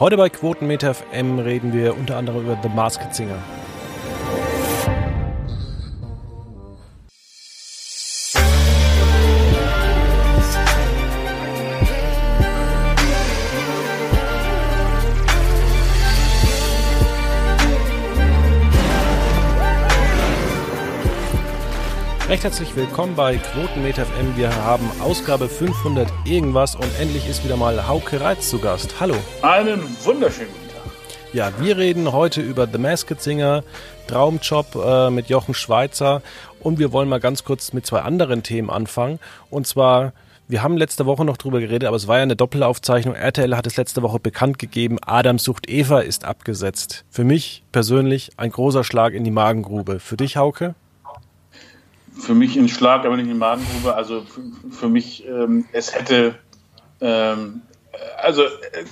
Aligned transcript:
Heute 0.00 0.16
bei 0.16 0.28
Quotenmeter 0.28 0.94
FM 0.94 1.40
reden 1.40 1.72
wir 1.72 1.96
unter 1.96 2.16
anderem 2.18 2.42
über 2.42 2.56
The 2.62 2.68
Masked 2.68 3.16
Singer. 3.16 3.42
Recht 22.38 22.44
herzlich 22.44 22.76
willkommen 22.76 23.16
bei 23.16 23.36
Quotenmeter 23.36 24.06
FM. 24.06 24.36
Wir 24.36 24.54
haben 24.54 24.88
Ausgabe 25.00 25.48
500 25.48 26.08
irgendwas 26.24 26.76
und 26.76 26.86
endlich 27.00 27.28
ist 27.28 27.42
wieder 27.42 27.56
mal 27.56 27.88
Hauke 27.88 28.20
Reitz 28.20 28.48
zu 28.48 28.60
Gast. 28.60 29.00
Hallo. 29.00 29.16
Einen 29.42 29.80
wunderschönen 30.04 30.50
guten 30.52 30.68
Tag. 30.68 30.92
Ja, 31.32 31.50
wir 31.58 31.76
reden 31.76 32.12
heute 32.12 32.40
über 32.40 32.68
The 32.72 32.78
Masked 32.78 33.20
Singer, 33.20 33.64
Traumjob 34.06 34.76
äh, 34.76 35.10
mit 35.10 35.28
Jochen 35.28 35.52
Schweizer 35.52 36.22
und 36.60 36.78
wir 36.78 36.92
wollen 36.92 37.08
mal 37.08 37.18
ganz 37.18 37.42
kurz 37.42 37.72
mit 37.72 37.84
zwei 37.86 38.02
anderen 38.02 38.44
Themen 38.44 38.70
anfangen. 38.70 39.18
Und 39.50 39.66
zwar 39.66 40.12
wir 40.46 40.62
haben 40.62 40.76
letzte 40.76 41.06
Woche 41.06 41.24
noch 41.24 41.38
drüber 41.38 41.58
geredet, 41.58 41.88
aber 41.88 41.96
es 41.96 42.06
war 42.06 42.18
ja 42.18 42.22
eine 42.22 42.36
Doppelaufzeichnung. 42.36 43.16
RTL 43.16 43.56
hat 43.56 43.66
es 43.66 43.76
letzte 43.76 44.02
Woche 44.02 44.20
bekannt 44.20 44.60
gegeben, 44.60 44.98
Adam 45.04 45.40
sucht 45.40 45.68
Eva 45.68 45.98
ist 45.98 46.24
abgesetzt. 46.24 47.04
Für 47.10 47.24
mich 47.24 47.64
persönlich 47.72 48.30
ein 48.36 48.52
großer 48.52 48.84
Schlag 48.84 49.12
in 49.12 49.24
die 49.24 49.32
Magengrube. 49.32 49.98
Für 49.98 50.16
dich, 50.16 50.36
Hauke? 50.36 50.76
Für 52.18 52.34
mich 52.34 52.56
ein 52.56 52.68
Schlag, 52.68 53.04
aber 53.04 53.16
nicht 53.16 53.26
in 53.26 53.32
die 53.32 53.38
Magengrube. 53.38 53.94
Also 53.94 54.22
für, 54.22 54.42
für 54.70 54.88
mich, 54.88 55.26
ähm, 55.26 55.66
es 55.72 55.94
hätte, 55.94 56.34
ähm, 57.00 57.62
also 58.20 58.42
äh, 58.44 58.84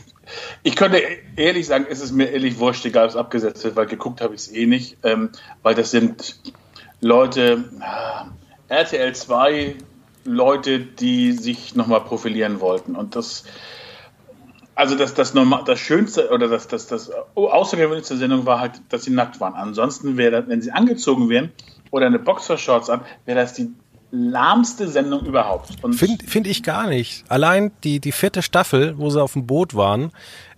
ich 0.62 0.76
könnte 0.76 1.00
ehrlich 1.36 1.66
sagen, 1.66 1.86
es 1.88 2.00
ist 2.00 2.12
mir 2.12 2.30
ehrlich 2.30 2.58
wurscht, 2.58 2.84
egal 2.84 3.04
ob 3.04 3.10
es 3.10 3.16
abgesetzt 3.16 3.64
wird, 3.64 3.76
weil 3.76 3.86
geguckt 3.86 4.20
habe 4.20 4.34
ich 4.34 4.42
es 4.42 4.52
eh 4.52 4.66
nicht, 4.66 4.98
ähm, 5.02 5.30
weil 5.62 5.74
das 5.74 5.90
sind 5.90 6.40
Leute, 7.00 7.64
äh, 8.68 8.74
RTL 8.74 9.14
2 9.14 9.76
Leute, 10.24 10.80
die 10.80 11.32
sich 11.32 11.74
nochmal 11.76 12.00
profilieren 12.00 12.60
wollten. 12.60 12.96
Und 12.96 13.14
das, 13.14 13.44
also 14.74 14.96
das, 14.96 15.14
das, 15.14 15.34
normal, 15.34 15.62
das 15.64 15.78
Schönste 15.78 16.30
oder 16.30 16.48
das, 16.48 16.66
das, 16.68 16.88
das 16.88 17.10
Außergewöhnlichste 17.34 18.16
Sendung 18.16 18.44
war 18.44 18.60
halt, 18.60 18.80
dass 18.88 19.04
sie 19.04 19.12
nackt 19.12 19.40
waren. 19.40 19.54
Ansonsten 19.54 20.16
wäre 20.16 20.48
wenn 20.48 20.62
sie 20.62 20.72
angezogen 20.72 21.28
wären, 21.28 21.52
oder 21.90 22.06
eine 22.06 22.18
Boxershorts 22.18 22.90
an, 22.90 23.00
wäre 23.24 23.40
das 23.40 23.54
die 23.54 23.70
lahmste 24.10 24.88
Sendung 24.88 25.24
überhaupt. 25.26 25.70
Finde 25.94 26.24
find 26.24 26.46
ich 26.46 26.62
gar 26.62 26.86
nicht. 26.86 27.24
Allein 27.28 27.72
die, 27.84 28.00
die 28.00 28.12
vierte 28.12 28.42
Staffel, 28.42 28.98
wo 28.98 29.10
sie 29.10 29.22
auf 29.22 29.32
dem 29.32 29.46
Boot 29.46 29.74
waren, 29.74 30.12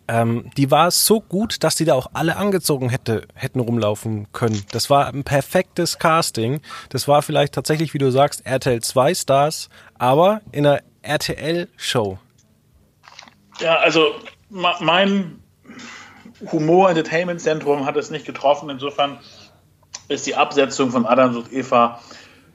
ähm, 0.06 0.50
die 0.56 0.70
war 0.70 0.90
so 0.90 1.20
gut, 1.20 1.62
dass 1.62 1.76
die 1.76 1.84
da 1.84 1.94
auch 1.94 2.08
alle 2.14 2.36
angezogen 2.36 2.88
hätte, 2.88 3.28
hätten 3.34 3.60
rumlaufen 3.60 4.32
können. 4.32 4.64
Das 4.72 4.88
war 4.88 5.06
ein 5.08 5.22
perfektes 5.22 5.98
Casting. 5.98 6.62
Das 6.88 7.08
war 7.08 7.20
vielleicht 7.22 7.52
tatsächlich, 7.54 7.92
wie 7.92 7.98
du 7.98 8.10
sagst, 8.10 8.46
RTL 8.46 8.80
2 8.80 9.14
Stars, 9.14 9.68
aber 9.98 10.40
in 10.50 10.66
einer 10.66 10.80
RTL-Show. 11.02 12.18
Ja, 13.60 13.76
also 13.76 14.14
mein 14.50 15.42
Humor-Entertainment-Zentrum 16.52 17.84
hat 17.84 17.96
es 17.96 18.10
nicht 18.10 18.24
getroffen. 18.24 18.70
Insofern 18.70 19.18
ist 20.08 20.26
die 20.26 20.34
Absetzung 20.34 20.90
von 20.90 21.06
Adam 21.06 21.36
und 21.36 21.52
Eva 21.52 22.00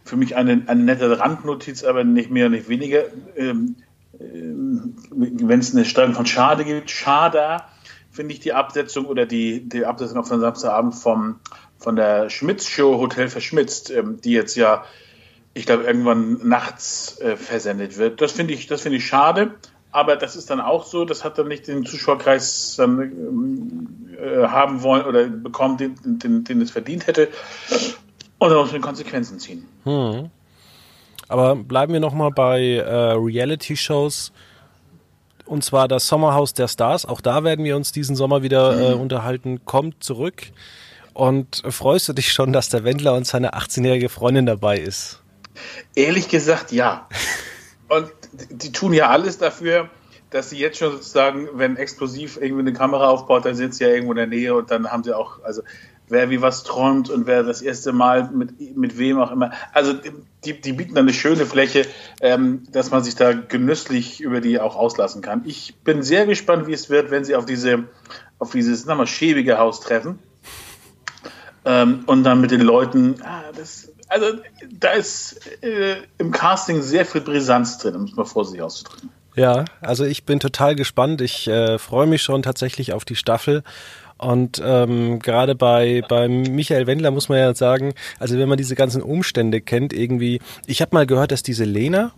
für 0.03 0.17
mich 0.17 0.35
eine, 0.35 0.63
eine 0.67 0.83
nette 0.83 1.19
Randnotiz, 1.19 1.83
aber 1.83 2.03
nicht 2.03 2.29
mehr 2.29 2.49
nicht 2.49 2.67
weniger. 2.67 3.03
Ähm, 3.35 3.75
ähm, 4.19 4.95
Wenn 5.11 5.59
es 5.59 5.73
eine 5.73 5.85
Steuerung 5.85 6.13
von 6.13 6.25
Schade 6.25 6.65
gibt, 6.65 6.89
Schade, 6.89 7.61
finde 8.11 8.33
ich 8.33 8.39
die 8.39 8.53
Absetzung 8.53 9.05
oder 9.05 9.25
die, 9.25 9.67
die 9.67 9.85
Absetzung 9.85 10.19
auf 10.19 10.29
den 10.29 10.39
Samstagabend 10.39 10.95
vom, 10.95 11.39
von 11.77 11.95
der 11.95 12.29
Schmitz-Show 12.29 12.99
Hotel 12.99 13.29
Verschmitzt, 13.29 13.91
ähm, 13.91 14.19
die 14.21 14.31
jetzt 14.31 14.55
ja, 14.55 14.83
ich 15.53 15.65
glaube, 15.65 15.83
irgendwann 15.83 16.47
nachts 16.47 17.19
äh, 17.21 17.37
versendet 17.37 17.97
wird. 17.97 18.21
Das 18.21 18.33
finde 18.33 18.53
ich, 18.53 18.67
das 18.67 18.81
finde 18.81 18.97
ich 18.97 19.07
schade. 19.07 19.55
Aber 19.93 20.15
das 20.15 20.35
ist 20.35 20.49
dann 20.49 20.59
auch 20.59 20.85
so, 20.85 21.05
das 21.05 21.23
hat 21.23 21.37
dann 21.37 21.47
nicht 21.47 21.67
den 21.67 21.85
Zuschauerkreis 21.85 22.75
dann, 22.77 24.15
äh, 24.19 24.47
haben 24.47 24.81
wollen 24.81 25.05
oder 25.05 25.27
bekommen, 25.27 25.77
den, 25.77 25.95
den, 26.03 26.43
den 26.43 26.61
es 26.61 26.71
verdient 26.71 27.05
hätte. 27.05 27.29
Und 28.39 28.49
dann 28.49 28.57
muss 28.57 28.71
man 28.71 28.81
Konsequenzen 28.81 29.37
ziehen. 29.37 29.67
Hm. 29.83 30.31
Aber 31.27 31.55
bleiben 31.55 31.93
wir 31.93 31.99
nochmal 31.99 32.31
bei 32.31 32.77
äh, 32.77 33.11
Reality-Shows. 33.13 34.33
Und 35.45 35.63
zwar 35.63 35.87
das 35.87 36.07
Sommerhaus 36.07 36.53
der 36.53 36.67
Stars. 36.67 37.05
Auch 37.05 37.21
da 37.21 37.43
werden 37.43 37.63
wir 37.63 37.75
uns 37.75 37.91
diesen 37.91 38.15
Sommer 38.15 38.41
wieder 38.41 38.79
äh, 38.79 38.93
hm. 38.93 38.99
unterhalten. 38.99 39.63
Kommt 39.63 40.03
zurück. 40.03 40.51
Und 41.13 41.61
freust 41.69 42.09
du 42.09 42.13
dich 42.13 42.33
schon, 42.33 42.51
dass 42.51 42.69
der 42.69 42.83
Wendler 42.83 43.13
und 43.13 43.27
seine 43.27 43.53
18-jährige 43.53 44.09
Freundin 44.09 44.47
dabei 44.47 44.79
ist? 44.79 45.21
Ehrlich 45.93 46.29
gesagt, 46.29 46.71
ja. 46.71 47.07
Und 47.89 48.11
die 48.49 48.71
tun 48.71 48.93
ja 48.93 49.09
alles 49.09 49.37
dafür, 49.37 49.89
dass 50.29 50.49
sie 50.49 50.57
jetzt 50.57 50.79
schon 50.79 50.91
sozusagen, 50.91 51.47
wenn 51.53 51.77
explosiv 51.77 52.37
irgendwie 52.37 52.61
eine 52.61 52.73
Kamera 52.73 53.07
aufbaut, 53.09 53.45
dann 53.45 53.55
sind 53.55 53.75
sie 53.75 53.83
ja 53.83 53.91
irgendwo 53.91 54.13
in 54.13 54.17
der 54.17 54.27
Nähe 54.27 54.55
und 54.55 54.71
dann 54.71 54.91
haben 54.91 55.03
sie 55.03 55.15
auch, 55.15 55.43
also 55.43 55.61
wer 56.09 56.29
wie 56.29 56.41
was 56.41 56.63
träumt 56.63 57.09
und 57.09 57.27
wer 57.27 57.43
das 57.43 57.61
erste 57.61 57.93
Mal 57.93 58.29
mit, 58.31 58.75
mit 58.75 58.97
wem 58.97 59.19
auch 59.19 59.31
immer. 59.31 59.51
Also 59.73 59.93
die, 60.43 60.59
die 60.59 60.73
bieten 60.73 60.95
dann 60.95 61.05
eine 61.05 61.13
schöne 61.13 61.45
Fläche, 61.45 61.85
ähm, 62.21 62.63
dass 62.71 62.91
man 62.91 63.03
sich 63.03 63.15
da 63.15 63.33
genüsslich 63.33 64.21
über 64.21 64.41
die 64.41 64.59
auch 64.59 64.75
auslassen 64.75 65.21
kann. 65.21 65.43
Ich 65.45 65.75
bin 65.83 66.03
sehr 66.03 66.25
gespannt, 66.25 66.67
wie 66.67 66.73
es 66.73 66.89
wird, 66.89 67.11
wenn 67.11 67.23
sie 67.23 67.35
auf 67.35 67.45
diese, 67.45 67.85
auf 68.39 68.51
dieses, 68.51 68.83
sag 68.83 68.97
mal, 68.97 69.07
schäbige 69.07 69.57
Haus 69.59 69.79
treffen. 69.81 70.19
Ähm, 71.65 72.03
und 72.07 72.23
dann 72.23 72.41
mit 72.41 72.51
den 72.51 72.61
Leuten, 72.61 73.15
ah, 73.23 73.43
das, 73.55 73.92
also 74.13 74.37
da 74.71 74.91
ist 74.91 75.41
äh, 75.63 75.95
im 76.19 76.31
Casting 76.31 76.81
sehr 76.81 77.05
viel 77.05 77.21
Brisanz 77.21 77.79
drin, 77.79 77.95
um 77.95 78.03
es 78.03 78.15
mal 78.15 78.25
vorsichtig 78.25 78.61
auszudrücken. 78.61 79.09
Ja, 79.35 79.65
also 79.81 80.05
ich 80.05 80.25
bin 80.25 80.39
total 80.39 80.75
gespannt. 80.75 81.21
Ich 81.21 81.47
äh, 81.47 81.79
freue 81.79 82.05
mich 82.05 82.21
schon 82.21 82.43
tatsächlich 82.43 82.93
auf 82.93 83.03
die 83.03 83.15
Staffel. 83.15 83.63
Und 84.17 84.61
ähm, 84.63 85.19
gerade 85.19 85.55
bei, 85.55 86.03
bei 86.07 86.27
Michael 86.27 86.85
Wendler 86.85 87.09
muss 87.09 87.29
man 87.29 87.39
ja 87.39 87.55
sagen, 87.55 87.93
also 88.19 88.37
wenn 88.37 88.47
man 88.47 88.59
diese 88.59 88.75
ganzen 88.75 89.01
Umstände 89.01 89.59
kennt, 89.59 89.91
irgendwie, 89.91 90.39
ich 90.67 90.81
habe 90.81 90.95
mal 90.95 91.07
gehört, 91.07 91.31
dass 91.31 91.41
diese 91.41 91.65
Lena 91.65 92.11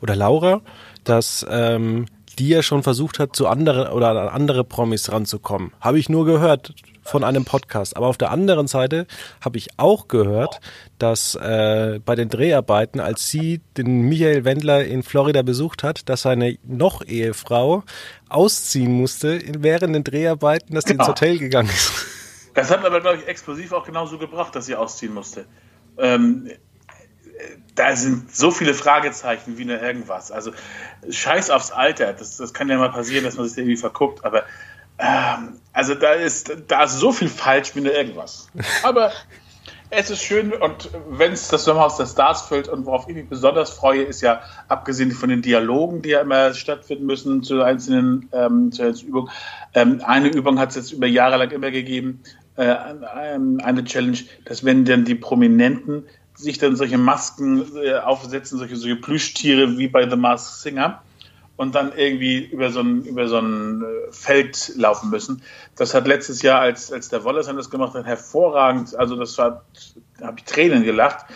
oder 0.00 0.14
Laura, 0.14 0.62
dass 1.02 1.44
ähm, 1.50 2.06
die 2.38 2.48
ja 2.48 2.62
schon 2.62 2.84
versucht 2.84 3.18
hat, 3.18 3.34
zu 3.34 3.48
anderen 3.48 3.88
oder 3.88 4.10
an 4.10 4.28
andere 4.28 4.64
Promis 4.64 5.10
ranzukommen. 5.10 5.72
Habe 5.80 5.98
ich 5.98 6.08
nur 6.08 6.24
gehört 6.24 6.72
von 7.04 7.24
einem 7.24 7.44
Podcast. 7.44 7.96
Aber 7.96 8.06
auf 8.06 8.18
der 8.18 8.30
anderen 8.30 8.66
Seite 8.66 9.06
habe 9.44 9.58
ich 9.58 9.68
auch 9.76 10.08
gehört, 10.08 10.60
dass 10.98 11.34
äh, 11.34 12.00
bei 12.04 12.14
den 12.14 12.28
Dreharbeiten, 12.28 13.00
als 13.00 13.28
sie 13.28 13.60
den 13.76 14.02
Michael 14.02 14.44
Wendler 14.44 14.84
in 14.84 15.02
Florida 15.02 15.42
besucht 15.42 15.82
hat, 15.82 16.08
dass 16.08 16.22
seine 16.22 16.58
noch 16.64 17.04
Ehefrau 17.04 17.84
ausziehen 18.28 18.92
musste 18.92 19.40
während 19.58 19.94
den 19.94 20.04
Dreharbeiten, 20.04 20.74
dass 20.74 20.84
sie 20.84 20.94
ins 20.94 21.06
Hotel 21.06 21.38
gegangen 21.38 21.68
ist. 21.68 21.92
Das 22.54 22.70
hat 22.70 22.84
aber, 22.84 23.00
glaube 23.00 23.18
ich, 23.18 23.26
explosiv 23.26 23.72
auch 23.72 23.84
genauso 23.84 24.16
gebracht, 24.16 24.54
dass 24.54 24.66
sie 24.66 24.76
ausziehen 24.76 25.12
musste. 25.12 25.44
Ähm, 25.98 26.48
da 27.74 27.96
sind 27.96 28.34
so 28.34 28.50
viele 28.50 28.74
Fragezeichen 28.74 29.58
wie 29.58 29.64
nur 29.64 29.80
irgendwas. 29.80 30.30
Also 30.30 30.52
scheiß 31.08 31.50
aufs 31.50 31.72
Alter, 31.72 32.12
das, 32.12 32.36
das 32.36 32.54
kann 32.54 32.68
ja 32.68 32.78
mal 32.78 32.90
passieren, 32.90 33.24
dass 33.24 33.36
man 33.36 33.48
sich 33.48 33.58
irgendwie 33.58 33.76
verguckt, 33.76 34.24
aber 34.24 34.44
ähm, 34.98 35.60
also 35.72 35.94
da 35.94 36.12
ist, 36.12 36.52
da 36.68 36.84
ist 36.84 36.98
so 36.98 37.12
viel 37.12 37.28
falsch 37.28 37.74
wie 37.74 37.80
nur 37.80 37.94
irgendwas. 37.94 38.48
Aber 38.82 39.12
es 39.90 40.10
ist 40.10 40.22
schön 40.22 40.52
und 40.52 40.90
wenn 41.10 41.32
es 41.32 41.48
das 41.48 41.64
Sommerhaus 41.64 41.96
der 41.96 42.06
Stars 42.06 42.42
füllt 42.42 42.68
und 42.68 42.86
worauf 42.86 43.08
ich 43.08 43.14
mich 43.14 43.28
besonders 43.28 43.70
freue, 43.70 44.02
ist 44.02 44.22
ja, 44.22 44.40
abgesehen 44.68 45.12
von 45.12 45.28
den 45.28 45.42
Dialogen, 45.42 46.02
die 46.02 46.10
ja 46.10 46.20
immer 46.20 46.54
stattfinden 46.54 47.06
müssen 47.06 47.42
zu 47.42 47.62
einzelnen, 47.62 48.28
ähm, 48.32 48.72
zu 48.72 48.82
einzelnen 48.82 49.08
Übungen, 49.08 49.30
ähm, 49.74 50.00
eine 50.04 50.28
Übung 50.28 50.58
hat 50.58 50.70
es 50.70 50.76
jetzt 50.76 50.92
über 50.92 51.06
Jahre 51.06 51.36
lang 51.36 51.50
immer 51.50 51.70
gegeben, 51.70 52.22
äh, 52.56 52.64
eine 52.64 53.84
Challenge, 53.84 54.18
dass 54.44 54.64
wenn 54.64 54.84
dann 54.84 55.04
die 55.04 55.16
Prominenten 55.16 56.04
sich 56.34 56.58
dann 56.58 56.76
solche 56.76 56.98
Masken 56.98 57.64
äh, 57.76 57.94
aufsetzen, 57.94 58.58
solche, 58.58 58.76
solche 58.76 58.96
Plüschtiere 58.96 59.78
wie 59.78 59.88
bei 59.88 60.08
The 60.08 60.16
Masked 60.16 60.60
Singer 60.60 61.02
und 61.56 61.74
dann 61.74 61.92
irgendwie 61.96 62.44
über 62.44 62.70
so 62.70 62.80
ein, 62.80 63.04
über 63.04 63.28
so 63.28 63.38
ein 63.38 63.82
äh, 63.82 64.12
Feld 64.12 64.72
laufen 64.76 65.10
müssen. 65.10 65.42
Das 65.76 65.94
hat 65.94 66.06
letztes 66.06 66.42
Jahr, 66.42 66.60
als, 66.60 66.92
als 66.92 67.08
der 67.08 67.24
Wallace 67.24 67.46
das 67.46 67.70
gemacht 67.70 67.94
hat, 67.94 68.06
hervorragend, 68.06 68.94
also 68.96 69.16
das 69.16 69.38
war, 69.38 69.64
da 70.18 70.26
habe 70.26 70.38
ich 70.38 70.44
Tränen 70.44 70.84
gelacht. 70.84 71.26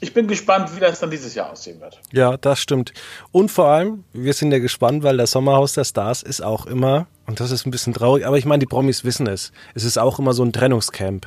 Ich 0.00 0.14
bin 0.14 0.28
gespannt, 0.28 0.76
wie 0.76 0.80
das 0.80 1.00
dann 1.00 1.10
dieses 1.10 1.34
Jahr 1.34 1.50
aussehen 1.50 1.80
wird. 1.80 2.00
Ja, 2.12 2.36
das 2.36 2.60
stimmt. 2.60 2.92
Und 3.32 3.50
vor 3.50 3.66
allem, 3.66 4.04
wir 4.12 4.32
sind 4.32 4.52
ja 4.52 4.60
gespannt, 4.60 5.02
weil 5.02 5.16
das 5.16 5.32
Sommerhaus 5.32 5.72
der 5.72 5.82
Stars 5.82 6.22
ist 6.22 6.40
auch 6.40 6.66
immer, 6.66 7.08
und 7.26 7.40
das 7.40 7.50
ist 7.50 7.66
ein 7.66 7.72
bisschen 7.72 7.94
traurig, 7.94 8.24
aber 8.24 8.38
ich 8.38 8.44
meine, 8.44 8.60
die 8.60 8.66
Promis 8.66 9.02
wissen 9.02 9.26
es, 9.26 9.50
es 9.74 9.82
ist 9.82 9.98
auch 9.98 10.20
immer 10.20 10.34
so 10.34 10.44
ein 10.44 10.52
Trennungscamp. 10.52 11.26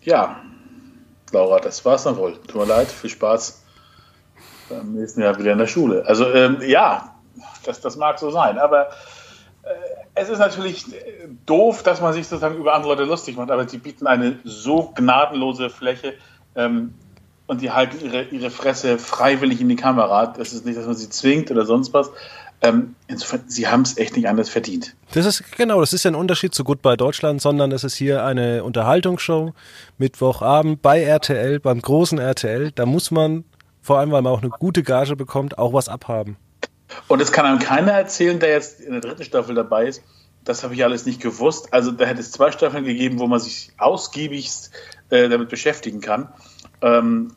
Ja, 0.00 0.40
Laura, 1.32 1.60
das 1.60 1.84
war's 1.84 2.04
dann 2.04 2.16
wohl. 2.16 2.38
Tut 2.46 2.56
mir 2.56 2.66
leid, 2.66 2.90
viel 2.90 3.10
Spaß 3.10 3.61
am 4.80 4.92
nächsten 4.92 5.22
Jahr 5.22 5.38
wieder 5.38 5.52
in 5.52 5.58
der 5.58 5.66
Schule. 5.66 6.04
Also 6.06 6.30
ähm, 6.32 6.58
ja, 6.66 7.14
das, 7.64 7.80
das 7.80 7.96
mag 7.96 8.18
so 8.18 8.30
sein, 8.30 8.58
aber 8.58 8.88
äh, 9.62 9.68
es 10.14 10.28
ist 10.28 10.38
natürlich 10.38 10.84
doof, 11.46 11.82
dass 11.82 12.00
man 12.00 12.12
sich 12.12 12.26
sozusagen 12.26 12.56
über 12.56 12.74
andere 12.74 12.92
Leute 12.92 13.04
lustig 13.04 13.36
macht, 13.36 13.50
aber 13.50 13.68
sie 13.68 13.78
bieten 13.78 14.06
eine 14.06 14.38
so 14.44 14.92
gnadenlose 14.94 15.70
Fläche 15.70 16.14
ähm, 16.54 16.94
und 17.46 17.60
die 17.60 17.70
halten 17.70 18.04
ihre, 18.04 18.24
ihre 18.24 18.50
Fresse 18.50 18.98
freiwillig 18.98 19.60
in 19.60 19.68
die 19.68 19.76
Kamera. 19.76 20.26
Das 20.26 20.52
ist 20.52 20.64
nicht, 20.64 20.78
dass 20.78 20.86
man 20.86 20.94
sie 20.94 21.08
zwingt 21.08 21.50
oder 21.50 21.64
sonst 21.64 21.92
was. 21.94 22.10
Ähm, 22.64 22.94
insofern, 23.08 23.42
sie 23.48 23.66
haben 23.66 23.82
es 23.82 23.98
echt 23.98 24.16
nicht 24.16 24.28
anders 24.28 24.48
verdient. 24.48 24.94
Das 25.12 25.26
ist 25.26 25.42
genau, 25.56 25.80
das 25.80 25.92
ist 25.92 26.04
ja 26.04 26.12
ein 26.12 26.14
Unterschied 26.14 26.54
zu 26.54 26.62
Goodbye 26.62 26.96
Deutschland, 26.96 27.42
sondern 27.42 27.70
das 27.70 27.82
ist 27.82 27.96
hier 27.96 28.24
eine 28.24 28.62
Unterhaltungsshow 28.62 29.52
Mittwochabend 29.98 30.80
bei 30.80 31.02
RTL, 31.02 31.58
beim 31.58 31.82
großen 31.82 32.18
RTL. 32.18 32.70
Da 32.70 32.86
muss 32.86 33.10
man, 33.10 33.44
vor 33.82 33.98
allem 33.98 34.10
weil 34.12 34.22
man 34.22 34.32
auch 34.32 34.40
eine 34.40 34.50
gute 34.50 34.82
Gage 34.82 35.16
bekommt, 35.16 35.58
auch 35.58 35.72
was 35.72 35.88
abhaben. 35.88 36.36
Und 37.08 37.20
es 37.20 37.32
kann 37.32 37.44
einem 37.44 37.58
keiner 37.58 37.92
erzählen, 37.92 38.38
der 38.38 38.50
jetzt 38.50 38.80
in 38.80 38.92
der 38.92 39.00
dritten 39.00 39.24
Staffel 39.24 39.54
dabei 39.54 39.86
ist. 39.86 40.02
Das 40.44 40.64
habe 40.64 40.74
ich 40.74 40.84
alles 40.84 41.06
nicht 41.06 41.20
gewusst. 41.20 41.72
Also 41.72 41.90
da 41.90 42.04
hätte 42.04 42.20
es 42.20 42.32
zwei 42.32 42.50
Staffeln 42.50 42.84
gegeben, 42.84 43.18
wo 43.18 43.26
man 43.26 43.40
sich 43.40 43.72
ausgiebigst 43.78 44.70
äh, 45.10 45.28
damit 45.28 45.48
beschäftigen 45.48 46.00
kann. 46.00 46.32
Ähm, 46.80 47.32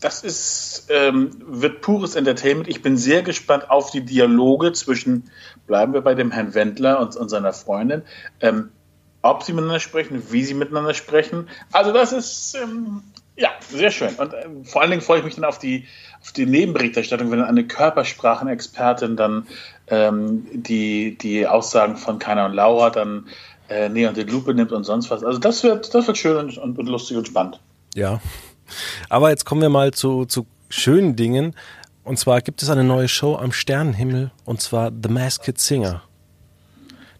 das 0.00 0.22
ist, 0.22 0.86
ähm, 0.88 1.30
wird 1.46 1.82
pures 1.82 2.16
Entertainment. 2.16 2.68
Ich 2.68 2.82
bin 2.82 2.96
sehr 2.96 3.22
gespannt 3.22 3.70
auf 3.70 3.90
die 3.90 4.00
Dialoge 4.00 4.72
zwischen, 4.72 5.30
bleiben 5.66 5.92
wir 5.92 6.00
bei 6.00 6.14
dem 6.14 6.30
Herrn 6.30 6.54
Wendler 6.54 7.00
und, 7.00 7.16
und 7.16 7.28
seiner 7.28 7.52
Freundin, 7.52 8.02
ähm, 8.40 8.70
ob 9.22 9.42
sie 9.42 9.52
miteinander 9.52 9.80
sprechen, 9.80 10.22
wie 10.30 10.42
sie 10.44 10.54
miteinander 10.54 10.94
sprechen. 10.94 11.48
Also 11.72 11.92
das 11.92 12.12
ist, 12.12 12.54
ähm, 12.54 13.02
ja, 13.40 13.50
sehr 13.70 13.90
schön. 13.90 14.14
Und 14.16 14.34
äh, 14.34 14.46
vor 14.64 14.82
allen 14.82 14.90
Dingen 14.90 15.02
freue 15.02 15.20
ich 15.20 15.24
mich 15.24 15.34
dann 15.34 15.44
auf 15.44 15.58
die, 15.58 15.86
auf 16.20 16.32
die 16.32 16.44
Nebenberichterstattung, 16.44 17.30
wenn 17.30 17.38
dann 17.38 17.48
eine 17.48 17.66
Körpersprachenexpertin 17.66 19.16
dann 19.16 19.46
ähm, 19.88 20.46
die, 20.52 21.16
die 21.16 21.46
Aussagen 21.46 21.96
von 21.96 22.18
Keiner 22.18 22.44
und 22.46 22.52
Laura 22.52 22.90
dann 22.90 23.26
äh, 23.70 23.88
näher 23.88 24.10
unter 24.10 24.24
die 24.24 24.30
Lupe 24.30 24.52
nimmt 24.52 24.72
und 24.72 24.84
sonst 24.84 25.10
was. 25.10 25.24
Also 25.24 25.38
das 25.38 25.62
wird, 25.64 25.94
das 25.94 26.06
wird 26.06 26.18
schön 26.18 26.36
und, 26.58 26.78
und, 26.78 26.86
lustig 26.86 27.16
und 27.16 27.26
spannend. 27.26 27.60
Ja, 27.94 28.20
aber 29.08 29.30
jetzt 29.30 29.46
kommen 29.46 29.62
wir 29.62 29.70
mal 29.70 29.92
zu, 29.92 30.26
zu 30.26 30.46
schönen 30.68 31.16
Dingen. 31.16 31.56
Und 32.04 32.18
zwar 32.18 32.42
gibt 32.42 32.62
es 32.62 32.68
eine 32.68 32.84
neue 32.84 33.08
Show 33.08 33.36
am 33.36 33.52
Sternenhimmel 33.52 34.32
und 34.44 34.60
zwar 34.60 34.90
The 34.90 35.08
Masked 35.08 35.58
Singer. 35.58 36.02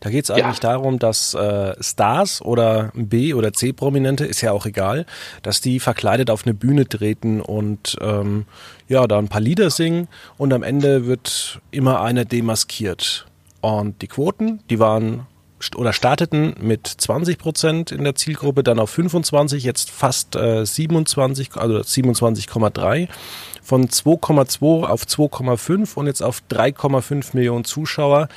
Da 0.00 0.11
geht 0.11 0.25
es 0.25 0.31
eigentlich 0.31 0.62
ja. 0.62 0.70
darum, 0.70 0.99
dass 0.99 1.35
äh, 1.35 1.75
Stars 1.81 2.43
oder 2.43 2.91
B- 2.94 3.35
oder 3.35 3.52
C-Prominente, 3.52 4.25
ist 4.25 4.41
ja 4.41 4.52
auch 4.52 4.67
egal, 4.67 5.06
dass 5.43 5.61
die 5.61 5.79
verkleidet 5.79 6.31
auf 6.31 6.47
eine 6.47 6.55
Bühne 6.55 6.88
treten 6.88 7.41
und 7.41 7.97
ähm, 8.00 8.47
ja, 8.88 9.06
da 9.06 9.19
ein 9.19 9.29
paar 9.29 9.43
Lieder 9.43 9.70
singen 9.70 10.08
und 10.38 10.52
am 10.52 10.62
Ende 10.62 11.06
wird 11.06 11.61
immer 11.70 12.00
einer 12.00 12.25
demaskiert. 12.25 13.26
Und 13.61 14.00
die 14.00 14.08
Quoten, 14.08 14.61
die 14.70 14.79
waren 14.79 15.26
oder 15.76 15.93
starteten 15.93 16.55
mit 16.61 16.87
20 16.87 17.38
Prozent 17.38 17.93
in 17.93 18.05
der 18.05 18.14
Zielgruppe, 18.14 18.62
dann 18.62 18.79
auf 18.79 18.91
25, 18.91 19.62
jetzt 19.62 19.91
fast 19.91 20.35
äh, 20.35 20.64
27, 20.64 21.56
also 21.56 21.79
27,3 21.79 23.08
von 23.62 23.88
2,2 23.88 24.85
auf 24.85 25.02
2,5 25.02 25.94
und 25.97 26.06
jetzt 26.06 26.23
auf 26.23 26.43
3,5 26.50 27.35
Millionen 27.35 27.64
Zuschauer. 27.64 28.29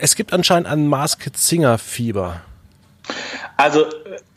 Es 0.00 0.14
gibt 0.14 0.32
anscheinend 0.32 0.68
ein 0.68 0.86
Masked 0.86 1.36
Singer 1.36 1.76
Fieber. 1.76 2.40
Also, 3.56 3.86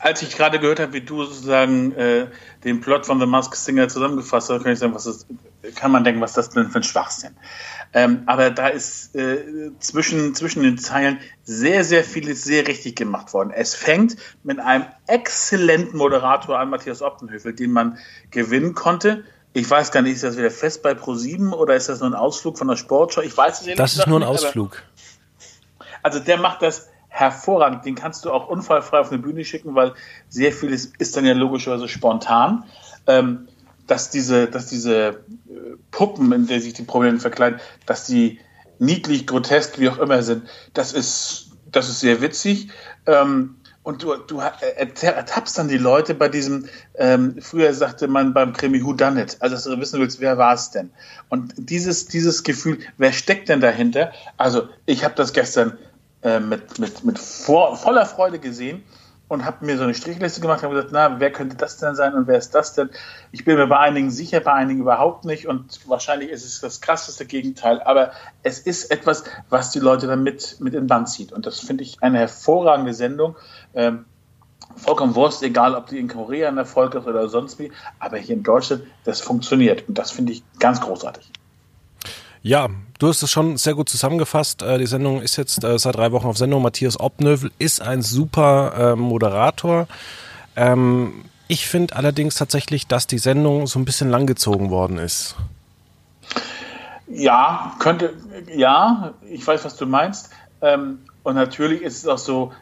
als 0.00 0.20
ich 0.22 0.36
gerade 0.36 0.58
gehört 0.58 0.80
habe, 0.80 0.92
wie 0.94 1.02
du 1.02 1.22
sozusagen 1.22 1.92
äh, 1.92 2.26
den 2.64 2.80
Plot 2.80 3.06
von 3.06 3.20
The 3.20 3.26
Masked 3.26 3.54
Singer 3.54 3.88
zusammengefasst 3.88 4.50
hast, 4.50 4.64
kann 4.64 4.72
ich 4.72 4.80
sagen, 4.80 4.94
was 4.94 5.06
ist, 5.06 5.26
kann 5.76 5.92
man 5.92 6.02
denken, 6.02 6.20
was 6.20 6.32
das 6.32 6.50
denn 6.50 6.68
für 6.68 6.80
ein 6.80 6.82
Schwachsinn. 6.82 7.36
Ähm, 7.92 8.22
aber 8.26 8.50
da 8.50 8.66
ist 8.66 9.14
äh, 9.14 9.70
zwischen, 9.78 10.34
zwischen 10.34 10.64
den 10.64 10.78
Zeilen 10.78 11.20
sehr, 11.44 11.84
sehr 11.84 12.02
vieles 12.02 12.42
sehr 12.42 12.66
richtig 12.66 12.96
gemacht 12.96 13.32
worden. 13.32 13.52
Es 13.54 13.76
fängt 13.76 14.16
mit 14.42 14.58
einem 14.58 14.86
exzellenten 15.06 15.96
Moderator 15.96 16.58
an, 16.58 16.70
Matthias 16.70 17.02
Optenhöfel, 17.02 17.52
den 17.52 17.70
man 17.70 17.98
gewinnen 18.32 18.74
konnte. 18.74 19.22
Ich 19.52 19.70
weiß 19.70 19.92
gar 19.92 20.02
nicht, 20.02 20.14
ist 20.14 20.24
das 20.24 20.36
wieder 20.36 20.50
fest 20.50 20.82
bei 20.82 20.92
Pro7 20.92 21.52
oder 21.52 21.76
ist 21.76 21.88
das 21.88 22.00
nur 22.00 22.10
ein 22.10 22.14
Ausflug 22.14 22.58
von 22.58 22.66
der 22.66 22.76
Sportschau? 22.76 23.20
Ich 23.20 23.36
weiß 23.36 23.60
es 23.60 23.66
nicht. 23.66 23.78
Das 23.78 23.96
ist 23.96 24.08
nur 24.08 24.18
ein 24.18 24.24
Ausflug. 24.24 24.82
Also 26.02 26.18
der 26.18 26.38
macht 26.38 26.62
das 26.62 26.88
hervorragend. 27.08 27.84
Den 27.84 27.94
kannst 27.94 28.24
du 28.24 28.30
auch 28.30 28.48
unfallfrei 28.48 28.98
auf 28.98 29.10
eine 29.10 29.20
Bühne 29.20 29.44
schicken, 29.44 29.74
weil 29.74 29.92
sehr 30.28 30.52
vieles 30.52 30.92
ist 30.98 31.16
dann 31.16 31.26
ja 31.26 31.34
logischerweise 31.34 31.88
spontan. 31.88 32.64
Ähm, 33.06 33.48
dass 33.86 34.10
diese, 34.10 34.46
dass 34.46 34.66
diese 34.66 35.08
äh, 35.08 35.14
Puppen, 35.90 36.32
in 36.32 36.46
der 36.46 36.60
sich 36.60 36.72
die 36.72 36.82
Prominenten 36.84 37.20
verkleiden, 37.20 37.60
dass 37.84 38.06
die 38.06 38.38
niedlich, 38.78 39.26
grotesk, 39.26 39.78
wie 39.78 39.88
auch 39.88 39.98
immer 39.98 40.22
sind, 40.22 40.48
das 40.72 40.92
ist, 40.92 41.50
das 41.70 41.88
ist 41.88 42.00
sehr 42.00 42.20
witzig. 42.20 42.68
Ähm, 43.06 43.56
und 43.82 44.04
du, 44.04 44.14
du 44.14 44.38
ertappst 44.38 45.58
dann 45.58 45.66
die 45.66 45.78
Leute 45.78 46.14
bei 46.14 46.28
diesem, 46.28 46.68
ähm, 46.94 47.36
früher 47.40 47.74
sagte 47.74 48.06
man 48.06 48.32
beim 48.32 48.52
Krimi 48.52 48.82
Who 48.82 48.92
Done 48.92 49.20
It, 49.20 49.38
also 49.40 49.56
dass 49.56 49.64
du 49.64 49.78
wissen 49.80 49.98
willst, 49.98 50.20
wer 50.20 50.38
war 50.38 50.54
es 50.54 50.70
denn? 50.70 50.90
Und 51.28 51.52
dieses, 51.56 52.06
dieses 52.06 52.44
Gefühl, 52.44 52.78
wer 52.96 53.12
steckt 53.12 53.48
denn 53.48 53.60
dahinter? 53.60 54.12
Also 54.36 54.68
ich 54.86 55.04
habe 55.04 55.16
das 55.16 55.32
gestern 55.32 55.78
äh, 56.22 56.40
mit, 56.40 56.78
mit, 56.78 57.04
mit 57.04 57.18
vor, 57.18 57.76
voller 57.76 58.06
Freude 58.06 58.38
gesehen 58.38 58.82
und 59.32 59.46
habe 59.46 59.64
mir 59.64 59.78
so 59.78 59.84
eine 59.84 59.94
Strichliste 59.94 60.42
gemacht 60.42 60.58
und 60.58 60.64
habe 60.64 60.74
gesagt, 60.74 60.92
na, 60.92 61.18
wer 61.18 61.32
könnte 61.32 61.56
das 61.56 61.78
denn 61.78 61.94
sein 61.94 62.14
und 62.14 62.26
wer 62.26 62.36
ist 62.36 62.54
das 62.54 62.74
denn? 62.74 62.90
Ich 63.32 63.46
bin 63.46 63.56
mir 63.56 63.66
bei 63.66 63.78
einigen 63.78 64.10
sicher, 64.10 64.40
bei 64.40 64.52
einigen 64.52 64.80
überhaupt 64.80 65.24
nicht 65.24 65.48
und 65.48 65.80
wahrscheinlich 65.88 66.28
ist 66.28 66.44
es 66.44 66.60
das 66.60 66.82
krasseste 66.82 67.24
Gegenteil, 67.24 67.80
aber 67.82 68.12
es 68.42 68.58
ist 68.58 68.90
etwas, 68.90 69.24
was 69.48 69.70
die 69.70 69.78
Leute 69.78 70.06
dann 70.06 70.22
mit, 70.22 70.60
mit 70.60 70.74
in 70.74 70.86
Band 70.86 71.08
zieht 71.08 71.32
und 71.32 71.46
das 71.46 71.60
finde 71.60 71.82
ich 71.82 72.02
eine 72.02 72.18
hervorragende 72.18 72.92
Sendung. 72.92 73.36
Ähm, 73.74 74.04
vollkommen 74.76 75.14
Wurst, 75.14 75.42
egal 75.42 75.74
ob 75.74 75.86
die 75.86 75.98
in 75.98 76.08
Korea 76.08 76.48
ein 76.48 76.58
Erfolg 76.58 76.94
ist 76.94 77.06
oder 77.06 77.28
sonst 77.28 77.58
wie, 77.58 77.72
aber 77.98 78.18
hier 78.18 78.36
in 78.36 78.42
Deutschland, 78.42 78.84
das 79.04 79.22
funktioniert 79.22 79.88
und 79.88 79.96
das 79.96 80.10
finde 80.10 80.32
ich 80.32 80.44
ganz 80.58 80.80
großartig. 80.80 81.32
Ja, 82.42 82.68
du 82.98 83.08
hast 83.08 83.22
es 83.22 83.30
schon 83.30 83.56
sehr 83.56 83.74
gut 83.74 83.88
zusammengefasst. 83.88 84.62
Äh, 84.62 84.78
die 84.78 84.86
Sendung 84.86 85.22
ist 85.22 85.36
jetzt 85.36 85.62
äh, 85.62 85.78
seit 85.78 85.96
drei 85.96 86.10
Wochen 86.10 86.26
auf 86.26 86.36
Sendung. 86.36 86.62
Matthias 86.62 86.98
Obnövel 86.98 87.52
ist 87.58 87.80
ein 87.80 88.02
super 88.02 88.92
äh, 88.92 88.96
Moderator. 88.96 89.86
Ähm, 90.56 91.24
ich 91.46 91.68
finde 91.68 91.94
allerdings 91.94 92.34
tatsächlich, 92.34 92.88
dass 92.88 93.06
die 93.06 93.18
Sendung 93.18 93.68
so 93.68 93.78
ein 93.78 93.84
bisschen 93.84 94.10
langgezogen 94.10 94.70
worden 94.70 94.98
ist. 94.98 95.36
Ja, 97.06 97.76
könnte, 97.78 98.14
ja, 98.54 99.12
ich 99.30 99.46
weiß, 99.46 99.64
was 99.64 99.76
du 99.76 99.86
meinst. 99.86 100.30
Ähm, 100.62 100.98
und 101.22 101.36
natürlich 101.36 101.82
ist 101.82 101.98
es 101.98 102.08
auch 102.08 102.18
so, 102.18 102.52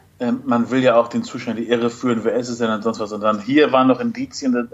man 0.45 0.69
will 0.69 0.83
ja 0.83 0.95
auch 0.95 1.07
den 1.07 1.23
Zuschauern 1.23 1.57
die 1.57 1.67
Irre 1.67 1.89
führen, 1.89 2.23
wer 2.23 2.33
ist 2.35 2.49
es 2.49 2.59
denn 2.59 2.69
und 2.69 2.83
sonst 2.83 2.99
was. 2.99 3.11
Und 3.11 3.21
dann 3.21 3.41
hier 3.41 3.71
waren 3.71 3.87
noch 3.87 3.99
Indizien 3.99 4.69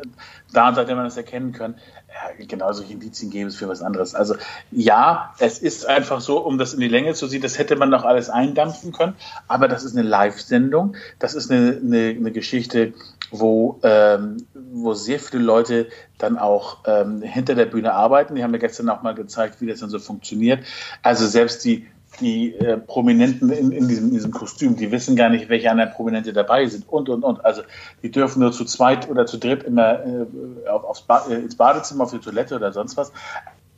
da, 0.52 0.76
hätte 0.76 0.96
man 0.96 1.06
das 1.06 1.16
erkennen 1.16 1.54
können. 1.54 1.76
Ja, 2.10 2.46
genau 2.46 2.74
solche 2.74 2.94
Indizien 2.94 3.32
gäbe 3.32 3.48
es 3.48 3.56
für 3.56 3.70
was 3.70 3.82
anderes. 3.82 4.14
Also 4.14 4.36
ja, 4.72 5.34
es 5.40 5.60
ist 5.60 5.88
einfach 5.88 6.20
so, 6.20 6.40
um 6.40 6.58
das 6.58 6.74
in 6.74 6.82
die 6.82 6.90
Länge 6.90 7.14
zu 7.14 7.28
ziehen, 7.28 7.42
das 7.42 7.58
hätte 7.58 7.78
man 7.78 7.90
noch 7.90 8.04
alles 8.04 8.30
eindampfen 8.30 8.92
können, 8.92 9.16
aber 9.48 9.68
das 9.68 9.84
ist 9.84 9.96
eine 9.96 10.08
Live-Sendung, 10.08 10.96
das 11.20 11.34
ist 11.34 11.50
eine, 11.50 11.80
eine, 11.82 12.10
eine 12.10 12.32
Geschichte, 12.32 12.94
wo, 13.32 13.80
ähm, 13.84 14.38
wo 14.54 14.94
sehr 14.94 15.20
viele 15.20 15.44
Leute 15.44 15.88
dann 16.18 16.38
auch 16.38 16.80
ähm, 16.86 17.22
hinter 17.22 17.56
der 17.56 17.66
Bühne 17.66 17.94
arbeiten. 17.94 18.36
Die 18.36 18.44
haben 18.44 18.52
mir 18.52 18.60
gestern 18.60 18.90
auch 18.90 19.02
mal 19.02 19.16
gezeigt, 19.16 19.62
wie 19.62 19.68
das 19.68 19.80
dann 19.80 19.90
so 19.90 20.00
funktioniert. 20.00 20.66
Also 21.04 21.28
selbst 21.28 21.64
die 21.64 21.88
die 22.20 22.56
äh, 22.56 22.78
Prominenten 22.78 23.50
in, 23.50 23.72
in, 23.72 23.88
diesem, 23.88 24.06
in, 24.06 24.14
diesem, 24.14 24.32
Kostüm, 24.32 24.76
die 24.76 24.92
wissen 24.92 25.16
gar 25.16 25.30
nicht, 25.30 25.50
welche 25.50 25.70
anderen 25.70 25.92
Prominente 25.92 26.34
dabei 26.34 26.66
sind 26.66 26.88
und, 26.90 27.10
und, 27.10 27.24
und. 27.24 27.46
Also 27.46 27.62
die 28.02 28.10
dürfen 28.10 28.40
nur 28.40 28.52
zu 28.52 28.66
zweit 28.66 29.10
oder 29.10 29.26
zu 29.26 29.38
dritt 29.38 29.64
immer 29.64 30.04
äh, 30.06 30.70
auf, 30.70 31.04
ba 31.04 31.26
äh, 31.30 31.36
ins 31.36 31.56
Badezimmer, 31.56 32.06
auf 32.06 32.12
die 32.12 32.20
Toilette 32.20 32.56
oder 32.56 32.72
sonst 32.74 32.98
was. 32.98 33.12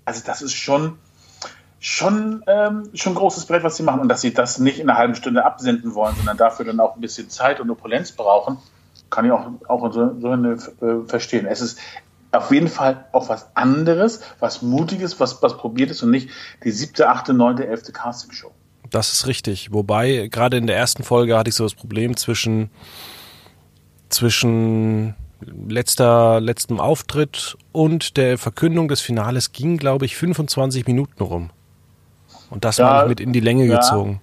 Also 0.06 0.22
das 0.26 0.42
ist 0.42 0.54
schon, 0.54 0.98
schon, 1.80 2.44
ähm, 2.48 2.90
schon 2.94 3.16
großes 3.16 3.46
Brett, 3.46 3.64
was 3.64 3.76
sie 3.76 3.84
machen. 3.84 4.00
Und 4.00 4.10
dass 4.10 4.22
sie 4.22 4.34
das 4.34 4.60
nicht 4.60 4.80
in 4.80 4.90
einer 4.90 4.98
halben 4.98 5.16
Stunde 5.16 5.44
absenden 5.44 5.94
wollen, 5.94 6.16
sondern 6.16 6.38
dafür 6.38 6.66
dann 6.66 6.80
auch 6.80 6.96
ein 6.96 7.02
bisschen 7.02 7.30
Zeit 7.30 7.60
und 7.60 7.70
Opulenz 7.70 8.14
brauchen, 8.14 8.58
kann 9.10 9.26
ich 9.26 9.32
auch, 9.32 9.48
auch 9.68 9.92
so, 9.92 10.16
so 10.20 10.30
eine, 10.30 10.54
äh, 10.54 11.08
verstehen. 11.08 11.46
Es 11.46 11.62
ist 11.62 11.80
auf 12.32 12.52
jeden 12.52 12.68
Fall 12.68 13.06
auch 13.12 13.30
was 13.30 13.56
anderes, 13.56 14.22
was 14.40 14.62
Mutiges, 14.62 15.20
was, 15.20 15.42
was 15.42 15.58
probiert 15.58 15.92
ist 15.92 16.04
und 16.04 16.12
nicht 16.12 16.30
die 16.64 16.72
siebte, 16.72 17.10
achte, 17.10 17.34
neunte, 17.34 17.68
elfte 17.68 17.92
Castingshow. 17.92 18.52
Das 18.90 19.14
ist 19.14 19.28
richtig. 19.28 19.72
Wobei, 19.72 20.28
gerade 20.32 20.58
in 20.58 20.68
der 20.68 20.78
ersten 20.78 21.04
Folge 21.04 21.38
hatte 21.38 21.50
ich 21.50 21.56
so 21.56 21.64
das 21.64 21.76
Problem 21.76 22.18
zwischen, 22.18 22.70
zwischen 24.10 25.16
letzter, 25.68 26.40
letztem 26.42 26.80
Auftritt 26.80 27.58
und 27.72 28.18
der 28.18 28.38
Verkündung 28.38 28.88
des 28.88 29.02
Finales 29.02 29.52
ging, 29.52 29.78
glaube 29.78 30.06
ich, 30.06 30.16
25 30.16 30.86
Minuten 30.88 31.24
rum. 31.24 31.52
Und 32.50 32.66
das 32.66 32.78
ja, 32.78 32.86
war 32.86 33.08
mit 33.08 33.20
in 33.20 33.34
die 33.34 33.40
Länge 33.40 33.66
ja. 33.66 33.78
gezogen. 33.78 34.22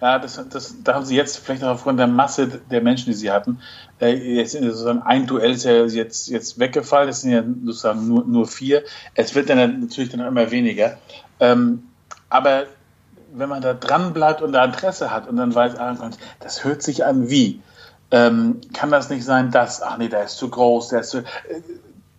Ja, 0.00 0.18
das, 0.18 0.40
das, 0.50 0.74
da 0.84 0.94
haben 0.94 1.06
sie 1.06 1.16
jetzt 1.16 1.38
vielleicht 1.38 1.64
auch 1.64 1.70
aufgrund 1.70 1.98
der 1.98 2.06
Masse 2.06 2.48
der 2.48 2.82
Menschen, 2.82 3.06
die 3.06 3.14
sie 3.14 3.30
hatten, 3.30 3.60
äh, 4.00 4.12
jetzt 4.12 4.52
sozusagen 4.52 5.02
ein 5.02 5.26
Duell 5.26 5.52
ist 5.52 5.64
ja 5.64 5.84
jetzt, 5.84 6.28
jetzt 6.28 6.58
weggefallen, 6.58 7.08
es 7.08 7.22
sind 7.22 7.32
ja 7.32 7.42
sozusagen 7.64 8.06
nur, 8.06 8.24
nur 8.26 8.46
vier. 8.46 8.82
Es 9.14 9.34
wird 9.34 9.48
dann 9.48 9.80
natürlich 9.80 10.10
dann 10.10 10.20
immer 10.20 10.50
weniger. 10.50 10.98
Ähm, 11.40 11.84
aber 12.28 12.64
wenn 13.32 13.48
man 13.48 13.62
da 13.62 13.74
dran 13.74 14.12
bleibt 14.12 14.42
und 14.42 14.52
da 14.52 14.64
Interesse 14.64 15.10
hat 15.10 15.28
und 15.28 15.36
dann 15.36 15.54
weiß, 15.54 15.76
ah, 15.76 16.10
das 16.40 16.64
hört 16.64 16.82
sich 16.82 17.04
an 17.04 17.30
wie. 17.30 17.62
Ähm, 18.10 18.60
kann 18.72 18.90
das 18.90 19.10
nicht 19.10 19.24
sein, 19.24 19.50
dass, 19.50 19.82
ach 19.82 19.98
nee, 19.98 20.08
der 20.08 20.24
ist 20.24 20.36
zu 20.36 20.48
groß, 20.48 20.88
der 20.88 21.00
ist 21.00 21.10
zu. 21.10 21.18
Äh, 21.18 21.24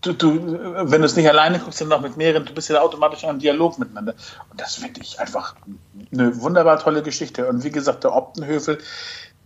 du, 0.08 0.14
du, 0.14 0.92
wenn 0.92 1.02
du 1.02 1.06
es 1.06 1.16
nicht 1.16 1.30
alleine 1.30 1.60
guckst, 1.60 1.82
dann 1.82 1.90
noch 1.90 2.02
mit 2.02 2.18
mehreren, 2.18 2.46
du 2.46 2.54
bist 2.54 2.70
ja 2.70 2.82
automatisch 2.82 3.24
in 3.24 3.30
einem 3.30 3.40
Dialog 3.40 3.80
miteinander. 3.80 4.14
Und 4.50 4.60
das 4.60 4.76
finde 4.76 5.02
ich 5.02 5.20
einfach 5.20 5.56
eine 6.12 6.42
wunderbar 6.42 6.80
tolle 6.80 7.04
Geschichte. 7.04 7.48
Und 7.48 7.64
wie 7.64 7.72
gesagt, 7.72 8.04
der 8.04 8.16
Optenhöfel, 8.16 8.80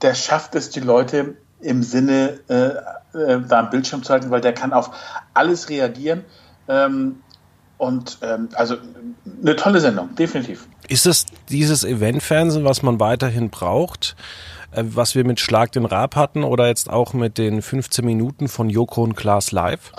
der 0.01 0.13
schafft 0.13 0.55
es, 0.55 0.69
die 0.69 0.79
Leute 0.79 1.35
im 1.59 1.83
Sinne 1.83 2.39
äh, 2.47 3.17
äh, 3.17 3.41
da 3.47 3.59
am 3.59 3.69
Bildschirm 3.69 4.03
zu 4.03 4.13
halten, 4.13 4.31
weil 4.31 4.41
der 4.41 4.53
kann 4.53 4.73
auf 4.73 4.91
alles 5.33 5.69
reagieren. 5.69 6.25
Ähm, 6.67 7.21
und 7.77 8.19
ähm, 8.21 8.49
also 8.53 8.75
eine 9.41 9.55
tolle 9.55 9.79
Sendung, 9.79 10.13
definitiv. 10.15 10.67
Ist 10.87 11.07
es 11.07 11.25
dieses 11.49 11.83
Eventfernsehen, 11.83 12.63
was 12.63 12.83
man 12.83 12.99
weiterhin 12.99 13.49
braucht, 13.49 14.15
äh, 14.71 14.83
was 14.85 15.15
wir 15.15 15.25
mit 15.25 15.39
Schlag 15.39 15.71
den 15.71 15.85
Rab 15.85 16.15
hatten 16.15 16.43
oder 16.43 16.67
jetzt 16.67 16.89
auch 16.89 17.13
mit 17.13 17.37
den 17.37 17.61
15 17.61 18.05
Minuten 18.05 18.47
von 18.47 18.69
Joko 18.69 19.03
und 19.03 19.15
Klaas 19.15 19.51
live? 19.51 19.91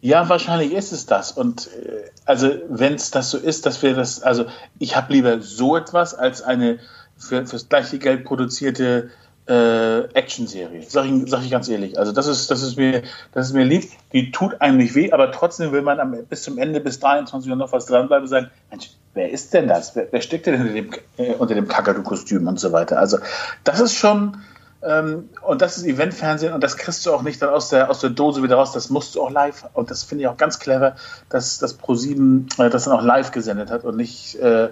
Ja, 0.00 0.28
wahrscheinlich 0.28 0.72
ist 0.72 0.92
es 0.92 1.06
das. 1.06 1.32
Und 1.32 1.68
äh, 1.68 2.10
also 2.24 2.50
wenn 2.68 2.94
es 2.94 3.10
das 3.10 3.30
so 3.30 3.38
ist, 3.38 3.66
dass 3.66 3.82
wir 3.82 3.94
das, 3.94 4.22
also 4.22 4.46
ich 4.78 4.96
habe 4.96 5.12
lieber 5.12 5.40
so 5.40 5.76
etwas 5.76 6.14
als 6.14 6.42
eine 6.42 6.78
für, 7.16 7.46
fürs 7.46 7.68
gleiche 7.68 7.98
Geld 7.98 8.24
produzierte 8.24 9.10
äh, 9.48 10.02
Action-Serie. 10.12 10.82
Sag 10.86 11.06
ich, 11.06 11.28
sag 11.28 11.42
ich 11.42 11.50
ganz 11.50 11.68
ehrlich. 11.68 11.98
Also 11.98 12.12
das 12.12 12.26
ist, 12.26 12.50
das 12.50 12.62
ist 12.62 12.76
mir, 12.76 13.02
das 13.32 13.48
ist 13.48 13.54
mir 13.54 13.64
lieb. 13.64 13.90
Die 14.12 14.30
tut 14.30 14.60
einem 14.60 14.76
nicht 14.76 14.94
weh, 14.94 15.10
aber 15.10 15.32
trotzdem 15.32 15.72
will 15.72 15.82
man 15.82 15.98
am, 16.00 16.16
bis 16.28 16.42
zum 16.42 16.58
Ende, 16.58 16.80
bis 16.80 17.00
23 17.00 17.50
Uhr 17.50 17.56
noch 17.56 17.72
was 17.72 17.86
dranbleiben 17.86 18.24
und 18.24 18.28
sagen, 18.28 18.50
Mensch, 18.70 18.90
wer 19.14 19.30
ist 19.30 19.54
denn 19.54 19.66
das? 19.66 19.96
Wer, 19.96 20.08
wer 20.10 20.20
steckt 20.20 20.46
denn 20.46 20.60
unter 20.60 20.72
dem, 20.72 20.90
äh, 21.16 21.34
unter 21.34 21.54
dem 21.54 21.66
Kakadu-Kostüm 21.66 22.46
und 22.46 22.60
so 22.60 22.72
weiter? 22.72 22.98
Also 22.98 23.18
das 23.64 23.80
ist 23.80 23.94
schon, 23.94 24.36
und 24.80 25.60
das 25.60 25.76
ist 25.76 25.84
Eventfernsehen 25.84 26.52
und 26.52 26.62
das 26.62 26.76
kriegst 26.76 27.04
du 27.04 27.12
auch 27.12 27.22
nicht 27.22 27.42
dann 27.42 27.48
aus 27.48 27.68
der, 27.68 27.90
aus 27.90 28.00
der 28.00 28.10
Dose 28.10 28.42
wieder 28.44 28.56
raus. 28.56 28.72
Das 28.72 28.90
musst 28.90 29.16
du 29.16 29.22
auch 29.22 29.30
live. 29.30 29.64
Und 29.74 29.90
das 29.90 30.04
finde 30.04 30.22
ich 30.22 30.28
auch 30.28 30.36
ganz 30.36 30.60
clever, 30.60 30.94
dass 31.28 31.58
das 31.58 31.80
Pro7 31.80 32.62
äh, 32.64 32.70
das 32.70 32.84
dann 32.84 32.94
auch 32.94 33.02
live 33.02 33.32
gesendet 33.32 33.70
hat 33.70 33.84
und 33.84 33.96
nicht, 33.96 34.36
äh, 34.36 34.68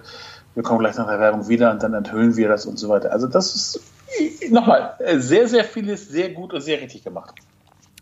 wir 0.54 0.62
kommen 0.62 0.78
gleich 0.78 0.96
nach 0.96 1.08
der 1.08 1.18
Werbung 1.18 1.48
wieder 1.48 1.72
und 1.72 1.82
dann 1.82 1.92
enthüllen 1.92 2.36
wir 2.36 2.48
das 2.48 2.66
und 2.66 2.78
so 2.78 2.88
weiter. 2.88 3.10
Also 3.10 3.26
das 3.26 3.54
ist 3.54 3.80
nochmal, 4.50 4.94
äh, 5.00 5.18
sehr, 5.18 5.48
sehr 5.48 5.64
vieles 5.64 6.08
sehr 6.08 6.30
gut 6.30 6.54
und 6.54 6.60
sehr 6.60 6.80
richtig 6.80 7.02
gemacht. 7.02 7.34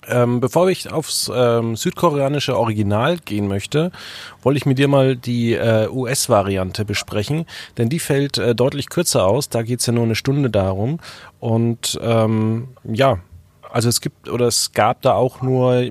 Ähm, 0.09 0.41
bevor 0.41 0.69
ich 0.69 0.91
aufs 0.91 1.31
ähm, 1.35 1.77
südkoreanische 1.77 2.57
Original 2.59 3.19
gehen 3.19 3.49
möchte, 3.49 3.91
wollte 4.43 4.59
ich 4.59 4.67
mit 4.67 4.79
dir 4.79 4.89
mal 4.89 5.17
die 5.17 5.55
äh, 5.55 5.89
US-Variante 5.89 6.85
besprechen, 6.85 7.47
denn 7.77 7.89
die 7.89 7.99
fällt 7.99 8.39
äh, 8.39 8.55
deutlich 8.55 8.89
kürzer 8.89 9.27
aus. 9.27 9.49
Da 9.49 9.63
geht's 9.63 9.87
ja 9.87 9.93
nur 9.93 10.05
eine 10.05 10.15
Stunde 10.15 10.51
darum. 10.51 11.01
Und 11.41 11.99
ähm, 12.03 12.69
ja, 12.85 13.19
also 13.71 13.89
es 13.89 14.01
gibt 14.01 14.29
oder 14.29 14.47
es 14.47 14.73
gab 14.73 15.03
da 15.03 15.15
auch 15.15 15.43
nur 15.43 15.85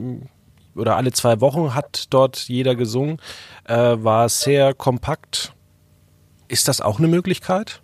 oder 0.76 0.96
alle 0.96 1.12
zwei 1.12 1.40
Wochen 1.42 1.76
hat 1.76 2.06
dort 2.10 2.48
jeder 2.48 2.76
gesungen, 2.76 3.18
äh, 3.66 3.76
war 3.76 4.28
sehr 4.30 4.74
kompakt. 4.74 5.54
Ist 6.48 6.68
das 6.68 6.82
auch 6.82 6.98
eine 6.98 7.08
Möglichkeit? 7.08 7.83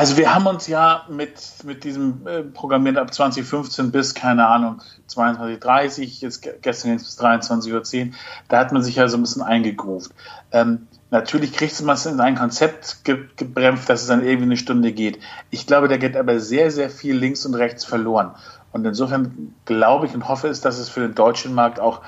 Also 0.00 0.16
wir 0.16 0.34
haben 0.34 0.46
uns 0.46 0.66
ja 0.66 1.04
mit, 1.10 1.42
mit 1.62 1.84
diesem 1.84 2.26
äh, 2.26 2.42
Programmieren 2.42 2.96
ab 2.96 3.12
2015 3.12 3.90
bis, 3.90 4.14
keine 4.14 4.46
Ahnung, 4.46 4.80
22.30 5.10 6.22
jetzt 6.22 6.40
gestern 6.62 6.92
jetzt 6.92 7.04
bis 7.04 7.20
23.10 7.20 8.06
Uhr, 8.06 8.12
da 8.48 8.60
hat 8.60 8.72
man 8.72 8.82
sich 8.82 8.96
ja 8.96 9.08
so 9.08 9.18
ein 9.18 9.20
bisschen 9.20 9.42
eingegruft. 9.42 10.12
Ähm, 10.52 10.86
natürlich 11.10 11.52
kriegt 11.52 11.82
man 11.82 11.96
es 11.96 12.06
in 12.06 12.18
ein 12.18 12.36
Konzept 12.36 13.04
ge 13.04 13.26
gebremst, 13.36 13.90
dass 13.90 14.00
es 14.00 14.06
dann 14.06 14.24
irgendwie 14.24 14.44
eine 14.44 14.56
Stunde 14.56 14.92
geht. 14.92 15.18
Ich 15.50 15.66
glaube, 15.66 15.86
da 15.86 15.98
geht 15.98 16.16
aber 16.16 16.40
sehr, 16.40 16.70
sehr 16.70 16.88
viel 16.88 17.14
links 17.14 17.44
und 17.44 17.54
rechts 17.54 17.84
verloren. 17.84 18.30
Und 18.72 18.86
insofern 18.86 19.54
glaube 19.66 20.06
ich 20.06 20.14
und 20.14 20.30
hoffe 20.30 20.48
es, 20.48 20.62
dass 20.62 20.78
es 20.78 20.88
für 20.88 21.00
den 21.00 21.14
deutschen 21.14 21.52
Markt 21.54 21.78
auch 21.78 22.00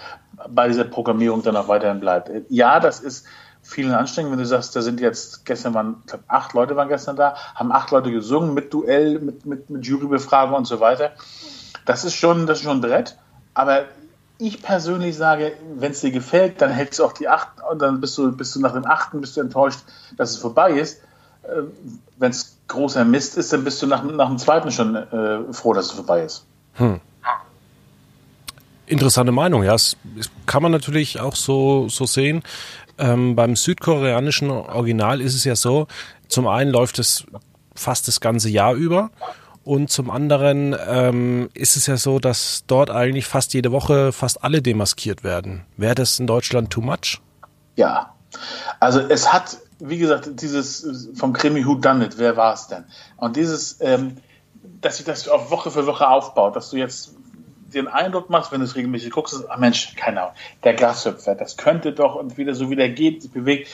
bei 0.49 0.67
dieser 0.67 0.85
Programmierung 0.85 1.43
dann 1.43 1.57
auch 1.57 1.69
weiterhin 1.69 2.01
bleibt. 2.01 2.31
Ja, 2.49 2.81
das 2.81 3.01
ist 3.01 3.27
vielen 3.73 3.93
anstrengend, 3.93 4.33
wenn 4.33 4.39
du 4.39 4.47
sagst, 4.47 4.77
da 4.77 4.83
sind 4.83 5.01
jetzt, 5.01 5.45
gestern 5.45 5.75
waren, 5.75 5.97
ich 6.01 6.07
glaube, 6.07 6.25
acht 6.29 6.53
Leute 6.53 6.77
waren 6.77 6.89
gestern 6.89 7.17
da, 7.17 7.35
haben 7.55 7.73
acht 7.73 7.91
Leute 7.91 8.11
gesungen 8.11 8.55
mit 8.55 8.73
Duell, 8.73 9.19
mit, 9.19 9.47
mit, 9.47 9.71
mit 9.71 9.87
Jurybefragung 9.87 10.55
und 10.55 10.67
so 10.67 10.81
weiter. 10.81 11.13
Das 11.87 12.05
ist 12.05 12.15
schon, 12.15 12.47
das 12.47 12.59
ist 12.59 12.65
schon 12.65 12.79
ein 12.79 12.81
Brett. 12.81 13.17
Aber 13.55 13.85
ich 14.39 14.63
persönlich 14.63 15.17
sage, 15.17 15.53
wenn 15.77 15.93
es 15.93 16.01
dir 16.01 16.11
gefällt, 16.11 16.61
dann 16.61 16.71
hältst 16.71 16.99
du 16.99 17.05
auch 17.05 17.13
die 17.13 17.29
acht 17.29 17.49
und 17.71 17.81
dann 17.81 18.01
bist 18.01 18.17
du, 18.19 18.33
bist 18.33 18.55
du 18.55 18.61
nach 18.61 18.73
dem 18.73 18.87
achten 18.87 19.21
bist 19.21 19.37
du 19.37 19.41
enttäuscht, 19.41 19.81
dass 20.17 20.31
es 20.31 20.37
vorbei 20.39 20.73
ist. 20.73 21.01
Äh, 21.43 21.63
wenn 22.19 22.31
es 22.31 22.57
großer 22.69 23.05
Mist 23.05 23.37
ist, 23.37 23.53
dann 23.53 23.65
bist 23.65 23.83
du 23.83 23.87
nach, 23.87 24.03
nach 24.03 24.29
dem 24.29 24.39
zweiten 24.39 24.71
schon 24.71 24.97
äh, 24.97 25.53
froh, 25.53 25.73
dass 25.73 25.87
es 25.87 25.93
vorbei 25.93 26.23
ist. 26.23 26.45
Hm. 26.75 27.01
Interessante 28.87 29.33
Meinung, 29.33 29.63
ja. 29.63 29.73
Das 29.73 29.97
kann 30.45 30.63
man 30.63 30.73
natürlich 30.73 31.21
auch 31.21 31.37
so, 31.37 31.89
so 31.89 32.05
sehen. 32.05 32.43
Ähm, 32.99 33.35
beim 33.35 33.57
südkoreanischen 33.57 34.51
Original 34.51 35.21
ist 35.21 35.35
es 35.35 35.45
ja 35.45 35.57
so, 35.57 35.87
zum 36.29 36.47
einen 36.47 36.71
läuft 36.71 36.99
es 36.99 37.25
fast 37.75 38.09
das 38.09 38.21
ganze 38.21 38.49
Jahr 38.49 38.75
über 38.75 39.11
und 39.65 39.91
zum 39.91 40.11
anderen 40.11 40.77
ähm, 40.87 41.49
ist 41.55 41.77
es 41.77 41.87
ja 41.87 41.97
so, 41.97 42.19
dass 42.19 42.65
dort 42.67 42.91
eigentlich 42.91 43.27
fast 43.27 43.55
jede 43.55 43.73
Woche 43.73 44.13
fast 44.13 44.43
alle 44.43 44.61
demaskiert 44.61 45.23
werden. 45.23 45.65
Wäre 45.77 45.95
das 45.95 46.19
in 46.19 46.27
Deutschland 46.27 46.71
too 46.71 46.81
much? 46.81 47.21
Ja, 47.77 48.15
also 48.81 49.01
es 49.01 49.33
hat, 49.33 49.59
wie 49.79 49.99
gesagt, 49.99 50.43
dieses 50.43 51.11
vom 51.15 51.33
Krimi 51.33 51.65
Who 51.65 51.77
Done 51.77 52.05
It, 52.05 52.19
wer 52.19 52.37
war 52.37 52.55
es 52.55 52.67
denn? 52.67 52.85
Und 53.17 53.37
dieses, 53.37 53.79
ähm, 53.81 54.17
dass 54.81 54.97
sich 54.97 55.07
das 55.07 55.29
auf 55.29 55.51
Woche 55.51 55.71
für 55.71 55.87
Woche 55.87 56.09
aufbaut, 56.09 56.57
dass 56.57 56.71
du 56.71 56.77
jetzt 56.77 57.15
den 57.75 57.89
Eindruck 57.89 58.31
machst, 58.31 58.53
wenn 58.53 58.61
du 58.61 58.67
es 58.67 58.77
regelmäßig 58.77 59.11
guckst, 59.11 59.35
ist, 59.35 59.51
ah 59.51 59.57
Mensch, 59.57 59.95
keine 59.97 60.23
Ahnung, 60.23 60.35
der 60.65 60.75
Grashüpfer, 60.75 61.35
das 61.35 61.57
könnte 61.57 61.93
doch 61.93 62.15
und 62.15 62.37
wieder 62.37 62.55
so 62.55 62.71
wie 62.71 62.77
der 62.77 62.91
geht, 62.91 63.23
sich 63.23 63.31
bewegt. 63.31 63.69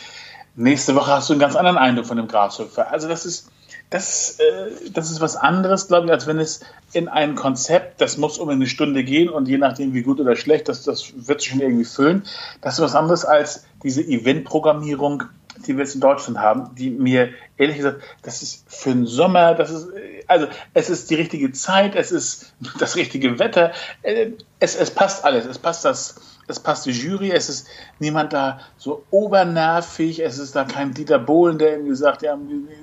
Nächste 0.57 0.95
Woche 0.95 1.13
hast 1.13 1.29
du 1.29 1.35
einen 1.35 1.41
ganz 1.41 1.55
anderen 1.55 1.79
Eindruck 1.79 2.07
von 2.07 2.17
dem 2.17 2.27
Grashüpfer. 2.27 2.91
Also 2.91 3.09
das 3.09 3.25
ist, 3.25 3.51
das, 3.91 4.39
äh, 4.41 4.91
das 4.93 5.11
ist 5.11 5.21
was 5.21 5.37
anderes, 5.37 5.89
glaube 5.89 6.07
ich, 6.07 6.13
als 6.13 6.27
wenn 6.27 6.39
es 6.39 6.61
in 6.93 7.09
ein 7.09 7.37
Konzept, 7.37 8.01
das 8.01 8.17
muss 8.17 8.39
um 8.39 8.49
eine 8.49 8.67
Stunde 8.67 9.05
gehen 9.05 9.29
und 9.29 9.49
je 9.49 9.59
nachdem, 9.59 9.95
wie 9.95 10.03
gut 10.03 10.21
oder 10.21 10.37
schlecht, 10.37 10.69
das, 10.69 10.83
das 10.83 11.13
wird 11.15 11.41
sich 11.41 11.51
schon 11.51 11.61
irgendwie 11.61 11.85
füllen. 11.85 12.25
Das 12.61 12.75
ist 12.75 12.81
was 12.81 12.95
anderes 12.95 13.25
als 13.25 13.65
diese 13.83 14.03
Event-Programmierung, 14.03 15.25
die 15.67 15.77
wir 15.77 15.85
jetzt 15.85 15.95
in 15.95 16.01
Deutschland 16.01 16.39
haben, 16.39 16.75
die 16.75 16.91
mir 16.91 17.31
ehrlich 17.57 17.77
gesagt, 17.77 18.03
das 18.23 18.43
ist 18.43 18.65
für 18.69 18.91
den 18.91 19.07
Sommer, 19.07 19.55
das 19.55 19.71
ist, 19.71 19.89
also 20.27 20.47
es 20.75 20.91
ist 20.91 21.11
die 21.11 21.17
richtige 21.17 21.53
Zeit, 21.53 21.95
es 21.95 22.13
ist 22.13 22.55
das 22.79 22.97
richtige 22.97 23.39
Wetter, 23.39 23.73
äh, 24.03 24.31
es, 24.61 24.77
es 24.77 24.91
passt 24.91 25.25
alles, 25.25 25.47
es 25.47 25.59
passt 25.59 25.85
das, 25.85 26.21
es 26.47 26.61
passt 26.61 26.87
die 26.87 26.93
Jury, 26.93 27.31
es 27.31 27.49
ist 27.49 27.67
niemand 27.99 28.33
da 28.33 28.61
so 28.77 29.05
obernervig, 29.11 30.21
es 30.21 30.39
ist 30.39 30.57
da 30.57 30.65
kein 30.65 30.95
Dieter 30.95 31.19
Bohlen, 31.19 31.59
der 31.59 31.73
irgendwie 31.73 31.95
sagt, 31.95 32.23
ja, 32.23 32.39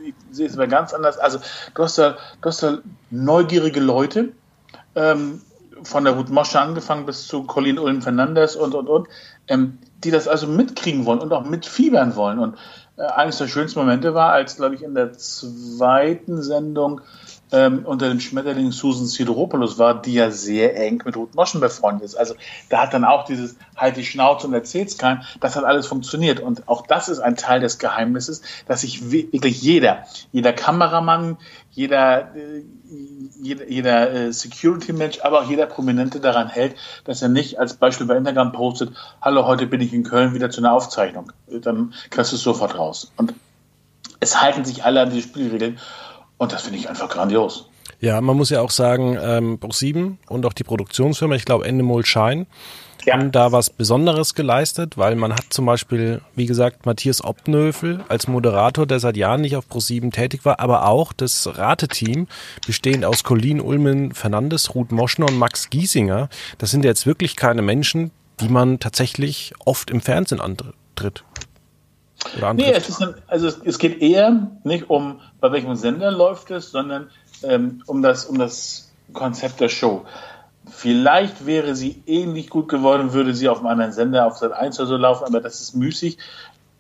ich 0.06 0.14
sehe 0.32 0.48
es 0.48 0.54
aber 0.54 0.68
ganz 0.68 0.94
anders. 0.94 1.18
Also 1.18 1.40
du 1.74 1.84
hast 1.84 1.98
da, 1.98 2.18
du 2.42 2.50
hast 2.50 2.62
da 2.62 2.78
neugierige 3.10 3.80
Leute, 3.80 4.34
ähm, 4.96 5.42
von 5.84 6.04
der 6.04 6.14
Ruth 6.14 6.30
Mosche 6.30 6.60
angefangen 6.60 7.06
bis 7.06 7.28
zu 7.28 7.44
Colin 7.44 7.80
Ulm 7.80 8.02
Fernandes 8.02 8.56
und, 8.56 8.74
und, 8.76 8.88
und, 8.88 9.08
ähm, 9.48 9.78
die 10.04 10.12
das 10.12 10.28
also 10.28 10.48
mitkriegen 10.48 11.06
wollen 11.06 11.20
und 11.20 11.34
auch 11.34 11.46
mitfiebern 11.46 12.16
wollen. 12.16 12.40
Und 12.40 12.58
äh, 12.98 13.04
eines 13.04 13.38
der 13.38 13.48
schönsten 13.48 13.80
Momente 13.80 14.14
war, 14.14 14.32
als, 14.32 14.58
glaube 14.58 14.76
ich, 14.76 14.84
in 14.84 14.96
der 14.96 15.14
zweiten 15.14 16.42
Sendung 16.42 17.02
ähm, 17.56 17.86
unter 17.86 18.10
dem 18.10 18.20
Schmetterling 18.20 18.72
Susan 18.72 19.08
Sideropoulos 19.08 19.80
war, 19.80 20.02
die 20.02 20.14
ja 20.14 20.30
sehr 20.30 20.76
eng 20.78 21.02
mit 21.06 21.16
Ruth 21.16 21.34
Moschen 21.34 21.62
befreundet 21.62 22.04
ist. 22.04 22.16
Also 22.16 22.36
da 22.70 22.82
hat 22.82 22.94
dann 22.94 23.06
auch 23.06 23.26
dieses 23.26 23.56
halt 23.76 23.98
die 23.98 24.06
Schnauze 24.06 24.48
und 24.48 24.54
erzähl's 24.54 24.98
keinem, 24.98 25.22
das 25.40 25.56
hat 25.56 25.64
alles 25.64 25.88
funktioniert. 25.88 26.40
Und 26.40 26.68
auch 26.68 26.86
das 26.86 27.10
ist 27.10 27.20
ein 27.20 27.36
Teil 27.36 27.62
des 27.62 27.80
Geheimnisses, 27.80 28.42
dass 28.68 28.82
sich 28.82 29.12
wirklich 29.12 29.62
jeder, 29.62 30.06
jeder 30.32 30.54
Kameramann, 30.54 31.38
jeder, 31.72 32.36
äh, 32.36 32.64
jeder, 33.42 33.70
jeder 33.70 34.12
äh, 34.12 34.34
Security-Mensch, 34.34 35.20
aber 35.22 35.42
auch 35.42 35.50
jeder 35.50 35.66
Prominente 35.66 36.20
daran 36.20 36.50
hält, 36.50 36.76
dass 37.06 37.22
er 37.22 37.30
nicht 37.30 37.60
als 37.60 37.76
Beispiel 37.76 38.08
bei 38.08 38.18
Instagram 38.18 38.52
postet, 38.52 38.92
hallo, 39.22 39.46
heute 39.46 39.66
bin 39.66 39.82
ich 39.82 39.94
in 39.94 40.04
Köln 40.04 40.34
wieder 40.34 40.50
zu 40.50 40.62
einer 40.62 40.74
Aufzeichnung. 40.74 41.32
Dann 41.48 41.94
kriegst 42.10 42.32
du 42.32 42.36
es 42.36 42.44
sofort 42.44 42.78
raus. 42.78 43.12
Und 43.18 43.34
es 44.20 44.42
halten 44.42 44.66
sich 44.66 44.84
alle 44.84 45.02
an 45.02 45.10
diese 45.10 45.28
Spielregeln. 45.28 45.80
Und 46.38 46.52
das 46.52 46.64
finde 46.64 46.80
ich 46.80 46.90
einfach 46.90 47.10
grandios. 47.10 47.70
Ja, 48.00 48.20
man 48.22 48.36
muss 48.36 48.50
ja 48.50 48.62
auch 48.62 48.72
sagen, 48.72 49.18
ähm, 49.22 49.60
Pro7 49.60 50.18
und 50.28 50.46
auch 50.46 50.54
die 50.54 50.64
Produktionsfirma, 50.64 51.36
ich 51.36 51.46
glaube 51.46 51.66
Endemol 51.66 52.06
Shine, 52.06 52.46
ja. 53.06 53.14
haben 53.14 53.32
da 53.32 53.52
was 53.52 53.70
Besonderes 53.70 54.36
geleistet, 54.36 54.98
weil 54.98 55.16
man 55.16 55.34
hat 55.34 55.46
zum 55.50 55.66
Beispiel, 55.66 56.22
wie 56.36 56.46
gesagt, 56.46 56.86
Matthias 56.86 57.24
Optenhöfel 57.24 58.04
als 58.10 58.28
Moderator, 58.28 58.86
der 58.86 59.00
seit 59.00 59.18
Jahren 59.18 59.42
nicht 59.42 59.56
auf 59.56 59.66
Pro7 59.70 60.12
tätig 60.12 60.44
war, 60.44 60.60
aber 60.60 60.88
auch 60.88 61.14
das 61.14 61.58
Rateteam, 61.58 62.28
bestehend 62.66 63.06
aus 63.06 63.24
Colin 63.24 63.62
Ulmen 63.62 64.14
Fernandes, 64.14 64.76
Ruth 64.76 64.92
Moschner 64.92 65.28
und 65.28 65.38
Max 65.38 65.70
Giesinger. 65.70 66.30
Das 66.58 66.72
sind 66.72 66.84
jetzt 66.84 67.06
wirklich 67.06 67.36
keine 67.36 67.62
Menschen, 67.62 68.12
die 68.40 68.50
man 68.50 68.80
tatsächlich 68.80 69.54
oft 69.64 69.90
im 69.90 70.02
Fernsehen 70.02 70.42
antritt. 70.42 71.24
Oder 72.38 72.54
nee, 72.54 72.72
es, 72.72 72.90
ist 72.90 73.06
also 73.28 73.48
es, 73.48 73.60
es, 73.64 73.80
geht 73.80 74.02
eher 74.02 74.52
nicht 74.64 74.90
um, 74.90 75.22
bei 75.40 75.52
welchem 75.52 75.76
Sender 75.76 76.12
läuft 76.12 76.52
es, 76.52 76.72
sondern 76.72 77.10
ähm, 77.44 77.84
um, 77.86 78.02
das, 78.02 78.26
um 78.26 78.38
das 78.38 78.92
Konzept 79.14 79.60
der 79.60 79.70
Show. 79.70 80.06
Vielleicht 80.70 81.46
wäre 81.46 81.76
sie 81.76 82.02
ähnlich 82.08 82.50
gut 82.50 82.68
geworden, 82.68 83.14
würde 83.14 83.34
sie 83.34 83.50
auf 83.50 83.60
einem 83.60 83.68
anderen 83.68 83.92
Sender 83.92 84.26
auf 84.26 84.38
Sat 84.38 84.54
1 84.54 84.80
oder 84.80 84.88
so 84.88 84.98
laufen, 84.98 85.26
aber 85.26 85.42
das 85.42 85.62
ist 85.62 85.76
müßig. 85.76 86.18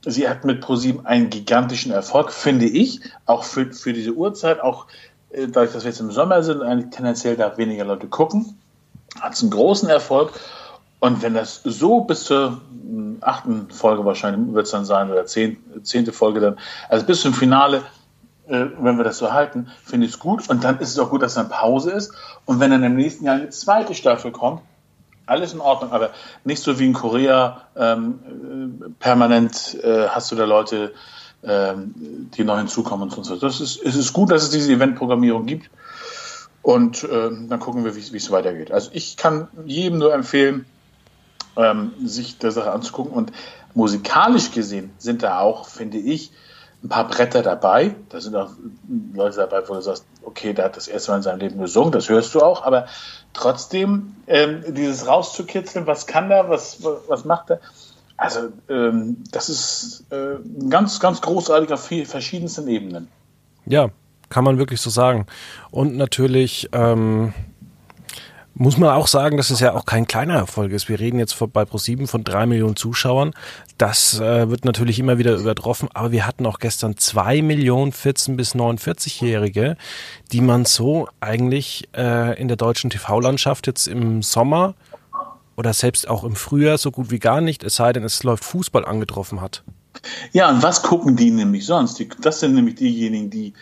Sie 0.06 0.28
hat 0.28 0.44
mit 0.46 0.62
ProSieben 0.62 1.06
einen 1.06 1.30
gigantischen 1.30 1.92
Erfolg, 1.92 2.32
finde 2.32 2.66
ich, 2.66 3.02
auch 3.25 3.44
für, 3.44 3.72
für 3.74 3.94
diese 3.94 4.14
Uhrzeit, 4.14 4.62
auch 4.62 4.88
äh, 5.30 5.48
dadurch, 5.48 5.74
dass 5.74 5.84
wir 5.84 5.92
jetzt 5.92 6.00
im 6.00 6.12
Sommer 6.12 6.44
sind, 6.44 6.62
eigentlich 6.62 6.92
tendenziell 6.92 7.36
da 7.36 7.58
weniger 7.58 7.86
Leute 7.86 8.08
gucken, 8.08 8.58
hat 9.20 9.34
es 9.34 9.42
einen 9.42 9.52
großen 9.52 9.90
Erfolg. 9.90 10.32
Und 11.00 11.22
wenn 11.22 11.34
das 11.34 11.62
so 11.64 12.02
bis 12.02 12.24
zur 12.24 12.62
achten 13.22 13.69
Folge 13.69 14.05
wahrscheinlich 14.05 14.53
wird 14.53 14.65
es 14.65 14.72
dann 14.72 14.86
sein, 14.86 15.12
oder 15.12 15.25
zehn, 15.25 15.57
zehnte 15.84 16.13
Folge 16.13 16.39
dann, 16.39 16.57
also 16.89 17.05
bis 17.05 17.22
zum 17.22 17.34
Finale, 17.34 17.84
äh, 18.48 18.65
wenn 18.79 18.98
wir 18.98 19.03
das 19.03 19.17
so 19.17 19.34
halten, 19.34 19.67
finde 19.84 20.05
ich 20.05 20.13
es 20.13 20.19
gut. 20.19 20.50
Und 20.50 20.63
dann 20.63 20.79
ist 20.79 20.89
es 20.89 21.00
auch 21.00 21.10
gut, 21.10 21.22
dass 21.22 21.34
dann 21.36 21.50
Pause 21.50 21.91
ist. 21.91 22.13
Und 22.45 22.60
wenn 22.60 22.72
dann 22.72 22.84
im 22.84 22.95
nächsten 22.95 23.25
Jahr 23.25 23.36
eine 23.36 23.50
zweite 23.50 23.93
Staffel 23.95 24.31
kommt, 24.31 24.62
alles 25.25 25.53
in 25.53 25.60
Ordnung, 25.60 25.91
aber 25.91 26.12
nicht 26.43 26.62
so 26.62 26.77
wie 26.77 26.86
in 26.86 26.93
Korea, 26.93 27.62
ähm, 27.75 28.19
äh, 28.86 28.89
permanent 29.00 29.77
äh, 29.84 30.07
hast 30.10 30.31
du 30.31 30.36
da 30.36 30.45
Leute, 30.45 30.93
ähm, 31.43 31.93
die 32.36 32.43
neu 32.43 32.57
hinzukommen 32.57 33.10
und 33.10 33.24
so. 33.24 33.36
Das 33.36 33.60
ist, 33.60 33.81
es 33.84 33.95
ist 33.95 34.13
gut, 34.13 34.31
dass 34.31 34.43
es 34.43 34.50
diese 34.51 34.72
Eventprogrammierung 34.72 35.45
gibt. 35.45 35.69
Und 36.62 37.03
äh, 37.03 37.29
dann 37.48 37.60
gucken 37.60 37.86
wir, 37.86 37.95
wie 37.95 38.00
es 38.00 38.31
weitergeht. 38.31 38.72
Also 38.72 38.89
ich 38.93 39.17
kann 39.17 39.48
jedem 39.65 40.00
nur 40.00 40.13
empfehlen, 40.13 40.65
ähm, 41.57 41.93
sich 42.03 42.38
der 42.38 42.51
Sache 42.51 42.71
anzugucken. 42.71 43.13
Und 43.13 43.31
musikalisch 43.74 44.51
gesehen 44.51 44.91
sind 44.97 45.24
da 45.24 45.39
auch, 45.39 45.67
finde 45.67 45.97
ich, 45.97 46.31
ein 46.83 46.89
paar 46.89 47.07
Bretter 47.07 47.41
dabei. 47.41 47.95
Da 48.09 48.21
sind 48.21 48.35
auch 48.35 48.51
Leute 49.13 49.38
dabei, 49.38 49.67
wo 49.67 49.74
du 49.74 49.81
sagst, 49.81 50.05
okay, 50.24 50.53
der 50.53 50.65
hat 50.65 50.77
das 50.77 50.88
erste 50.88 51.12
Mal 51.12 51.17
in 51.17 51.24
seinem 51.24 51.39
Leben 51.39 51.59
gesungen, 51.59 51.91
das 51.91 52.09
hörst 52.09 52.33
du 52.35 52.41
auch, 52.41 52.63
aber 52.63 52.88
trotzdem 53.33 54.15
ähm, 54.27 54.63
dieses 54.67 55.07
rauszukitzeln, 55.07 55.88
was 55.88 56.07
kann 56.07 56.29
der, 56.29 56.50
was, 56.50 56.83
was 57.07 57.25
macht 57.25 57.50
er? 57.50 57.59
Also 58.17 58.50
ähm, 58.69 59.24
das 59.31 59.50
ist 59.50 60.05
äh, 60.12 60.38
ganz, 60.69 61.00
ganz 61.00 61.21
großartig 61.21 61.74
auf 61.74 61.85
verschiedensten 62.05 62.67
Ebenen. 62.67 63.09
Ja, 63.65 63.89
kann 64.29 64.43
man 64.43 64.57
wirklich 64.57 64.79
so 64.79 64.89
sagen. 64.89 65.25
Und 65.71 65.97
natürlich 65.97 66.69
ähm, 66.71 67.33
muss 68.55 68.77
man 68.77 68.89
auch 68.89 69.07
sagen, 69.07 69.35
dass 69.35 69.50
es 69.50 69.59
ja 69.59 69.74
auch 69.74 69.85
kein 69.85 70.07
kleiner 70.07 70.35
Erfolg 70.35 70.71
ist. 70.71 70.88
Wir 70.88 71.00
reden 71.00 71.19
jetzt 71.19 71.38
bei 71.51 71.63
Pro7 71.63 72.07
von 72.07 72.24
drei 72.24 72.45
Millionen 72.45 72.77
Zuschauern. 72.77 73.33
Das 73.77 74.19
äh, 74.19 74.50
wird 74.50 74.63
natürlich 74.63 74.97
immer 74.97 75.17
wieder 75.17 75.35
übertroffen, 75.35 75.89
aber 75.93 76.13
wir 76.13 76.25
hatten 76.25 76.45
auch 76.45 76.59
gestern 76.59 76.95
zwei 76.95 77.41
Millionen 77.41 77.91
14 77.91 78.38
bis 78.38 78.55
49-Jährige, 78.55 79.75
die 80.31 80.39
man 80.39 80.63
so 80.63 81.09
eigentlich 81.19 81.89
äh, 81.95 82.39
in 82.39 82.47
der 82.47 82.55
deutschen 82.55 82.89
TV-Landschaft 82.89 83.67
jetzt 83.67 83.88
im 83.88 84.21
Sommer 84.21 84.74
oder 85.57 85.74
selbst 85.74 86.07
auch 86.07 86.24
im 86.24 86.35
Frühjahr 86.35 86.77
so 86.77 86.91
gut 86.91 87.12
wie 87.12 87.19
gar 87.19 87.41
nicht, 87.41 87.62
es 87.63 87.75
sei 87.75 87.91
denn, 87.91 88.03
es 88.03 88.24
läuft 88.24 88.45
Fußball 88.45 88.85
angetroffen 88.85 89.41
hat. 89.41 89.63
Ja, 90.31 90.50
und 90.50 90.63
was 90.63 90.81
gucken 90.81 91.17
die 91.17 91.31
nämlich 91.31 91.65
sonst? 91.65 92.01
Das 92.21 92.39
sind 92.39 92.55
nämlich 92.55 92.75
diejenigen, 92.75 93.29
die 93.29 93.53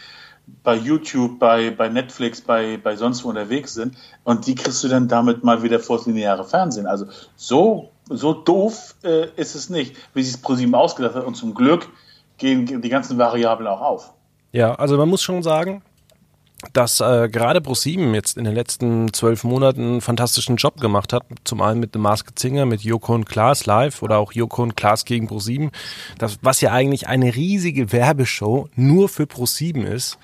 bei 0.64 0.76
YouTube, 0.76 1.40
bei, 1.40 1.72
bei 1.72 1.90
Netflix, 1.90 2.42
bei, 2.42 2.78
bei 2.78 2.96
sonst 2.96 3.24
wo 3.24 3.30
unterwegs 3.30 3.74
sind. 3.74 3.96
Und 4.24 4.48
die 4.48 4.56
kriegst 4.56 4.84
du 4.84 4.88
dann 4.88 5.08
damit 5.08 5.44
mal 5.44 5.64
wieder 5.64 5.80
vor 5.80 5.98
das 5.98 6.06
lineare 6.06 6.46
Fernsehen. 6.46 6.86
Also 6.86 7.08
so, 7.36 7.90
so 8.10 8.34
doof 8.34 8.96
äh, 9.04 9.28
ist 9.36 9.56
es 9.56 9.70
nicht, 9.70 9.96
wie 10.14 10.24
sich 10.24 10.42
ProSieben 10.42 10.76
ausgedacht 10.76 11.16
hat. 11.16 11.26
Und 11.26 11.36
zum 11.36 11.54
Glück 11.54 11.90
gehen 12.38 12.82
die 12.82 12.90
ganzen 12.90 13.18
Variablen 13.18 13.68
auch 13.68 13.82
auf. 13.82 14.14
Ja, 14.52 14.76
also 14.76 14.98
man 14.98 15.10
muss 15.10 15.22
schon 15.22 15.42
sagen, 15.42 15.82
dass 16.72 17.02
äh, 17.02 17.30
gerade 17.30 17.62
ProSieben 17.62 18.14
jetzt 18.14 18.38
in 18.38 18.46
den 18.46 18.54
letzten 18.54 19.14
zwölf 19.14 19.44
Monaten 19.44 19.82
einen 19.82 20.02
fantastischen 20.02 20.56
Job 20.56 20.80
gemacht 20.80 21.12
hat. 21.12 21.26
Zum 21.44 21.62
einen 21.62 21.80
mit 21.80 21.94
dem 21.94 22.02
Masked 22.02 22.40
Singer, 22.40 22.66
mit 22.66 22.82
Joko 22.82 23.14
und 23.14 23.26
Klaas 23.26 23.66
live 23.66 24.02
oder 24.02 24.18
auch 24.18 24.32
Joko 24.32 24.64
und 24.64 24.78
Klaas 24.78 25.06
gegen 25.06 25.28
ProSieben. 25.28 25.72
Das, 26.18 26.40
was 26.42 26.62
ja 26.62 26.72
eigentlich 26.72 27.08
eine 27.08 27.36
riesige 27.36 27.92
Werbeshow 27.92 28.70
nur 28.76 29.10
für 29.10 29.28
ProSieben 29.28 29.86
ist. 29.86 30.18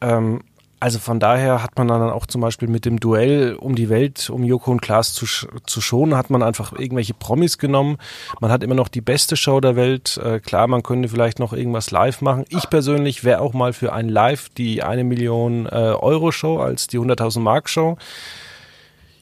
Ähm, 0.00 0.42
also 0.80 0.98
von 0.98 1.20
daher 1.20 1.62
hat 1.62 1.78
man 1.78 1.88
dann 1.88 2.10
auch 2.10 2.26
zum 2.26 2.40
Beispiel 2.40 2.68
mit 2.68 2.84
dem 2.84 3.00
Duell 3.00 3.54
um 3.54 3.74
die 3.74 3.88
Welt, 3.88 4.28
um 4.30 4.44
Joko 4.44 4.70
und 4.70 4.82
Klaas 4.82 5.14
zu, 5.14 5.26
zu 5.26 5.80
schonen, 5.80 6.16
hat 6.16 6.30
man 6.30 6.42
einfach 6.42 6.72
irgendwelche 6.72 7.14
Promis 7.14 7.58
genommen. 7.58 7.98
Man 8.40 8.50
hat 8.50 8.62
immer 8.62 8.74
noch 8.74 8.88
die 8.88 9.00
beste 9.00 9.36
Show 9.36 9.60
der 9.60 9.76
Welt. 9.76 10.18
Äh, 10.18 10.40
klar, 10.40 10.66
man 10.66 10.82
könnte 10.82 11.08
vielleicht 11.08 11.38
noch 11.38 11.52
irgendwas 11.52 11.90
live 11.90 12.20
machen. 12.20 12.44
Ich 12.48 12.68
persönlich 12.68 13.24
wäre 13.24 13.40
auch 13.40 13.54
mal 13.54 13.72
für 13.72 13.92
ein 13.92 14.08
Live 14.08 14.48
die 14.50 14.82
eine 14.82 15.04
Million 15.04 15.66
äh, 15.66 15.70
Euro 15.70 16.32
Show 16.32 16.58
als 16.58 16.86
die 16.86 16.98
100.000 16.98 17.40
Mark 17.40 17.68
Show. 17.68 17.96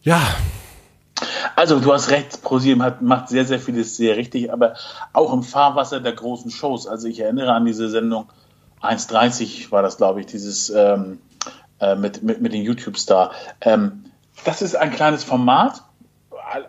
Ja, 0.02 0.20
also 1.54 1.78
du 1.78 1.92
hast 1.92 2.10
recht, 2.10 2.42
ProSieben 2.42 2.82
hat, 2.82 3.02
macht 3.02 3.28
sehr, 3.28 3.44
sehr 3.44 3.60
vieles 3.60 3.96
sehr 3.96 4.16
richtig, 4.16 4.52
aber 4.52 4.74
auch 5.12 5.32
im 5.32 5.42
Fahrwasser 5.42 6.00
der 6.00 6.12
großen 6.12 6.50
Shows. 6.50 6.86
Also 6.86 7.08
ich 7.08 7.20
erinnere 7.20 7.52
an 7.52 7.64
diese 7.64 7.88
Sendung 7.88 8.26
1.30 8.82 9.70
war 9.70 9.82
das, 9.82 9.96
glaube 9.96 10.20
ich, 10.20 10.26
dieses 10.26 10.70
ähm, 10.70 11.18
äh, 11.82 11.96
mit, 11.96 12.22
mit, 12.22 12.40
mit 12.40 12.52
dem 12.52 12.62
YouTube-Star. 12.62 13.32
Ähm, 13.60 14.04
das 14.44 14.62
ist 14.62 14.76
ein 14.76 14.92
kleines 14.92 15.24
Format, 15.24 15.82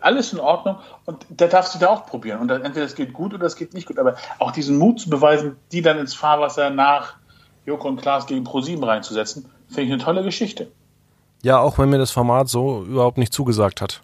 alles 0.01 0.33
in 0.33 0.39
Ordnung 0.39 0.77
und 1.05 1.25
da 1.29 1.47
darfst 1.47 1.75
du 1.75 1.79
da 1.79 1.89
auch 1.89 2.05
probieren. 2.07 2.39
Und 2.39 2.49
entweder 2.49 2.85
es 2.85 2.95
geht 2.95 3.13
gut 3.13 3.33
oder 3.33 3.45
es 3.45 3.55
geht 3.55 3.73
nicht 3.73 3.87
gut, 3.87 3.99
aber 3.99 4.15
auch 4.39 4.51
diesen 4.51 4.77
Mut 4.77 4.99
zu 4.99 5.09
beweisen, 5.09 5.55
die 5.71 5.81
dann 5.81 5.99
ins 5.99 6.15
Fahrwasser 6.15 6.69
nach 6.71 7.15
Joko 7.65 7.87
und 7.87 8.01
Klaas 8.01 8.25
gegen 8.25 8.43
ProSieben 8.43 8.83
reinzusetzen, 8.83 9.45
finde 9.67 9.83
ich 9.83 9.91
eine 9.91 10.03
tolle 10.03 10.23
Geschichte. 10.23 10.71
Ja, 11.43 11.59
auch 11.59 11.77
wenn 11.77 11.89
mir 11.89 11.99
das 11.99 12.11
Format 12.11 12.49
so 12.49 12.83
überhaupt 12.83 13.17
nicht 13.17 13.33
zugesagt 13.33 13.81
hat. 13.81 14.01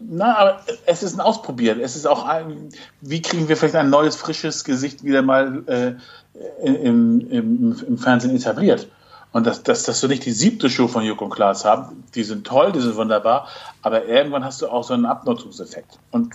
Na, 0.00 0.36
aber 0.36 0.60
es 0.86 1.02
ist 1.02 1.14
ein 1.14 1.20
Ausprobieren. 1.20 1.80
Es 1.80 1.96
ist 1.96 2.06
auch 2.06 2.26
ein, 2.26 2.68
wie 3.00 3.22
kriegen 3.22 3.48
wir 3.48 3.56
vielleicht 3.56 3.76
ein 3.76 3.90
neues, 3.90 4.16
frisches 4.16 4.62
Gesicht 4.62 5.02
wieder 5.02 5.22
mal 5.22 5.62
äh, 5.66 5.94
im, 6.62 7.28
im, 7.30 7.76
im 7.86 7.98
Fernsehen 7.98 8.36
etabliert. 8.36 8.88
Und 9.34 9.48
dass, 9.48 9.64
dass, 9.64 9.82
dass 9.82 10.00
du 10.00 10.06
nicht 10.06 10.24
die 10.24 10.30
siebte 10.30 10.70
Show 10.70 10.86
von 10.86 11.02
Joko 11.02 11.24
und 11.24 11.32
Klaas 11.32 11.64
haben, 11.64 12.04
die 12.14 12.22
sind 12.22 12.46
toll, 12.46 12.70
die 12.70 12.80
sind 12.80 12.94
wunderbar, 12.94 13.48
aber 13.82 14.04
irgendwann 14.06 14.44
hast 14.44 14.62
du 14.62 14.68
auch 14.68 14.84
so 14.84 14.94
einen 14.94 15.06
Abnutzungseffekt. 15.06 15.98
Und 16.12 16.32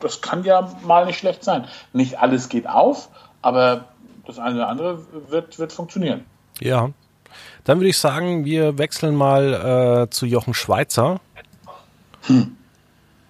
das 0.00 0.20
kann 0.20 0.42
ja 0.42 0.72
mal 0.84 1.06
nicht 1.06 1.20
schlecht 1.20 1.44
sein. 1.44 1.68
Nicht 1.92 2.18
alles 2.18 2.48
geht 2.48 2.68
auf, 2.68 3.10
aber 3.42 3.84
das 4.26 4.40
eine 4.40 4.56
oder 4.56 4.68
andere 4.68 5.06
wird, 5.28 5.60
wird 5.60 5.72
funktionieren. 5.72 6.24
Ja. 6.58 6.90
Dann 7.62 7.78
würde 7.78 7.90
ich 7.90 7.98
sagen, 7.98 8.44
wir 8.44 8.76
wechseln 8.76 9.14
mal 9.14 10.06
äh, 10.08 10.10
zu 10.10 10.26
Jochen 10.26 10.52
Schweizer 10.52 11.20
hm. 12.22 12.56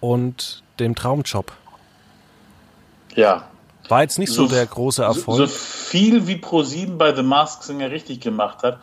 und 0.01 0.63
dem 0.79 0.95
Traumjob. 0.95 1.53
Ja, 3.15 3.45
war 3.91 4.03
jetzt 4.03 4.19
nicht 4.19 4.33
so, 4.33 4.47
so 4.47 4.55
der 4.55 4.67
große 4.67 5.03
Erfolg. 5.03 5.39
So, 5.39 5.47
so 5.47 5.53
viel 5.53 6.27
wie 6.27 6.37
Pro7 6.37 6.97
bei 6.97 7.15
The 7.15 7.23
Mask 7.23 7.63
Singer 7.63 7.91
richtig 7.91 8.21
gemacht 8.21 8.63
hat, 8.63 8.81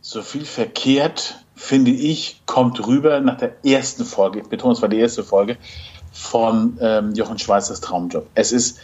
so 0.00 0.22
viel 0.22 0.44
verkehrt, 0.44 1.38
finde 1.54 1.90
ich, 1.90 2.40
kommt 2.46 2.86
rüber 2.86 3.20
nach 3.20 3.36
der 3.36 3.64
ersten 3.64 4.04
Folge, 4.04 4.40
ich 4.40 4.48
betone, 4.48 4.72
es 4.72 4.82
war 4.82 4.88
die 4.88 4.98
erste 4.98 5.24
Folge, 5.24 5.58
von 6.12 6.78
ähm, 6.80 7.12
Jochen 7.14 7.38
Schweizers 7.38 7.80
Traumjob. 7.80 8.26
Es 8.34 8.52
ist 8.52 8.78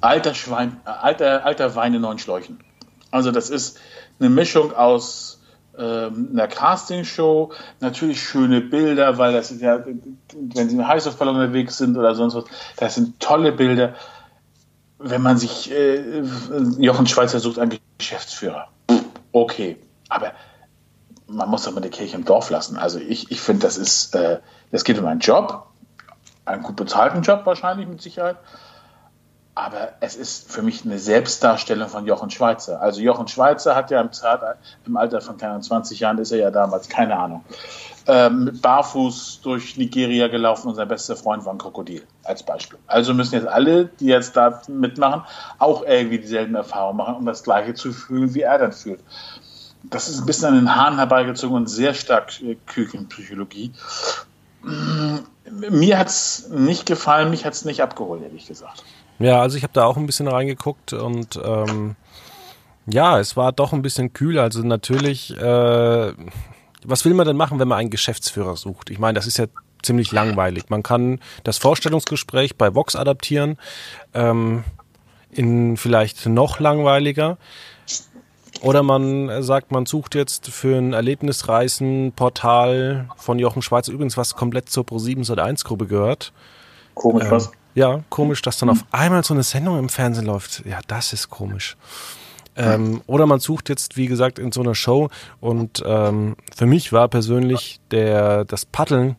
alter, 0.00 0.34
Schwein, 0.34 0.80
äh, 0.84 0.90
alter, 0.90 1.44
alter 1.44 1.74
Wein 1.76 1.94
in 1.94 2.02
neuen 2.02 2.18
Schläuchen. 2.18 2.60
Also 3.10 3.30
das 3.30 3.50
ist 3.50 3.78
eine 4.20 4.28
Mischung 4.28 4.74
aus 4.74 5.40
ähm, 5.78 6.30
einer 6.32 6.48
Castingshow, 6.48 7.52
natürlich 7.80 8.20
schöne 8.20 8.60
Bilder, 8.60 9.16
weil 9.16 9.32
das 9.32 9.50
ist 9.50 9.62
ja, 9.62 9.84
wenn 9.84 10.68
sie 10.68 10.76
in 10.76 10.86
Heißluftballon 10.86 11.36
unterwegs 11.36 11.78
sind 11.78 11.96
oder 11.96 12.14
sonst 12.14 12.34
was, 12.34 12.44
das 12.76 12.96
sind 12.96 13.20
tolle 13.20 13.52
Bilder 13.52 13.94
wenn 14.98 15.22
man 15.22 15.38
sich, 15.38 15.70
äh, 15.70 16.22
Jochen 16.78 17.06
Schweizer 17.06 17.40
sucht 17.40 17.58
einen 17.58 17.78
Geschäftsführer. 17.98 18.68
Okay, 19.32 19.76
aber 20.08 20.32
man 21.26 21.48
muss 21.48 21.64
doch 21.64 21.72
mal 21.72 21.80
die 21.80 21.90
Kirche 21.90 22.16
im 22.16 22.24
Dorf 22.24 22.50
lassen. 22.50 22.76
Also 22.76 22.98
ich, 22.98 23.30
ich 23.30 23.40
finde, 23.40 23.62
das 23.62 23.76
ist, 23.76 24.14
äh, 24.14 24.40
das 24.72 24.84
geht 24.84 24.98
um 24.98 25.06
einen 25.06 25.20
Job, 25.20 25.66
einen 26.44 26.62
gut 26.62 26.76
bezahlten 26.76 27.22
Job 27.22 27.42
wahrscheinlich 27.44 27.86
mit 27.86 28.00
Sicherheit. 28.00 28.36
Aber 29.58 29.88
es 29.98 30.14
ist 30.14 30.52
für 30.52 30.62
mich 30.62 30.84
eine 30.84 31.00
Selbstdarstellung 31.00 31.88
von 31.88 32.06
Jochen 32.06 32.30
Schweizer. 32.30 32.80
Also 32.80 33.00
Jochen 33.00 33.26
Schweizer 33.26 33.74
hat 33.74 33.90
ja 33.90 34.00
im, 34.00 34.10
im 34.86 34.96
Alter 34.96 35.20
von 35.20 35.36
20 35.36 35.98
Jahren, 35.98 36.18
ist 36.18 36.30
er 36.30 36.38
ja 36.38 36.52
damals, 36.52 36.88
keine 36.88 37.18
Ahnung, 37.18 37.44
ähm, 38.06 38.56
barfuß 38.62 39.40
durch 39.42 39.76
Nigeria 39.76 40.28
gelaufen 40.28 40.68
und 40.68 40.76
sein 40.76 40.86
bester 40.86 41.16
Freund 41.16 41.44
war 41.44 41.52
ein 41.52 41.58
Krokodil, 41.58 42.04
als 42.22 42.44
Beispiel. 42.44 42.78
Also 42.86 43.12
müssen 43.14 43.34
jetzt 43.34 43.48
alle, 43.48 43.86
die 43.86 44.06
jetzt 44.06 44.36
da 44.36 44.62
mitmachen, 44.68 45.24
auch 45.58 45.82
irgendwie 45.82 46.20
dieselben 46.20 46.54
Erfahrungen 46.54 46.98
machen, 46.98 47.16
um 47.16 47.26
das 47.26 47.42
Gleiche 47.42 47.74
zu 47.74 47.92
fühlen, 47.92 48.34
wie 48.34 48.42
er 48.42 48.58
dann 48.58 48.70
fühlt. 48.72 49.00
Das 49.82 50.08
ist 50.08 50.20
ein 50.20 50.26
bisschen 50.26 50.50
an 50.50 50.54
den 50.54 50.76
Haaren 50.76 50.98
herbeigezogen 50.98 51.56
und 51.56 51.66
sehr 51.66 51.94
stark 51.94 52.40
äh, 52.42 52.56
Küchenpsychologie. 52.66 53.72
Mir 54.62 55.98
hat 55.98 56.06
es 56.06 56.48
nicht 56.48 56.86
gefallen, 56.86 57.30
mich 57.30 57.44
hat 57.44 57.54
es 57.54 57.64
nicht 57.64 57.82
abgeholt, 57.82 58.22
ehrlich 58.22 58.46
gesagt. 58.46 58.84
Ja, 59.18 59.40
also 59.40 59.56
ich 59.56 59.64
habe 59.64 59.72
da 59.72 59.84
auch 59.84 59.96
ein 59.96 60.06
bisschen 60.06 60.28
reingeguckt 60.28 60.92
und 60.92 61.40
ähm, 61.42 61.96
ja, 62.86 63.18
es 63.18 63.36
war 63.36 63.52
doch 63.52 63.72
ein 63.72 63.82
bisschen 63.82 64.12
kühl. 64.12 64.38
Also 64.38 64.62
natürlich, 64.62 65.36
äh, 65.36 66.12
was 66.84 67.04
will 67.04 67.14
man 67.14 67.26
denn 67.26 67.36
machen, 67.36 67.58
wenn 67.58 67.66
man 67.68 67.78
einen 67.78 67.90
Geschäftsführer 67.90 68.56
sucht? 68.56 68.90
Ich 68.90 68.98
meine, 68.98 69.14
das 69.14 69.26
ist 69.26 69.38
ja 69.38 69.46
ziemlich 69.82 70.12
langweilig. 70.12 70.70
Man 70.70 70.82
kann 70.82 71.20
das 71.44 71.58
Vorstellungsgespräch 71.58 72.56
bei 72.56 72.74
Vox 72.74 72.96
adaptieren, 72.96 73.58
ähm, 74.14 74.64
in 75.30 75.76
vielleicht 75.76 76.24
noch 76.26 76.58
langweiliger. 76.60 77.36
Oder 78.62 78.82
man 78.82 79.42
sagt, 79.42 79.70
man 79.70 79.84
sucht 79.86 80.16
jetzt 80.16 80.48
für 80.48 80.76
ein 80.76 80.92
Erlebnisreisen-Portal 80.92 83.08
von 83.16 83.38
Jochen 83.38 83.62
Schweizer, 83.62 83.92
übrigens 83.92 84.16
was 84.16 84.34
komplett 84.34 84.68
zur 84.68 84.82
Pro7 84.84 85.38
1 85.38 85.62
Gruppe 85.64 85.86
gehört. 85.86 86.32
Komisch, 86.94 87.26
ähm, 87.26 87.30
was? 87.30 87.52
Ja, 87.78 88.02
komisch, 88.10 88.42
dass 88.42 88.58
dann 88.58 88.70
auf 88.70 88.84
einmal 88.90 89.22
so 89.24 89.34
eine 89.34 89.42
Sendung 89.42 89.78
im 89.78 89.88
Fernsehen 89.88 90.26
läuft. 90.26 90.64
Ja, 90.66 90.80
das 90.86 91.12
ist 91.12 91.30
komisch. 91.30 91.76
Ähm, 92.56 93.02
oder 93.06 93.26
man 93.26 93.38
sucht 93.38 93.68
jetzt, 93.68 93.96
wie 93.96 94.06
gesagt, 94.06 94.40
in 94.40 94.50
so 94.50 94.60
einer 94.60 94.74
Show. 94.74 95.10
Und 95.40 95.82
ähm, 95.86 96.34
für 96.54 96.66
mich 96.66 96.92
war 96.92 97.06
persönlich 97.06 97.80
der, 97.90 98.44
das 98.44 98.66
Paddeln 98.66 99.16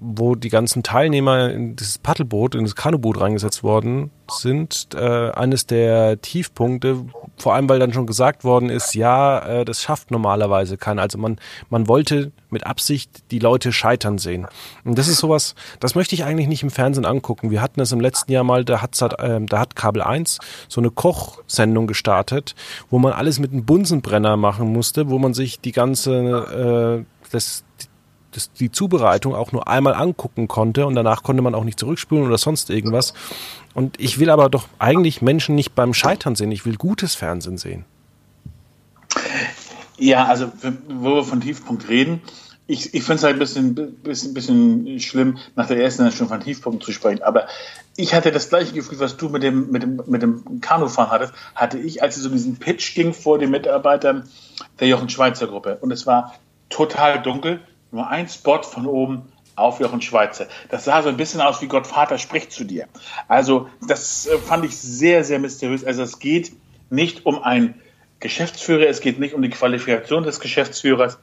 wo 0.00 0.34
die 0.34 0.48
ganzen 0.48 0.82
Teilnehmer 0.82 1.50
in 1.50 1.76
dieses 1.76 1.98
Paddelboot, 1.98 2.54
in 2.54 2.64
das 2.64 2.76
Kanuboot 2.76 3.20
reingesetzt 3.20 3.62
worden 3.62 4.10
sind, 4.30 4.88
äh, 4.94 5.30
eines 5.30 5.66
der 5.66 6.20
Tiefpunkte, 6.20 7.04
vor 7.36 7.54
allem 7.54 7.68
weil 7.68 7.78
dann 7.78 7.92
schon 7.92 8.06
gesagt 8.06 8.44
worden 8.44 8.68
ist, 8.68 8.94
ja, 8.94 9.38
äh, 9.40 9.64
das 9.64 9.82
schafft 9.82 10.10
normalerweise 10.10 10.76
keiner. 10.76 11.02
Also 11.02 11.18
man, 11.18 11.38
man 11.68 11.88
wollte 11.88 12.32
mit 12.50 12.66
Absicht 12.66 13.10
die 13.30 13.38
Leute 13.38 13.72
scheitern 13.72 14.18
sehen. 14.18 14.46
Und 14.84 14.98
das 14.98 15.08
ist 15.08 15.18
sowas, 15.18 15.54
das 15.80 15.94
möchte 15.94 16.14
ich 16.14 16.24
eigentlich 16.24 16.48
nicht 16.48 16.62
im 16.62 16.70
Fernsehen 16.70 17.04
angucken. 17.04 17.50
Wir 17.50 17.62
hatten 17.62 17.80
es 17.80 17.92
im 17.92 18.00
letzten 18.00 18.32
Jahr 18.32 18.44
mal, 18.44 18.64
da 18.64 18.82
hat, 18.82 19.00
äh, 19.18 19.40
da 19.40 19.58
hat 19.58 19.76
Kabel 19.76 20.02
1 20.02 20.38
so 20.68 20.80
eine 20.80 20.90
Kochsendung 20.90 21.86
gestartet, 21.86 22.54
wo 22.90 22.98
man 22.98 23.12
alles 23.12 23.38
mit 23.38 23.52
einem 23.52 23.64
Bunsenbrenner 23.64 24.36
machen 24.36 24.72
musste, 24.72 25.08
wo 25.08 25.18
man 25.18 25.34
sich 25.34 25.60
die 25.60 25.72
ganze, 25.72 27.04
äh, 27.04 27.28
das, 27.30 27.64
das, 28.32 28.52
die 28.52 28.70
Zubereitung 28.70 29.34
auch 29.34 29.52
nur 29.52 29.68
einmal 29.68 29.94
angucken 29.94 30.48
konnte 30.48 30.86
und 30.86 30.94
danach 30.94 31.22
konnte 31.22 31.42
man 31.42 31.54
auch 31.54 31.64
nicht 31.64 31.78
zurückspulen 31.78 32.26
oder 32.26 32.38
sonst 32.38 32.70
irgendwas. 32.70 33.14
Und 33.74 34.00
ich 34.00 34.18
will 34.18 34.30
aber 34.30 34.48
doch 34.48 34.68
eigentlich 34.78 35.22
Menschen 35.22 35.54
nicht 35.54 35.74
beim 35.74 35.94
Scheitern 35.94 36.34
sehen, 36.34 36.52
ich 36.52 36.64
will 36.66 36.76
gutes 36.76 37.14
Fernsehen 37.14 37.58
sehen. 37.58 37.84
Ja, 39.98 40.26
also 40.26 40.50
wo 40.88 41.16
wir 41.16 41.24
von 41.24 41.40
Tiefpunkt 41.40 41.88
reden, 41.88 42.22
ich, 42.68 42.92
ich 42.92 43.02
finde 43.02 43.14
es 43.14 43.24
halt 43.24 43.36
ein 43.36 43.38
bisschen, 43.38 43.74
bisschen, 44.02 44.34
bisschen 44.34 45.00
schlimm, 45.00 45.38
nach 45.56 45.66
der 45.66 45.82
ersten 45.82 46.12
schon 46.12 46.28
von 46.28 46.40
Tiefpunkt 46.40 46.84
zu 46.84 46.92
sprechen. 46.92 47.22
Aber 47.22 47.48
ich 47.96 48.14
hatte 48.14 48.30
das 48.30 48.50
gleiche 48.50 48.74
Gefühl, 48.74 49.00
was 49.00 49.16
du 49.16 49.30
mit 49.30 49.42
dem, 49.42 49.70
mit 49.70 49.82
dem, 49.82 50.02
mit 50.06 50.20
dem 50.20 50.60
Kanufahren 50.60 51.10
hattest, 51.10 51.32
hatte 51.54 51.78
ich, 51.78 52.02
als 52.02 52.18
es 52.18 52.26
um 52.26 52.32
diesen 52.32 52.58
Pitch 52.58 52.94
ging 52.94 53.14
vor 53.14 53.38
den 53.38 53.50
Mitarbeitern 53.50 54.28
der 54.78 54.88
Jochen 54.88 55.08
Schweizer 55.08 55.46
Gruppe. 55.46 55.78
Und 55.80 55.90
es 55.92 56.06
war 56.06 56.34
total 56.68 57.22
dunkel 57.22 57.60
nur 57.90 58.06
ein 58.06 58.28
Spot 58.28 58.62
von 58.62 58.86
oben 58.86 59.22
auf 59.56 59.80
Jochen 59.80 60.02
Schweizer. 60.02 60.46
Das 60.68 60.84
sah 60.84 61.02
so 61.02 61.08
ein 61.08 61.16
bisschen 61.16 61.40
aus 61.40 61.62
wie 61.62 61.66
Gott 61.66 61.86
Vater 61.86 62.18
spricht 62.18 62.52
zu 62.52 62.64
dir. 62.64 62.86
Also 63.26 63.68
das 63.86 64.26
äh, 64.26 64.38
fand 64.38 64.64
ich 64.64 64.76
sehr, 64.76 65.24
sehr 65.24 65.38
mysteriös. 65.38 65.84
Also 65.84 66.02
es 66.02 66.18
geht 66.18 66.52
nicht 66.90 67.26
um 67.26 67.42
einen 67.42 67.74
Geschäftsführer, 68.20 68.88
es 68.88 69.00
geht 69.00 69.18
nicht 69.18 69.34
um 69.34 69.42
die 69.42 69.50
Qualifikation 69.50 70.24
des 70.24 70.40
Geschäftsführers. 70.40 71.18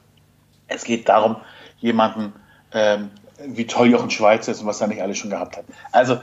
Es 0.68 0.84
geht 0.84 1.08
darum, 1.08 1.36
jemanden, 1.78 2.32
ähm, 2.72 3.10
wie 3.46 3.66
toll 3.66 3.88
Jochen 3.88 4.10
Schweizer 4.10 4.52
ist 4.52 4.60
und 4.60 4.66
was 4.66 4.80
er 4.80 4.88
nicht 4.88 5.02
alles 5.02 5.18
schon 5.18 5.30
gehabt 5.30 5.56
hat. 5.56 5.64
Also 5.92 6.20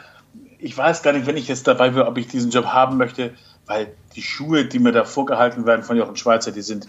ich 0.59 0.75
weiß 0.75 1.03
gar 1.03 1.13
nicht, 1.13 1.27
wenn 1.27 1.37
ich 1.37 1.47
jetzt 1.47 1.67
dabei 1.67 1.93
wäre, 1.93 2.07
ob 2.07 2.17
ich 2.17 2.27
diesen 2.27 2.49
Job 2.49 2.65
haben 2.65 2.97
möchte, 2.97 3.33
weil 3.65 3.93
die 4.15 4.21
Schuhe, 4.21 4.65
die 4.65 4.79
mir 4.79 4.91
da 4.91 5.03
vorgehalten 5.03 5.65
werden 5.65 5.83
von 5.83 5.95
Jochen 5.97 6.15
Schweizer, 6.15 6.51
die 6.51 6.61
sind 6.61 6.87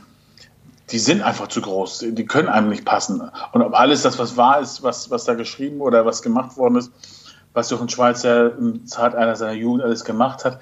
die 0.91 0.99
sind 0.99 1.23
einfach 1.23 1.49
zu 1.49 1.61
groß. 1.61 2.05
Die 2.11 2.27
können 2.27 2.49
einem 2.49 2.69
nicht 2.69 2.85
passen. 2.85 3.23
Und 3.53 3.63
ob 3.63 3.75
alles 3.75 4.03
das, 4.03 4.19
was 4.19 4.37
wahr 4.37 4.61
ist, 4.61 4.83
was, 4.83 5.11
was 5.11 5.25
da 5.25 5.35
geschrieben 5.35 5.81
oder 5.81 6.05
was 6.05 6.23
gemacht 6.23 6.57
worden 6.57 6.77
ist, 6.77 6.93
was 7.55 7.71
Jochen 7.71 7.89
Schweizer 7.89 8.57
im 8.59 8.87
Zeit 8.87 9.15
einer 9.15 9.37
seiner 9.37 9.53
Jugend 9.53 9.83
alles 9.83 10.05
gemacht 10.05 10.45
hat, 10.45 10.61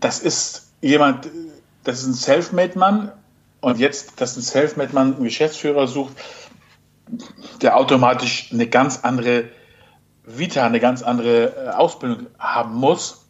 das 0.00 0.20
ist 0.20 0.68
jemand, 0.80 1.28
das 1.86 2.00
ist 2.00 2.06
ein 2.06 2.14
Selfmade-Mann. 2.14 3.12
Und 3.60 3.78
jetzt, 3.78 4.20
dass 4.20 4.36
ein 4.36 4.42
Selfmade-Mann 4.42 5.14
einen 5.14 5.24
Geschäftsführer 5.24 5.86
sucht, 5.86 6.14
der 7.62 7.76
automatisch 7.76 8.50
eine 8.52 8.66
ganz 8.66 9.00
andere 9.02 9.44
Vita, 10.24 10.66
eine 10.66 10.80
ganz 10.80 11.02
andere 11.02 11.54
äh, 11.56 11.68
Ausbildung 11.70 12.26
haben 12.38 12.74
muss, 12.74 13.24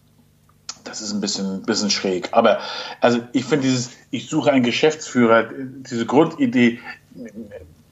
das 0.85 1.03
ist 1.03 1.13
ein 1.13 1.21
bisschen, 1.21 1.63
bisschen 1.63 1.91
schräg. 1.91 2.29
Aber 2.33 2.61
also 3.01 3.21
ich 3.33 3.45
finde 3.45 3.67
dieses, 3.67 3.91
ich 4.11 4.29
suche 4.29 4.53
einen 4.53 4.65
Geschäftsführer, 4.65 5.49
diese 5.53 6.07
Grundidee, 6.07 6.81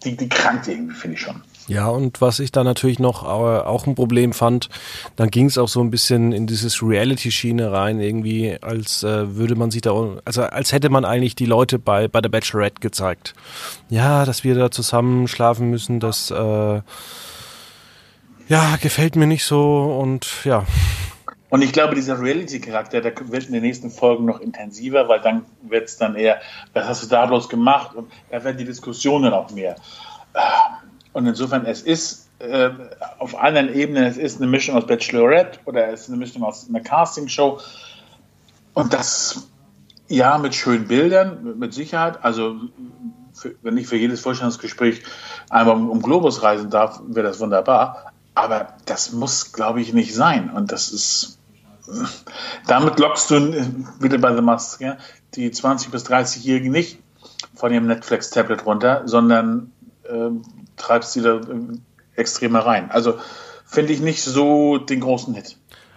die, 0.05 0.17
die 0.17 0.29
krankt 0.29 0.69
irgendwie, 0.69 0.95
finde 0.95 1.17
ich 1.17 1.21
schon. 1.21 1.43
Ja, 1.67 1.89
und 1.89 2.21
was 2.21 2.41
ich 2.41 2.53
da 2.53 2.63
natürlich 2.63 2.99
noch 2.99 3.23
äh, 3.23 3.27
auch 3.27 3.87
ein 3.87 3.95
Problem 3.95 4.33
fand, 4.33 4.69
dann 5.17 5.31
ging 5.31 5.47
es 5.47 5.57
auch 5.57 5.69
so 5.69 5.81
ein 5.81 5.91
bisschen 5.91 6.33
in 6.33 6.47
dieses 6.47 6.83
Reality-Schiene 6.83 7.73
rein, 7.73 8.01
irgendwie, 8.01 8.59
als 8.61 9.03
äh, 9.03 9.37
würde 9.37 9.55
man 9.55 9.71
sich 9.71 9.81
da, 9.81 9.93
also 10.25 10.43
als 10.43 10.73
hätte 10.73 10.91
man 10.91 11.05
eigentlich 11.05 11.37
die 11.37 11.47
Leute 11.47 11.79
bei, 11.79 12.07
bei 12.07 12.21
der 12.21 12.29
Bachelorette 12.29 12.81
gezeigt. 12.81 13.35
Ja, 13.89 14.27
dass 14.27 14.45
wir 14.45 14.55
da 14.55 14.71
zusammen 14.71 15.27
schlafen 15.27 15.71
müssen, 15.71 16.01
das 16.01 16.31
äh, 16.31 16.83
ja, 18.49 18.77
gefällt 18.83 19.17
mir 19.17 19.27
nicht 19.27 19.45
so 19.45 19.99
und 20.01 20.45
ja, 20.45 20.67
und 21.55 21.63
ich 21.63 21.73
glaube, 21.73 21.95
dieser 21.95 22.21
Reality-Charakter, 22.21 23.01
der 23.01 23.13
wird 23.31 23.47
in 23.47 23.53
den 23.53 23.63
nächsten 23.63 23.89
Folgen 23.89 24.25
noch 24.25 24.41
intensiver, 24.41 25.07
weil 25.07 25.21
dann 25.21 25.47
wird 25.63 25.85
es 25.85 25.97
dann 25.97 26.17
eher, 26.17 26.41
was 26.73 26.89
hast 26.89 27.05
du 27.05 27.07
da 27.07 27.27
bloß 27.27 27.49
gemacht? 27.49 27.95
Und 27.95 28.11
da 28.29 28.43
werden 28.43 28.57
die 28.57 28.65
Diskussionen 28.65 29.33
auch 29.33 29.53
mehr. 29.53 29.77
Und 31.15 31.27
insofern, 31.27 31.65
es 31.65 31.81
ist 31.81 32.29
äh, 32.41 32.71
auf 33.19 33.41
allen 33.41 33.73
Ebenen, 33.73 34.05
es 34.05 34.17
ist 34.17 34.39
eine 34.39 34.51
Mischung 34.51 34.77
aus 34.77 34.87
Bachelorette 34.87 35.61
oder 35.65 35.89
es 35.89 36.03
ist 36.03 36.09
eine 36.09 36.19
Mischung 36.19 36.43
aus 36.43 36.69
einer 36.69 36.81
Castingshow. 36.81 37.61
Und 38.75 38.93
das, 38.93 39.49
ja, 40.09 40.37
mit 40.39 40.57
schönen 40.57 40.89
Bildern, 40.89 41.57
mit 41.59 41.73
Sicherheit. 41.73 42.23
Also, 42.25 42.57
für, 43.33 43.55
wenn 43.63 43.79
ich 43.79 43.87
für 43.87 43.97
jedes 43.97 44.21
Vorstellungsgespräch 44.21 45.03
einmal 45.51 45.77
um, 45.77 45.89
um 45.89 46.03
Globus 46.03 46.43
reisen 46.43 46.69
darf, 46.69 47.01
wäre 47.07 47.29
das 47.29 47.39
wunderbar. 47.39 48.13
Aber 48.35 48.75
das 48.85 49.13
muss, 49.13 49.53
glaube 49.53 49.81
ich, 49.81 49.93
nicht 49.93 50.15
sein. 50.15 50.51
Und 50.51 50.73
das 50.73 50.91
ist, 50.91 51.39
damit 52.67 52.99
lockst 52.99 53.31
du 53.31 53.55
wieder 54.01 54.19
bei 54.19 54.35
The 54.35 54.43
Mask 54.43 54.81
ja, 54.81 54.97
die 55.37 55.53
20- 55.53 55.91
bis 55.91 56.07
30-Jährigen 56.07 56.73
nicht 56.73 56.99
von 57.55 57.73
ihrem 57.73 57.87
Netflix-Tablet 57.87 58.67
runter, 58.67 59.03
sondern 59.05 59.71
äh, 60.03 60.31
treibst 60.77 61.13
sie 61.13 61.23
da 61.23 61.41
extremer 62.17 62.61
rein. 62.61 62.91
Also 62.91 63.19
finde 63.65 63.93
ich 63.93 64.01
nicht 64.01 64.23
so 64.23 64.79
den 64.79 65.01
großen 65.01 65.35
Hit. 65.35 65.57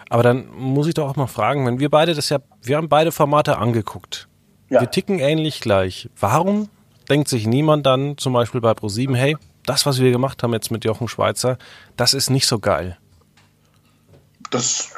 Aber 0.10 0.24
dann 0.24 0.48
muss 0.56 0.88
ich 0.88 0.94
doch 0.94 1.10
auch 1.10 1.16
mal 1.16 1.28
fragen, 1.28 1.66
wenn 1.66 1.80
wir 1.80 1.90
beide 1.90 2.14
das 2.14 2.30
ja, 2.30 2.40
wir 2.62 2.78
haben 2.78 2.90
beide 2.90 3.12
Formate 3.12 3.58
angeguckt. 3.58 4.28
Ja. 4.70 4.82
Wir 4.82 4.92
ticken 4.92 5.20
ähnlich 5.20 5.60
gleich. 5.62 6.10
Warum 6.20 6.70
denkt 7.10 7.28
sich 7.28 7.46
niemand 7.46 7.86
dann 7.86 8.18
zum 8.18 8.34
Beispiel 8.34 8.62
bei 8.62 8.72
Pro7, 8.72 9.16
hey, 9.16 9.38
das, 9.66 9.86
was 9.86 10.00
wir 10.00 10.12
gemacht 10.12 10.44
haben 10.44 10.54
jetzt 10.54 10.72
mit 10.72 10.86
Jochen 10.86 11.08
Schweizer, 11.08 11.58
das 11.98 12.14
ist 12.14 12.30
nicht 12.30 12.48
so 12.48 12.60
geil? 12.60 12.98
Das 14.50 14.94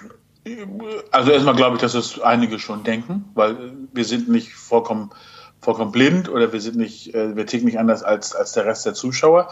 also 1.11 1.31
erstmal 1.31 1.55
glaube 1.55 1.75
ich, 1.75 1.81
dass 1.81 1.93
es 1.93 2.19
einige 2.19 2.59
schon 2.59 2.83
denken, 2.83 3.25
weil 3.33 3.73
wir 3.93 4.05
sind 4.05 4.29
nicht 4.29 4.53
vollkommen, 4.53 5.11
vollkommen 5.61 5.91
blind 5.91 6.29
oder 6.29 6.53
wir 6.53 6.61
sind 6.61 6.77
nicht, 6.77 7.13
äh, 7.13 7.35
wir 7.35 7.45
ticken 7.45 7.65
nicht 7.65 7.79
anders 7.79 8.03
als, 8.03 8.35
als 8.35 8.53
der 8.53 8.65
Rest 8.65 8.85
der 8.85 8.93
Zuschauer. 8.93 9.49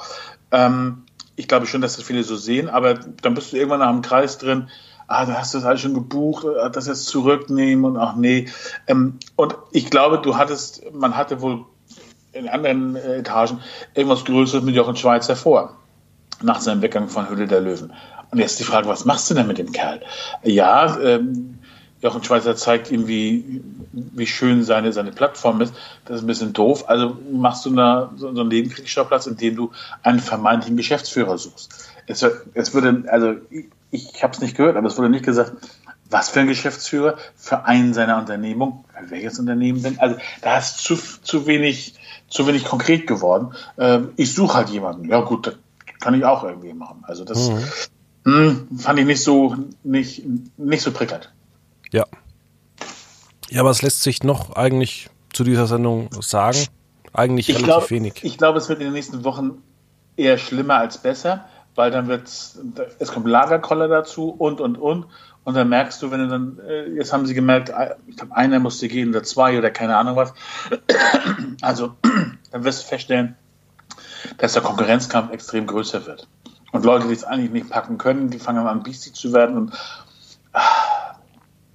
Ähm, 0.51 1.03
ich 1.35 1.47
glaube 1.47 1.67
schon, 1.67 1.81
dass 1.81 1.95
das 1.95 2.05
viele 2.05 2.23
so 2.23 2.35
sehen, 2.35 2.69
aber 2.69 2.95
dann 2.95 3.33
bist 3.33 3.51
du 3.51 3.57
irgendwann 3.57 3.79
nach 3.79 3.89
einem 3.89 4.01
Kreis 4.01 4.37
drin, 4.37 4.69
ah, 5.07 5.25
du 5.25 5.37
hast 5.37 5.53
das 5.53 5.65
alles 5.65 5.81
schon 5.81 5.93
gebucht, 5.93 6.45
äh, 6.45 6.69
das 6.71 6.87
jetzt 6.87 7.05
zurücknehmen 7.05 7.85
und 7.85 7.97
ach 7.97 8.15
nee. 8.15 8.47
Ähm, 8.87 9.19
und 9.35 9.55
ich 9.71 9.89
glaube, 9.89 10.19
du 10.19 10.37
hattest, 10.37 10.83
man 10.93 11.15
hatte 11.17 11.41
wohl 11.41 11.65
in 12.33 12.47
anderen 12.47 12.95
äh, 12.95 13.17
Etagen 13.17 13.61
irgendwas 13.93 14.25
Größeres 14.25 14.63
mit 14.63 14.75
Jochen 14.75 14.95
Schweizer 14.95 15.35
vor, 15.35 15.75
nach 16.41 16.61
seinem 16.61 16.81
Weggang 16.81 17.09
von 17.09 17.29
Hülle 17.29 17.47
der 17.47 17.61
Löwen. 17.61 17.93
Und 18.29 18.39
jetzt 18.39 18.59
die 18.59 18.65
Frage, 18.65 18.87
was 18.87 19.05
machst 19.05 19.29
du 19.29 19.33
denn 19.33 19.47
mit 19.47 19.57
dem 19.57 19.71
Kerl? 19.71 20.01
Ja, 20.43 20.99
ähm, 20.99 21.56
Jochen 22.01 22.23
Schweizer 22.23 22.55
zeigt 22.55 22.91
ihm, 22.91 23.07
wie, 23.07 23.61
wie 23.91 24.27
schön 24.27 24.63
seine, 24.63 24.93
seine 24.93 25.11
Plattform 25.11 25.61
ist. 25.61 25.73
Das 26.05 26.17
ist 26.17 26.23
ein 26.23 26.27
bisschen 26.27 26.53
doof. 26.53 26.89
Also 26.89 27.17
machst 27.31 27.65
du 27.65 27.71
eine, 27.71 28.09
so, 28.17 28.27
einen 28.27 28.47
Nebenkriegsschauplatz, 28.47 29.25
in 29.25 29.37
dem 29.37 29.55
du 29.55 29.71
einen 30.03 30.19
vermeintlichen 30.19 30.77
Geschäftsführer 30.77 31.37
suchst. 31.37 31.89
Es, 32.05 32.25
es 32.53 32.73
würde, 32.73 33.05
also 33.11 33.33
ich, 33.49 33.65
ich 33.89 34.23
habe 34.23 34.33
es 34.33 34.39
nicht 34.39 34.55
gehört, 34.55 34.77
aber 34.77 34.87
es 34.87 34.97
wurde 34.97 35.09
nicht 35.09 35.25
gesagt, 35.25 35.53
was 36.09 36.29
für 36.29 36.39
ein 36.39 36.47
Geschäftsführer 36.47 37.17
für 37.35 37.65
einen 37.65 37.93
seiner 37.93 38.17
Unternehmung, 38.17 38.85
für 38.97 39.09
welches 39.11 39.39
Unternehmen 39.39 39.81
denn? 39.81 39.99
Also 39.99 40.17
da 40.41 40.57
ist 40.57 40.77
zu, 40.77 40.95
zu 40.95 41.47
wenig, 41.47 41.95
zu 42.29 42.47
wenig 42.47 42.63
konkret 42.63 43.07
geworden. 43.07 43.53
Ähm, 43.77 44.09
ich 44.15 44.33
suche 44.33 44.55
halt 44.55 44.69
jemanden. 44.69 45.09
Ja 45.09 45.21
gut, 45.21 45.47
das 45.47 45.55
kann 45.99 46.13
ich 46.13 46.23
auch 46.23 46.43
irgendwie 46.43 46.73
machen. 46.73 47.03
Also 47.03 47.25
das, 47.25 47.49
mhm. 47.49 48.67
hm, 48.69 48.79
fand 48.79 48.99
ich 48.99 49.05
nicht 49.05 49.23
so, 49.23 49.55
nicht, 49.83 50.23
nicht 50.57 50.81
so 50.81 50.91
prickelnd. 50.91 51.31
Ja. 51.91 52.05
Ja, 53.49 53.61
aber 53.61 53.69
es 53.69 53.81
lässt 53.81 54.01
sich 54.01 54.23
noch 54.23 54.55
eigentlich 54.55 55.09
zu 55.31 55.43
dieser 55.43 55.67
Sendung 55.67 56.09
sagen. 56.21 56.57
Eigentlich 57.13 57.49
Ich 57.49 57.55
relativ 57.55 57.67
glaube, 57.67 57.89
wenig. 57.89 58.23
ich 58.23 58.37
glaube, 58.37 58.57
es 58.59 58.69
wird 58.69 58.79
in 58.79 58.85
den 58.85 58.93
nächsten 58.93 59.23
Wochen 59.23 59.63
eher 60.17 60.37
schlimmer 60.37 60.75
als 60.75 60.97
besser, 60.97 61.45
weil 61.75 61.91
dann 61.91 62.07
wird 62.07 62.27
es 62.27 63.11
kommt 63.13 63.27
Lagerkoller 63.27 63.87
dazu 63.87 64.29
und 64.29 64.59
und 64.59 64.77
und 64.77 65.05
und 65.43 65.53
dann 65.53 65.69
merkst 65.69 66.01
du, 66.01 66.11
wenn 66.11 66.19
du 66.19 66.27
dann 66.27 66.59
äh, 66.59 66.87
jetzt 66.89 67.13
haben 67.13 67.25
sie 67.25 67.33
gemerkt, 67.33 67.69
äh, 67.69 67.95
ich 68.07 68.17
glaube 68.17 68.35
einer 68.35 68.59
musste 68.59 68.87
gehen 68.89 69.09
oder 69.09 69.23
zwei 69.23 69.57
oder 69.57 69.71
keine 69.71 69.95
Ahnung 69.95 70.15
was. 70.15 70.33
Also 71.61 71.95
dann 72.51 72.63
wirst 72.63 72.83
du 72.83 72.87
feststellen, 72.87 73.35
dass 74.37 74.53
der 74.53 74.61
Konkurrenzkampf 74.61 75.31
extrem 75.31 75.65
größer 75.65 76.05
wird 76.05 76.27
und 76.71 76.85
Leute, 76.85 77.07
die 77.07 77.13
es 77.13 77.23
eigentlich 77.23 77.51
nicht 77.51 77.69
packen 77.69 77.97
können, 77.97 78.29
die 78.29 78.39
fangen 78.39 78.67
an 78.67 78.83
biestig 78.83 79.13
zu 79.13 79.33
werden 79.33 79.57
und 79.57 79.73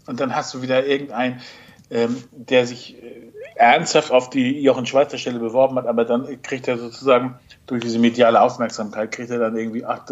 und 0.06 0.20
dann 0.20 0.34
hast 0.34 0.54
du 0.54 0.62
wieder 0.62 0.86
irgendeinen, 0.86 1.40
ähm, 1.90 2.22
der 2.32 2.66
sich 2.66 3.02
äh, 3.02 3.32
ernsthaft 3.54 4.10
auf 4.10 4.30
die 4.30 4.60
Jochen 4.62 4.86
Schweizer 4.86 5.18
Stelle 5.18 5.38
beworben 5.38 5.76
hat, 5.76 5.86
aber 5.86 6.04
dann 6.04 6.40
kriegt 6.42 6.68
er 6.68 6.78
sozusagen 6.78 7.38
durch 7.66 7.82
diese 7.82 7.98
mediale 7.98 8.40
Aufmerksamkeit, 8.40 9.12
kriegt 9.12 9.30
er 9.30 9.38
dann 9.38 9.56
irgendwie, 9.56 9.84
ach, 9.84 10.04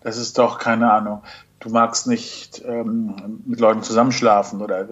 das 0.00 0.16
ist 0.16 0.38
doch, 0.38 0.58
keine 0.58 0.90
Ahnung, 0.90 1.22
du 1.60 1.70
magst 1.70 2.06
nicht 2.06 2.62
ähm, 2.64 3.42
mit 3.44 3.60
Leuten 3.60 3.82
zusammenschlafen 3.82 4.62
oder 4.62 4.86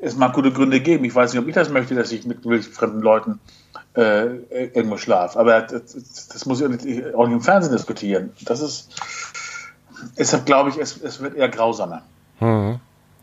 es 0.00 0.16
mag 0.16 0.32
gute 0.32 0.52
Gründe 0.52 0.80
geben. 0.80 1.04
Ich 1.04 1.14
weiß 1.14 1.32
nicht, 1.32 1.40
ob 1.40 1.48
ich 1.48 1.54
das 1.54 1.70
möchte, 1.70 1.94
dass 1.94 2.10
ich 2.12 2.24
mit 2.24 2.44
fremden 2.64 3.00
Leuten 3.00 3.40
äh, 3.94 4.36
irgendwo 4.50 4.96
schlafe, 4.96 5.38
aber 5.38 5.62
das, 5.62 6.26
das 6.28 6.46
muss 6.46 6.60
ich 6.60 6.66
auch 6.66 6.70
nicht, 6.70 7.14
auch 7.14 7.26
nicht 7.26 7.36
im 7.36 7.42
Fernsehen 7.42 7.72
diskutieren. 7.72 8.32
Das 8.42 8.60
ist, 8.60 8.90
deshalb 10.18 10.46
glaube 10.46 10.70
ich, 10.70 10.78
es, 10.78 11.00
es 11.00 11.20
wird 11.20 11.34
eher 11.34 11.48
grausamer. 11.48 12.02
Hm. 12.38 12.80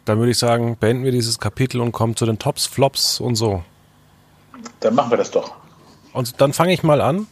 Dann 0.10 0.18
würde 0.18 0.32
ich 0.32 0.40
sagen, 0.40 0.76
beenden 0.80 1.04
wir 1.04 1.12
dieses 1.12 1.38
Kapitel 1.38 1.80
und 1.82 1.92
kommen 1.92 2.16
zu 2.16 2.26
den 2.26 2.40
Tops, 2.40 2.66
Flops 2.66 3.20
und 3.20 3.36
so. 3.36 3.64
Dann 4.80 4.96
machen 4.96 5.12
wir 5.12 5.18
das 5.20 5.30
doch. 5.30 5.54
Und 6.14 6.42
dann 6.42 6.52
fange 6.52 6.74
ich 6.74 6.82
mal 6.82 7.00
an. 7.00 7.28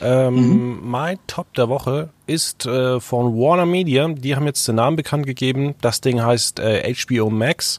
Ähm, 0.00 0.34
mhm. 0.34 0.78
Mein 0.82 1.20
Top 1.28 1.54
der 1.54 1.68
Woche 1.68 2.08
ist 2.26 2.66
äh, 2.66 2.98
von 2.98 3.36
Warner 3.36 3.64
Media. 3.64 4.08
Die 4.08 4.34
haben 4.34 4.44
jetzt 4.46 4.66
den 4.66 4.74
Namen 4.74 4.96
bekannt 4.96 5.24
gegeben. 5.24 5.76
Das 5.82 6.00
Ding 6.00 6.20
heißt 6.20 6.58
äh, 6.58 6.92
HBO 6.92 7.30
Max. 7.30 7.78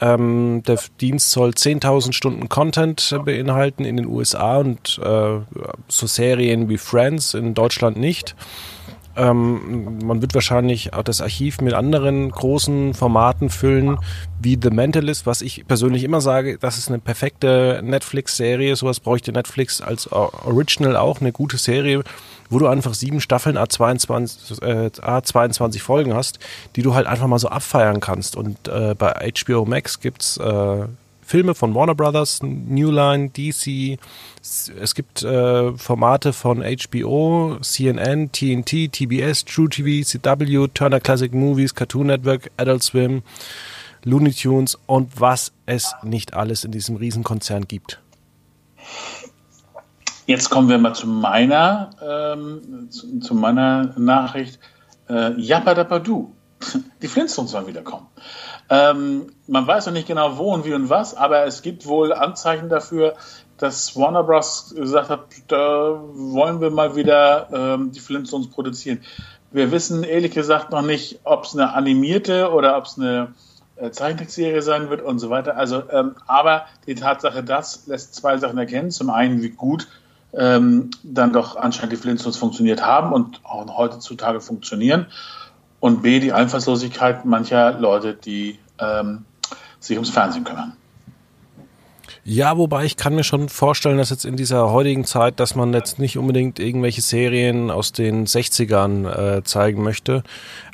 Ähm, 0.00 0.62
der 0.66 0.78
Dienst 1.02 1.30
soll 1.30 1.50
10.000 1.50 2.14
Stunden 2.14 2.48
Content 2.48 3.18
beinhalten 3.22 3.84
in 3.84 3.98
den 3.98 4.06
USA 4.06 4.56
und 4.56 4.98
äh, 5.04 5.40
so 5.88 6.06
Serien 6.06 6.70
wie 6.70 6.78
Friends 6.78 7.34
in 7.34 7.52
Deutschland 7.52 7.98
nicht. 7.98 8.34
Ähm, 9.18 9.98
man 10.04 10.22
wird 10.22 10.32
wahrscheinlich 10.34 10.94
auch 10.94 11.02
das 11.02 11.20
Archiv 11.20 11.60
mit 11.60 11.74
anderen 11.74 12.30
großen 12.30 12.94
Formaten 12.94 13.50
füllen, 13.50 13.98
wie 14.40 14.56
The 14.60 14.70
Mentalist, 14.70 15.26
was 15.26 15.42
ich 15.42 15.66
persönlich 15.66 16.04
immer 16.04 16.20
sage, 16.20 16.56
das 16.58 16.78
ist 16.78 16.88
eine 16.88 17.00
perfekte 17.00 17.80
Netflix-Serie. 17.82 18.76
Sowas 18.76 19.00
bräuchte 19.00 19.32
Netflix 19.32 19.80
als 19.80 20.10
Original 20.12 20.96
auch, 20.96 21.20
eine 21.20 21.32
gute 21.32 21.58
Serie, 21.58 22.04
wo 22.48 22.60
du 22.60 22.68
einfach 22.68 22.94
sieben 22.94 23.20
Staffeln 23.20 23.58
A22, 23.58 24.62
äh, 24.62 24.86
A22 24.86 25.80
Folgen 25.80 26.14
hast, 26.14 26.38
die 26.76 26.82
du 26.82 26.94
halt 26.94 27.08
einfach 27.08 27.26
mal 27.26 27.40
so 27.40 27.48
abfeiern 27.48 27.98
kannst. 27.98 28.36
Und 28.36 28.68
äh, 28.68 28.94
bei 28.96 29.32
HBO 29.32 29.64
Max 29.64 29.98
gibt's 29.98 30.36
äh, 30.36 30.86
Filme 31.28 31.54
von 31.54 31.74
Warner 31.74 31.94
Brothers, 31.94 32.42
New 32.42 32.90
Line, 32.90 33.28
DC. 33.28 33.98
Es 34.40 34.94
gibt 34.94 35.22
äh, 35.22 35.76
Formate 35.76 36.32
von 36.32 36.62
HBO, 36.62 37.58
CNN, 37.60 38.32
TNT, 38.32 38.90
TBS, 38.90 39.44
True 39.44 39.68
TV, 39.68 40.06
CW, 40.06 40.68
Turner 40.72 41.00
Classic 41.00 41.30
Movies, 41.34 41.74
Cartoon 41.74 42.06
Network, 42.06 42.50
Adult 42.56 42.82
Swim, 42.82 43.22
Looney 44.04 44.32
Tunes 44.32 44.78
und 44.86 45.20
was 45.20 45.52
es 45.66 45.94
nicht 46.02 46.32
alles 46.32 46.64
in 46.64 46.72
diesem 46.72 46.96
Riesenkonzern 46.96 47.68
gibt. 47.68 48.00
Jetzt 50.24 50.48
kommen 50.48 50.70
wir 50.70 50.78
mal 50.78 50.94
zu 50.94 51.06
meiner, 51.06 51.90
ähm, 52.00 52.88
zu, 52.88 53.20
zu, 53.20 53.34
meiner 53.34 53.92
Nachricht. 53.98 54.58
Äh, 55.10 55.38
Yappa 55.38 55.74
Dabba 55.74 55.98
Die 57.02 57.08
Flintstones 57.08 57.50
sollen 57.50 57.66
wiederkommen. 57.66 58.06
Ähm, 58.70 59.32
man 59.46 59.66
weiß 59.66 59.86
noch 59.86 59.92
nicht 59.92 60.08
genau 60.08 60.36
wo 60.36 60.52
und 60.52 60.64
wie 60.64 60.74
und 60.74 60.90
was, 60.90 61.14
aber 61.14 61.44
es 61.44 61.62
gibt 61.62 61.86
wohl 61.86 62.12
Anzeichen 62.12 62.68
dafür, 62.68 63.14
dass 63.56 63.96
Warner 63.96 64.22
Bros. 64.22 64.74
gesagt 64.76 65.10
hat, 65.10 65.20
da 65.48 66.00
wollen 66.12 66.60
wir 66.60 66.70
mal 66.70 66.94
wieder 66.94 67.48
ähm, 67.52 67.92
die 67.92 68.00
Flintstones 68.00 68.50
produzieren. 68.50 69.00
Wir 69.50 69.72
wissen 69.72 70.04
ehrlich 70.04 70.32
gesagt 70.32 70.70
noch 70.70 70.82
nicht, 70.82 71.20
ob 71.24 71.44
es 71.44 71.54
eine 71.54 71.72
animierte 71.72 72.52
oder 72.52 72.76
ob 72.76 72.84
es 72.84 72.98
eine 72.98 73.34
äh, 73.76 73.90
Zeichentrickserie 73.90 74.60
sein 74.60 74.90
wird 74.90 75.00
und 75.00 75.18
so 75.18 75.30
weiter. 75.30 75.56
Also, 75.56 75.82
ähm, 75.90 76.16
aber 76.26 76.66
die 76.86 76.94
Tatsache, 76.94 77.42
das 77.42 77.86
lässt 77.86 78.14
zwei 78.14 78.36
Sachen 78.36 78.58
erkennen. 78.58 78.90
Zum 78.90 79.08
einen, 79.08 79.42
wie 79.42 79.50
gut 79.50 79.88
ähm, 80.34 80.90
dann 81.02 81.32
doch 81.32 81.56
anscheinend 81.56 81.92
die 81.92 81.96
Flintstones 81.96 82.36
funktioniert 82.36 82.84
haben 82.84 83.12
und 83.12 83.40
auch 83.44 83.78
heutzutage 83.78 84.40
funktionieren 84.40 85.06
und 85.80 86.02
B, 86.02 86.20
die 86.20 86.32
Einfallslosigkeit 86.32 87.24
mancher 87.24 87.78
Leute, 87.78 88.14
die 88.14 88.58
ähm, 88.78 89.24
sich 89.80 89.96
ums 89.96 90.10
Fernsehen 90.10 90.44
kümmern. 90.44 90.74
Ja, 92.30 92.58
wobei 92.58 92.84
ich 92.84 92.98
kann 92.98 93.14
mir 93.14 93.24
schon 93.24 93.48
vorstellen, 93.48 93.96
dass 93.96 94.10
jetzt 94.10 94.26
in 94.26 94.36
dieser 94.36 94.70
heutigen 94.70 95.04
Zeit, 95.04 95.40
dass 95.40 95.54
man 95.54 95.72
jetzt 95.72 95.98
nicht 95.98 96.18
unbedingt 96.18 96.58
irgendwelche 96.58 97.00
Serien 97.00 97.70
aus 97.70 97.92
den 97.92 98.26
60ern 98.26 99.38
äh, 99.38 99.44
zeigen 99.44 99.82
möchte. 99.82 100.22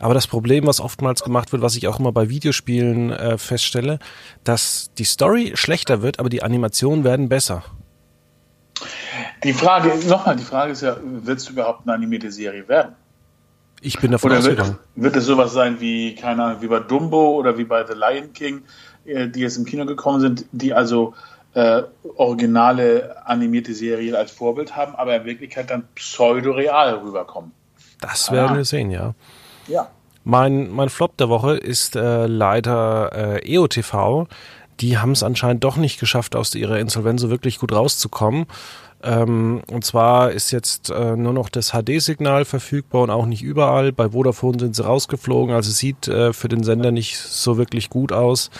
Aber 0.00 0.14
das 0.14 0.26
Problem, 0.26 0.66
was 0.66 0.80
oftmals 0.80 1.22
gemacht 1.22 1.52
wird, 1.52 1.62
was 1.62 1.76
ich 1.76 1.86
auch 1.86 2.00
immer 2.00 2.10
bei 2.10 2.28
Videospielen 2.28 3.12
äh, 3.12 3.38
feststelle, 3.38 4.00
dass 4.42 4.90
die 4.98 5.04
Story 5.04 5.52
schlechter 5.54 6.02
wird, 6.02 6.18
aber 6.18 6.28
die 6.28 6.42
Animationen 6.42 7.04
werden 7.04 7.28
besser. 7.28 7.62
Die 9.44 9.52
Frage, 9.52 9.92
nochmal, 10.08 10.34
die 10.34 10.42
Frage 10.42 10.72
ist 10.72 10.82
ja, 10.82 10.96
wird 11.04 11.38
es 11.38 11.48
überhaupt 11.48 11.82
eine 11.86 11.94
animierte 11.94 12.32
Serie 12.32 12.66
werden? 12.66 12.96
Ich 13.84 14.00
bin 14.00 14.12
davon 14.12 14.30
oder 14.30 14.38
ausgegangen. 14.40 14.78
Wird, 14.94 15.04
wird 15.04 15.16
es 15.16 15.26
sowas 15.26 15.52
sein 15.52 15.78
wie, 15.78 16.14
keine 16.14 16.42
Ahnung, 16.42 16.62
wie 16.62 16.68
bei 16.68 16.80
Dumbo 16.80 17.34
oder 17.36 17.58
wie 17.58 17.64
bei 17.64 17.84
The 17.86 17.92
Lion 17.92 18.32
King, 18.32 18.62
äh, 19.04 19.28
die 19.28 19.40
jetzt 19.40 19.58
im 19.58 19.66
Kino 19.66 19.84
gekommen 19.84 20.20
sind, 20.20 20.46
die 20.52 20.72
also 20.72 21.14
äh, 21.52 21.82
originale 22.16 23.26
animierte 23.26 23.74
Serien 23.74 24.14
als 24.14 24.30
Vorbild 24.30 24.74
haben, 24.74 24.94
aber 24.94 25.16
in 25.16 25.24
Wirklichkeit 25.24 25.70
dann 25.70 25.84
pseudo-real 25.94 26.94
rüberkommen? 26.94 27.52
Das 28.00 28.32
werden 28.32 28.52
ah. 28.52 28.56
wir 28.56 28.64
sehen, 28.64 28.90
ja. 28.90 29.14
Ja. 29.68 29.88
Mein, 30.24 30.70
mein 30.70 30.88
Flop 30.88 31.16
der 31.18 31.28
Woche 31.28 31.56
ist 31.56 31.96
äh, 31.96 32.26
leider 32.26 33.12
äh, 33.12 33.54
EOTV. 33.54 34.26
Die 34.80 34.98
haben 34.98 35.12
es 35.12 35.22
anscheinend 35.22 35.62
doch 35.62 35.76
nicht 35.76 36.00
geschafft, 36.00 36.34
aus 36.34 36.54
ihrer 36.54 36.78
Insolvenz 36.78 37.20
so 37.20 37.30
wirklich 37.30 37.58
gut 37.58 37.72
rauszukommen. 37.72 38.46
Ähm, 39.04 39.60
und 39.70 39.84
zwar 39.84 40.30
ist 40.30 40.50
jetzt 40.50 40.88
äh, 40.88 41.14
nur 41.14 41.34
noch 41.34 41.50
das 41.50 41.72
HD-Signal 41.72 42.46
verfügbar 42.46 43.02
und 43.02 43.10
auch 43.10 43.26
nicht 43.26 43.42
überall. 43.42 43.92
Bei 43.92 44.10
Vodafone 44.10 44.58
sind 44.58 44.74
sie 44.74 44.82
rausgeflogen, 44.82 45.54
also 45.54 45.70
sieht 45.70 46.08
äh, 46.08 46.32
für 46.32 46.48
den 46.48 46.64
Sender 46.64 46.90
nicht 46.90 47.18
so 47.18 47.58
wirklich 47.58 47.90
gut 47.90 48.12
aus. 48.12 48.50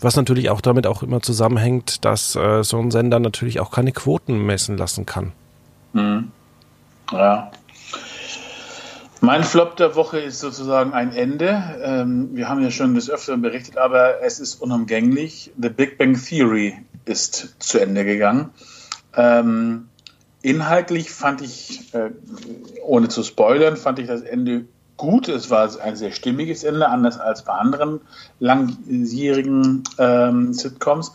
Was 0.00 0.16
natürlich 0.16 0.50
auch 0.50 0.60
damit 0.60 0.88
auch 0.88 1.04
immer 1.04 1.22
zusammenhängt, 1.22 2.04
dass 2.04 2.34
äh, 2.34 2.64
so 2.64 2.78
ein 2.78 2.90
Sender 2.90 3.20
natürlich 3.20 3.60
auch 3.60 3.70
keine 3.70 3.92
Quoten 3.92 4.44
messen 4.44 4.76
lassen 4.76 5.06
kann. 5.06 5.30
Mhm. 5.92 6.32
Ja. 7.12 7.52
Mein 9.20 9.44
Flop 9.44 9.76
der 9.76 9.94
Woche 9.94 10.18
ist 10.18 10.40
sozusagen 10.40 10.94
ein 10.94 11.12
Ende. 11.12 11.62
Ähm, 11.80 12.30
wir 12.32 12.48
haben 12.48 12.60
ja 12.60 12.72
schon 12.72 12.96
des 12.96 13.08
Öfteren 13.08 13.40
berichtet, 13.40 13.76
aber 13.76 14.20
es 14.22 14.40
ist 14.40 14.60
unumgänglich. 14.60 15.52
The 15.56 15.68
Big 15.68 15.96
Bang 15.96 16.20
Theory 16.20 16.74
ist 17.04 17.54
zu 17.60 17.78
Ende 17.78 18.04
gegangen. 18.04 18.50
Ähm, 19.16 19.88
Inhaltlich 20.42 21.10
fand 21.10 21.40
ich, 21.40 21.94
äh, 21.94 22.10
ohne 22.82 23.08
zu 23.08 23.22
spoilern, 23.22 23.76
fand 23.76 24.00
ich 24.00 24.08
das 24.08 24.22
Ende 24.22 24.64
gut. 24.96 25.28
Es 25.28 25.50
war 25.50 25.70
ein 25.80 25.96
sehr 25.96 26.10
stimmiges 26.10 26.64
Ende, 26.64 26.88
anders 26.88 27.18
als 27.18 27.44
bei 27.44 27.52
anderen 27.52 28.00
langjährigen 28.40 29.84
ähm, 29.98 30.52
Sitcoms. 30.52 31.12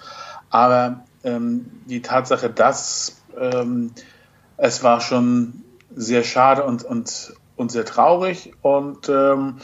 Aber 0.49 1.01
ähm, 1.23 1.65
die 1.85 2.01
Tatsache, 2.01 2.49
dass 2.49 3.21
ähm, 3.39 3.91
es 4.55 4.83
war 4.83 5.01
schon 5.01 5.63
sehr 5.95 6.23
schade 6.23 6.63
und, 6.63 6.83
und, 6.83 7.33
und 7.55 7.71
sehr 7.71 7.85
traurig 7.85 8.53
und 8.61 9.09
ähm, 9.09 9.57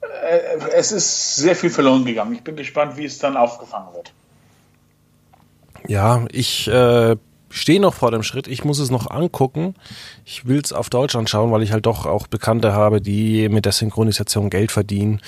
äh, 0.00 0.58
es 0.74 0.92
ist 0.92 1.36
sehr 1.36 1.56
viel 1.56 1.70
verloren 1.70 2.04
gegangen. 2.04 2.34
Ich 2.34 2.42
bin 2.42 2.56
gespannt, 2.56 2.96
wie 2.96 3.04
es 3.04 3.18
dann 3.18 3.36
aufgefangen 3.36 3.94
wird. 3.94 4.12
Ja, 5.88 6.24
ich 6.30 6.68
äh, 6.68 7.16
stehe 7.52 7.80
noch 7.80 7.94
vor 7.94 8.10
dem 8.10 8.22
Schritt. 8.22 8.48
Ich 8.48 8.64
muss 8.64 8.78
es 8.78 8.90
noch 8.90 9.10
angucken. 9.10 9.74
Ich 10.24 10.46
will 10.46 10.60
es 10.62 10.72
auf 10.72 10.90
Deutsch 10.90 11.14
anschauen, 11.14 11.52
weil 11.52 11.62
ich 11.62 11.72
halt 11.72 11.86
doch 11.86 12.06
auch 12.06 12.26
Bekannte 12.26 12.72
habe, 12.72 13.00
die 13.00 13.48
mit 13.48 13.64
der 13.64 13.72
Synchronisation 13.72 14.50
Geld 14.50 14.72
verdienen. 14.72 15.20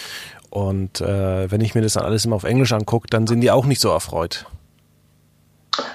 Und 0.51 1.01
äh, 1.01 1.51
wenn 1.51 1.61
ich 1.61 1.75
mir 1.75 1.83
das 1.83 1.95
dann 1.95 2.05
alles 2.05 2.25
immer 2.25 2.37
auf 2.37 2.45
Englisch 2.45 2.73
angucke, 2.73 3.09
dann 3.09 3.27
sind 3.27 3.41
die 3.41 3.51
auch 3.51 3.67
nicht 3.67 3.81
so 3.81 3.91
erfreut. 3.91 4.47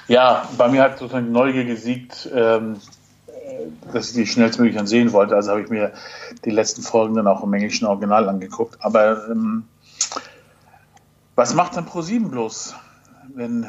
Ja, 0.07 0.47
bei 0.57 0.67
mir 0.67 0.83
hat 0.83 0.99
sozusagen 0.99 1.31
Neugier 1.31 1.65
gesiegt, 1.65 2.29
ähm, 2.33 2.77
dass 3.93 4.09
ich 4.09 4.15
die 4.15 4.27
schnellstmöglich 4.27 4.75
dann 4.75 4.87
sehen 4.87 5.13
wollte. 5.13 5.35
Also 5.35 5.51
habe 5.51 5.61
ich 5.61 5.69
mir 5.69 5.93
die 6.45 6.51
letzten 6.51 6.81
Folgen 6.81 7.15
dann 7.15 7.27
auch 7.27 7.43
im 7.43 7.53
englischen 7.53 7.85
Original 7.85 8.27
angeguckt. 8.27 8.77
Aber 8.81 9.29
ähm, 9.29 9.63
was 11.35 11.53
macht 11.53 11.77
dann 11.77 11.87
Pro7 11.87 12.29
bloß, 12.29 12.75
wenn 13.35 13.65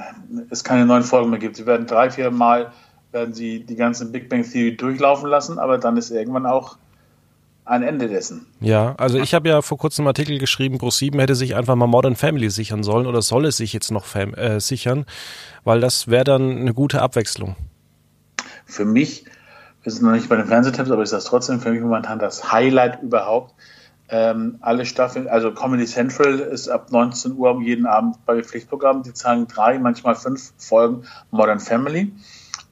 es 0.51 0.65
keine 0.65 0.87
neuen 0.87 1.03
Folgen 1.03 1.31
mehr 1.31 1.39
gibt? 1.39 1.57
Sie 1.57 1.67
werden 1.67 1.87
drei, 1.87 2.11
vier 2.11 2.31
Mal 2.31 2.73
werden 3.13 3.35
sie 3.35 3.65
die 3.65 3.77
ganze 3.77 4.07
Big 4.07 4.29
Bang 4.29 4.45
Theory 4.45 4.77
durchlaufen 4.77 5.29
lassen, 5.29 5.59
aber 5.59 5.79
dann 5.79 5.97
ist 5.97 6.11
irgendwann 6.11 6.47
auch 6.47 6.77
ein 7.65 7.83
Ende 7.83 8.09
dessen. 8.09 8.47
Ja, 8.61 8.95
also 8.97 9.19
ich 9.19 9.33
habe 9.35 9.49
ja 9.49 9.63
vor 9.63 9.79
kurzem 9.79 10.03
einen 10.03 10.09
Artikel 10.09 10.39
geschrieben, 10.39 10.77
Pro7 10.77 11.19
hätte 11.21 11.35
sich 11.35 11.55
einfach 11.55 11.77
mal 11.77 11.87
Modern 11.87 12.17
Family 12.17 12.51
sichern 12.51 12.83
sollen 12.83 13.07
oder 13.07 13.23
soll 13.23 13.47
es 13.47 13.57
sich 13.57 13.73
jetzt 13.73 13.91
noch 13.91 14.07
äh, 14.15 14.59
sichern, 14.61 15.07
weil 15.65 15.81
das 15.81 16.09
wäre 16.09 16.25
dann 16.25 16.57
eine 16.57 16.75
gute 16.75 17.01
Abwechslung. 17.01 17.57
Für 18.65 18.85
mich, 18.85 19.25
wir 19.83 19.93
sind 19.93 20.05
noch 20.05 20.13
nicht 20.13 20.29
bei 20.29 20.37
den 20.37 20.47
Fernsehtipps, 20.47 20.91
aber 20.91 21.03
ist 21.03 21.13
das 21.13 21.25
trotzdem 21.25 21.61
für 21.61 21.71
mich 21.71 21.81
momentan 21.81 22.19
das 22.19 22.53
Highlight 22.53 23.03
überhaupt. 23.03 23.55
Ähm, 24.13 24.59
alle 24.61 24.87
Staffeln, 24.87 25.29
also 25.29 25.53
Comedy 25.53 25.87
Central 25.87 26.41
ist 26.41 26.69
ab 26.69 26.91
19 26.91 27.37
Uhr 27.37 27.61
jeden 27.63 27.87
Abend 27.87 28.25
bei 28.27 28.43
Pflichtprogrammen. 28.43 29.05
Die 29.05 29.15
zeigen 29.15 29.47
drei, 29.47 29.79
manchmal 29.79 30.17
fünf 30.17 30.53
Folgen 30.59 31.05
Modern 31.31 31.61
Family. 31.61 32.13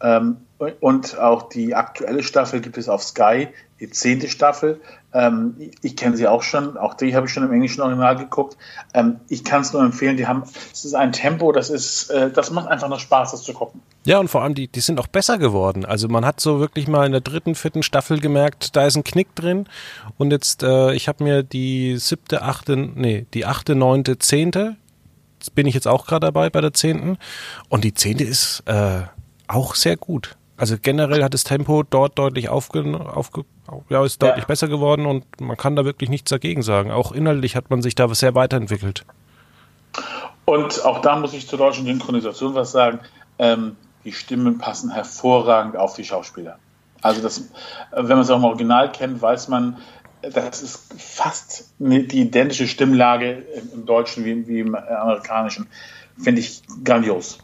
Ähm, 0.00 0.38
und 0.80 1.18
auch 1.18 1.48
die 1.48 1.76
aktuelle 1.76 2.24
Staffel 2.24 2.60
gibt 2.60 2.78
es 2.78 2.88
auf 2.88 3.02
Sky, 3.02 3.48
die 3.78 3.88
zehnte 3.90 4.28
Staffel. 4.28 4.80
Ähm, 5.14 5.56
ich 5.82 5.96
kenne 5.96 6.16
sie 6.16 6.28
auch 6.28 6.42
schon, 6.42 6.76
auch 6.76 6.94
die 6.94 7.16
habe 7.16 7.26
ich 7.26 7.32
schon 7.32 7.42
im 7.42 7.52
englischen 7.52 7.80
Original 7.80 8.16
geguckt. 8.16 8.56
Ähm, 8.92 9.20
ich 9.28 9.42
kann 9.42 9.62
es 9.62 9.72
nur 9.72 9.82
empfehlen, 9.82 10.16
die 10.16 10.26
haben, 10.26 10.42
es 10.72 10.84
ist 10.84 10.94
ein 10.94 11.12
Tempo, 11.12 11.50
das 11.52 11.70
ist, 11.70 12.10
äh, 12.10 12.30
das 12.30 12.50
macht 12.50 12.68
einfach 12.68 12.88
noch 12.88 13.00
Spaß, 13.00 13.30
das 13.30 13.42
zu 13.42 13.54
gucken. 13.54 13.80
Ja, 14.04 14.18
und 14.18 14.28
vor 14.28 14.42
allem, 14.42 14.54
die, 14.54 14.68
die 14.68 14.80
sind 14.80 15.00
auch 15.00 15.06
besser 15.06 15.38
geworden. 15.38 15.86
Also 15.86 16.08
man 16.08 16.26
hat 16.26 16.40
so 16.40 16.60
wirklich 16.60 16.88
mal 16.88 17.06
in 17.06 17.12
der 17.12 17.22
dritten, 17.22 17.54
vierten 17.54 17.82
Staffel 17.82 18.20
gemerkt, 18.20 18.76
da 18.76 18.86
ist 18.86 18.96
ein 18.96 19.04
Knick 19.04 19.34
drin. 19.34 19.66
Und 20.18 20.30
jetzt, 20.30 20.62
äh, 20.62 20.92
ich 20.92 21.08
habe 21.08 21.24
mir 21.24 21.42
die 21.42 21.96
siebte, 21.96 22.42
achte, 22.42 22.76
nee, 22.76 23.26
die 23.32 23.46
achte, 23.46 23.74
neunte, 23.74 24.18
zehnte, 24.18 24.76
bin 25.54 25.66
ich 25.66 25.74
jetzt 25.74 25.88
auch 25.88 26.06
gerade 26.06 26.26
dabei 26.26 26.50
bei 26.50 26.60
der 26.60 26.74
zehnten. 26.74 27.16
Und 27.68 27.84
die 27.84 27.94
zehnte 27.94 28.24
ist 28.24 28.62
äh, 28.66 29.02
auch 29.46 29.74
sehr 29.74 29.96
gut. 29.96 30.36
Also 30.58 30.76
generell 30.80 31.22
hat 31.22 31.34
das 31.34 31.44
Tempo 31.44 31.84
dort 31.84 32.18
deutlich 32.18 32.48
aufge, 32.48 33.00
aufge 33.14 33.44
ja, 33.88 34.04
ist 34.04 34.20
deutlich 34.20 34.42
ja. 34.42 34.46
besser 34.46 34.66
geworden 34.66 35.06
und 35.06 35.40
man 35.40 35.56
kann 35.56 35.76
da 35.76 35.84
wirklich 35.84 36.10
nichts 36.10 36.30
dagegen 36.30 36.62
sagen. 36.62 36.90
Auch 36.90 37.12
inhaltlich 37.12 37.54
hat 37.54 37.70
man 37.70 37.80
sich 37.80 37.94
da 37.94 38.12
sehr 38.12 38.34
weiterentwickelt. 38.34 39.04
Und 40.44 40.84
auch 40.84 41.00
da 41.00 41.16
muss 41.16 41.32
ich 41.32 41.46
zur 41.46 41.58
deutschen 41.58 41.84
Synchronisation 41.86 42.54
was 42.54 42.72
sagen. 42.72 42.98
Ähm, 43.38 43.76
die 44.04 44.12
Stimmen 44.12 44.58
passen 44.58 44.90
hervorragend 44.90 45.76
auf 45.76 45.94
die 45.94 46.04
Schauspieler. 46.04 46.58
Also 47.02 47.22
das, 47.22 47.50
wenn 47.92 48.08
man 48.08 48.20
es 48.20 48.30
auch 48.30 48.38
im 48.38 48.44
Original 48.44 48.90
kennt, 48.90 49.22
weiß 49.22 49.48
man, 49.48 49.76
das 50.22 50.62
ist 50.62 50.94
fast 50.98 51.72
die 51.78 52.20
identische 52.20 52.66
Stimmlage 52.66 53.44
im 53.72 53.86
Deutschen 53.86 54.24
wie, 54.24 54.48
wie 54.48 54.60
im 54.60 54.74
Amerikanischen. 54.74 55.68
Finde 56.18 56.40
ich 56.40 56.62
grandios. 56.82 57.38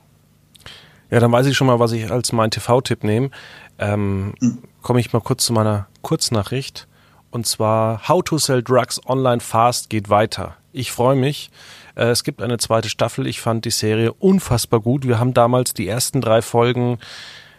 Ja, 1.15 1.21
dann 1.21 1.31
weiß 1.31 1.47
ich 1.47 1.57
schon 1.57 1.69
mal, 1.69 1.79
was 1.79 1.93
ich 1.93 2.11
als 2.11 2.33
mein 2.33 2.51
TV-Tipp 2.51 3.05
nehme. 3.05 3.31
Ähm, 3.79 4.35
hm. 4.41 4.59
Komme 4.83 4.99
ich 4.99 5.13
mal 5.13 5.21
kurz 5.21 5.45
zu 5.45 5.53
meiner 5.53 5.87
Kurznachricht. 6.03 6.89
Und 7.31 7.47
zwar 7.47 8.09
How 8.09 8.21
to 8.25 8.37
Sell 8.37 8.65
Drugs 8.65 9.01
Online 9.07 9.39
Fast 9.39 9.91
geht 9.91 10.11
weiter. 10.11 10.57
Ich 10.73 10.91
freue 10.91 11.15
mich. 11.15 11.53
Äh, 11.95 12.07
es 12.07 12.25
gibt 12.25 12.43
eine 12.43 12.59
zweite 12.59 12.89
Staffel. 12.89 13.29
Ich 13.29 13.41
fand 13.41 13.65
die 13.65 13.71
Serie 13.71 14.13
unfassbar 14.13 14.81
gut. 14.81 15.07
Wir 15.07 15.21
haben 15.21 15.35
damals 15.35 15.73
die 15.73 15.87
ersten 15.87 16.21
drei 16.21 16.43
Folgen, 16.43 16.99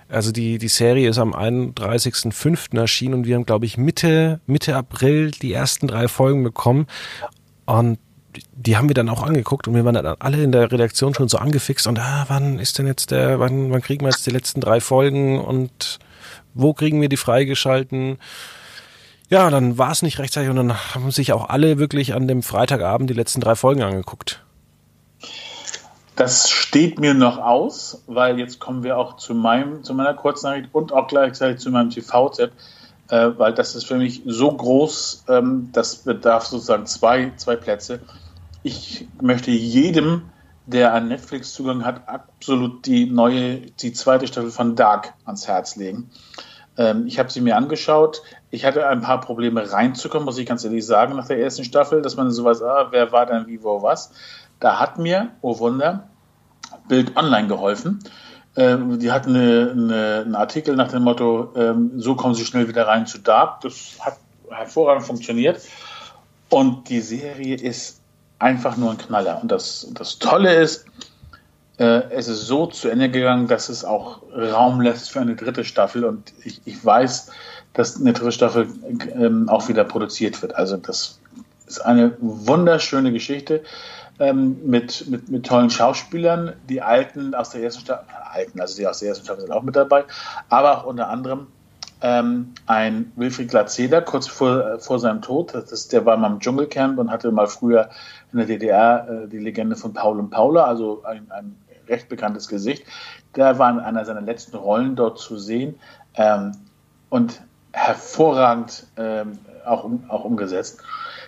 also 0.09 0.33
die, 0.33 0.57
die 0.57 0.67
Serie 0.67 1.07
ist 1.07 1.17
am 1.17 1.33
31.05. 1.33 2.77
erschienen 2.77 3.13
und 3.13 3.25
wir 3.25 3.35
haben, 3.35 3.45
glaube 3.45 3.65
ich, 3.65 3.77
Mitte, 3.77 4.41
Mitte 4.47 4.75
April 4.75 5.31
die 5.31 5.53
ersten 5.53 5.87
drei 5.87 6.09
Folgen 6.09 6.43
bekommen. 6.43 6.87
Und 7.65 7.99
die 8.53 8.77
haben 8.77 8.89
wir 8.89 8.93
dann 8.93 9.09
auch 9.09 9.23
angeguckt 9.23 9.67
und 9.67 9.75
wir 9.75 9.85
waren 9.85 9.95
dann 9.95 10.15
alle 10.19 10.43
in 10.43 10.51
der 10.51 10.71
Redaktion 10.71 11.13
schon 11.13 11.29
so 11.29 11.37
angefixt 11.37 11.87
und 11.87 11.99
ah, 11.99 12.25
wann 12.27 12.59
ist 12.59 12.77
denn 12.77 12.87
jetzt 12.87 13.11
der, 13.11 13.39
wann, 13.39 13.71
wann 13.71 13.81
kriegen 13.81 14.05
wir 14.05 14.09
jetzt 14.09 14.25
die 14.25 14.31
letzten 14.31 14.61
drei 14.61 14.79
Folgen 14.79 15.39
und 15.39 15.99
wo 16.53 16.73
kriegen 16.73 17.01
wir 17.01 17.09
die 17.09 17.17
freigeschalten? 17.17 18.17
Ja, 19.29 19.49
dann 19.49 19.77
war 19.77 19.91
es 19.91 20.01
nicht 20.01 20.19
rechtzeitig 20.19 20.49
und 20.49 20.55
dann 20.57 20.73
haben 20.93 21.11
sich 21.11 21.33
auch 21.33 21.49
alle 21.49 21.77
wirklich 21.79 22.13
an 22.13 22.27
dem 22.27 22.43
Freitagabend 22.43 23.09
die 23.09 23.15
letzten 23.15 23.41
drei 23.41 23.55
Folgen 23.55 23.81
angeguckt. 23.81 24.41
Das 26.15 26.49
steht 26.49 26.99
mir 26.99 27.13
noch 27.13 27.39
aus, 27.39 28.03
weil 28.07 28.39
jetzt 28.39 28.59
kommen 28.59 28.83
wir 28.83 28.97
auch 28.97 29.17
zu 29.17 29.33
meinem, 29.33 29.83
zu 29.83 29.93
meiner 29.93 30.13
Kurznachricht 30.13 30.69
und 30.71 30.93
auch 30.93 31.07
gleichzeitig 31.07 31.59
zu 31.59 31.71
meinem 31.71 31.89
TV-Tipp 31.89 32.51
äh, 33.09 33.31
weil 33.37 33.53
das 33.53 33.75
ist 33.75 33.85
für 33.85 33.97
mich 33.97 34.21
so 34.25 34.51
groß, 34.51 35.25
ähm, 35.29 35.69
das 35.73 35.97
bedarf 35.97 36.45
sozusagen 36.45 36.85
zwei, 36.85 37.31
zwei 37.37 37.55
Plätze. 37.55 37.99
Ich 38.67 39.07
möchte 39.21 39.51
jedem, 39.51 40.23
der 40.65 40.91
einen 40.91 41.09
Netflix-Zugang 41.09 41.85
hat, 41.85 42.09
absolut 42.09 42.87
die 42.87 43.05
neue, 43.05 43.57
die 43.57 43.93
zweite 43.93 44.25
Staffel 44.25 44.49
von 44.49 44.75
Dark 44.75 45.13
ans 45.23 45.47
Herz 45.47 45.75
legen. 45.75 46.09
Ähm, 46.75 47.05
ich 47.05 47.19
habe 47.19 47.31
sie 47.31 47.41
mir 47.41 47.57
angeschaut. 47.57 48.23
Ich 48.49 48.65
hatte 48.65 48.87
ein 48.87 49.01
paar 49.01 49.21
Probleme 49.21 49.71
reinzukommen, 49.71 50.25
muss 50.25 50.39
ich 50.39 50.47
ganz 50.47 50.63
ehrlich 50.63 50.83
sagen, 50.83 51.15
nach 51.15 51.27
der 51.27 51.37
ersten 51.37 51.63
Staffel, 51.63 52.01
dass 52.01 52.15
man 52.15 52.31
sowas, 52.31 52.63
ah, 52.63 52.87
wer 52.89 53.11
war 53.11 53.27
denn 53.27 53.45
wie, 53.45 53.61
wo, 53.61 53.83
was. 53.83 54.09
Da 54.59 54.79
hat 54.79 54.97
mir, 54.97 55.29
oh 55.41 55.59
Wunder, 55.59 56.09
Bild 56.87 57.15
Online 57.17 57.47
geholfen. 57.47 57.99
Ähm, 58.55 58.97
die 58.97 59.11
hatten 59.11 59.35
eine, 59.35 59.71
eine, 59.73 60.21
einen 60.25 60.35
Artikel 60.35 60.75
nach 60.75 60.87
dem 60.87 61.03
Motto, 61.03 61.53
ähm, 61.55 61.91
so 61.97 62.15
kommen 62.15 62.33
sie 62.33 62.45
schnell 62.45 62.67
wieder 62.67 62.87
rein 62.87 63.05
zu 63.05 63.19
Dark. 63.19 63.61
Das 63.61 63.97
hat 63.99 64.17
hervorragend 64.49 65.05
funktioniert. 65.05 65.61
Und 66.49 66.89
die 66.89 67.01
Serie 67.01 67.57
ist 67.57 68.01
einfach 68.45 68.77
nur 68.77 68.91
ein 68.91 68.99
Knaller. 68.99 69.41
Und 69.41 69.51
das, 69.51 69.87
das 69.95 70.19
Tolle 70.19 70.53
ist, 70.53 70.85
äh, 71.79 72.03
es 72.11 72.27
ist 72.27 72.45
so 72.45 72.67
zu 72.67 72.89
Ende 72.89 73.09
gegangen, 73.09 73.47
dass 73.47 73.69
es 73.69 73.83
auch 73.83 74.21
Raum 74.35 74.81
lässt 74.81 75.09
für 75.09 75.19
eine 75.19 75.35
dritte 75.35 75.63
Staffel. 75.63 76.05
Und 76.05 76.31
ich, 76.43 76.61
ich 76.65 76.85
weiß, 76.85 77.31
dass 77.73 77.99
eine 77.99 78.13
dritte 78.13 78.31
Staffel 78.31 78.67
ähm, 79.15 79.49
auch 79.49 79.67
wieder 79.67 79.83
produziert 79.83 80.39
wird. 80.43 80.55
Also 80.55 80.77
das 80.77 81.19
ist 81.65 81.79
eine 81.79 82.15
wunderschöne 82.19 83.11
Geschichte 83.11 83.63
ähm, 84.19 84.57
mit, 84.63 85.09
mit, 85.09 85.27
mit 85.27 85.43
tollen 85.43 85.71
Schauspielern. 85.71 86.53
Die 86.69 86.83
Alten 86.83 87.33
aus 87.33 87.49
der 87.49 87.63
ersten 87.63 87.81
Staffel, 87.81 88.05
Alten, 88.31 88.61
also 88.61 88.77
die 88.77 88.85
aus 88.85 88.99
der 88.99 89.09
ersten 89.09 89.25
Staffel 89.25 89.41
sind 89.41 89.51
auch 89.51 89.63
mit 89.63 89.75
dabei, 89.75 90.03
aber 90.49 90.77
auch 90.77 90.85
unter 90.85 91.09
anderem 91.09 91.47
ähm, 92.01 92.53
ein 92.65 93.11
Wilfried 93.15 93.49
Glatzeder, 93.49 94.01
kurz 94.01 94.27
vor, 94.27 94.79
vor 94.79 94.99
seinem 94.99 95.21
Tod. 95.21 95.53
Das 95.53 95.71
ist, 95.71 95.93
der 95.93 96.05
war 96.05 96.17
mal 96.17 96.31
im 96.31 96.39
Dschungelcamp 96.39 96.99
und 96.99 97.11
hatte 97.11 97.31
mal 97.31 97.47
früher 97.47 97.89
in 98.31 98.39
der 98.39 98.47
DDR 98.47 99.07
äh, 99.09 99.27
die 99.27 99.39
Legende 99.39 99.75
von 99.75 99.93
Paul 99.93 100.19
und 100.19 100.29
Paula, 100.29 100.65
also 100.65 101.03
ein, 101.03 101.31
ein 101.31 101.55
recht 101.87 102.09
bekanntes 102.09 102.47
Gesicht. 102.47 102.85
Der 103.35 103.59
war 103.59 103.69
in 103.71 103.79
einer 103.79 104.05
seiner 104.05 104.21
letzten 104.21 104.57
Rollen 104.57 104.95
dort 104.95 105.19
zu 105.19 105.37
sehen 105.37 105.75
ähm, 106.15 106.51
und 107.09 107.41
hervorragend 107.71 108.87
ähm, 108.97 109.39
auch, 109.65 109.89
auch 110.07 110.23
umgesetzt. 110.23 110.81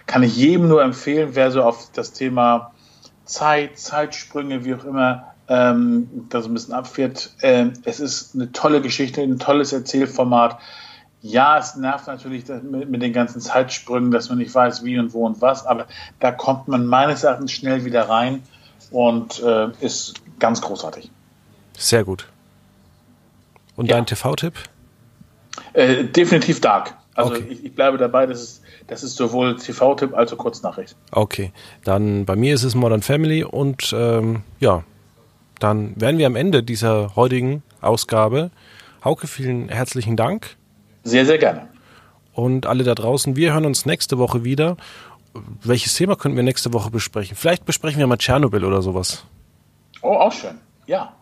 Kann 0.06 0.23
ich 0.23 0.36
jedem 0.38 0.67
nur 0.67 0.84
empfehlen, 0.84 1.32
wer 1.34 1.51
so 1.51 1.63
auf 1.63 1.91
das 1.93 2.13
Thema 2.13 2.71
Zeit, 3.27 3.77
Zeitsprünge, 3.77 4.65
wie 4.65 4.73
auch 4.73 4.83
immer, 4.83 5.33
ähm, 5.49 6.27
da 6.29 6.41
so 6.41 6.49
ein 6.49 6.53
bisschen 6.53 6.73
abfährt. 6.73 7.31
Ähm, 7.41 7.73
es 7.83 7.99
ist 7.99 8.35
eine 8.35 8.51
tolle 8.51 8.81
Geschichte, 8.81 9.21
ein 9.21 9.39
tolles 9.39 9.71
Erzählformat. 9.73 10.59
Ja, 11.21 11.57
es 11.57 11.75
nervt 11.75 12.07
natürlich 12.07 12.47
mit, 12.47 12.89
mit, 12.89 13.01
den 13.01 13.13
ganzen 13.13 13.41
Zeitsprüngen, 13.41 14.11
dass 14.11 14.29
man 14.29 14.37
nicht 14.37 14.53
weiß, 14.53 14.83
wie 14.83 14.99
und 14.99 15.13
wo 15.13 15.25
und 15.25 15.41
was, 15.41 15.65
aber 15.65 15.87
da 16.19 16.31
kommt 16.31 16.67
man 16.67 16.85
meines 16.85 17.23
Erachtens 17.23 17.51
schnell 17.51 17.85
wieder 17.85 18.07
rein 18.07 18.43
und 18.91 19.41
äh, 19.41 19.69
ist 19.81 20.15
ganz 20.39 20.61
großartig. 20.61 21.09
Sehr 21.77 22.03
gut. 22.03 22.27
Und 23.75 23.87
ja. 23.87 23.95
dein 23.95 24.05
TV-Tipp? 24.05 24.53
Äh, 25.73 26.05
definitiv 26.05 26.61
Dark. 26.61 26.93
Also 27.17 27.34
okay. 27.34 27.47
ich, 27.49 27.65
ich, 27.65 27.73
bleibe 27.73 27.97
dabei, 27.97 28.27
das 28.27 28.41
ist, 28.41 28.62
das 28.86 29.01
ist 29.01 29.15
sowohl 29.15 29.58
TV-Tipp 29.58 30.13
als 30.13 30.31
auch 30.31 30.37
Kurznachricht. 30.37 30.96
Okay, 31.12 31.52
dann 31.83 32.25
bei 32.25 32.35
mir 32.35 32.54
ist 32.54 32.62
es 32.62 32.75
Modern 32.75 33.02
Family 33.02 33.44
und 33.44 33.91
ähm, 33.91 34.44
ja, 34.60 34.83
dann 35.60 36.00
wären 36.00 36.19
wir 36.19 36.27
am 36.27 36.35
Ende 36.35 36.62
dieser 36.62 37.15
heutigen 37.15 37.63
Ausgabe. 37.81 38.52
Hauke, 39.04 39.25
vielen 39.25 39.67
herzlichen 39.67 40.15
Dank. 40.15 40.58
Sehr, 41.04 41.25
sehr 41.25 41.39
gerne. 41.39 41.67
Und 42.33 42.67
alle 42.67 42.83
da 42.83 42.94
draußen, 42.94 43.35
wir 43.35 43.54
hören 43.54 43.65
uns 43.65 43.87
nächste 43.87 44.19
Woche 44.19 44.44
wieder. 44.44 44.77
Welches 45.63 45.96
Thema 45.96 46.15
könnten 46.15 46.37
wir 46.37 46.44
nächste 46.44 46.71
Woche 46.71 46.91
besprechen? 46.91 47.35
Vielleicht 47.35 47.65
besprechen 47.65 47.98
wir 47.98 48.06
mal 48.06 48.17
Tschernobyl 48.17 48.63
oder 48.63 48.83
sowas. 48.83 49.25
Oh, 50.04 50.13
auch 50.13 50.31
schön. 50.31 50.60
Ja. 50.85 51.13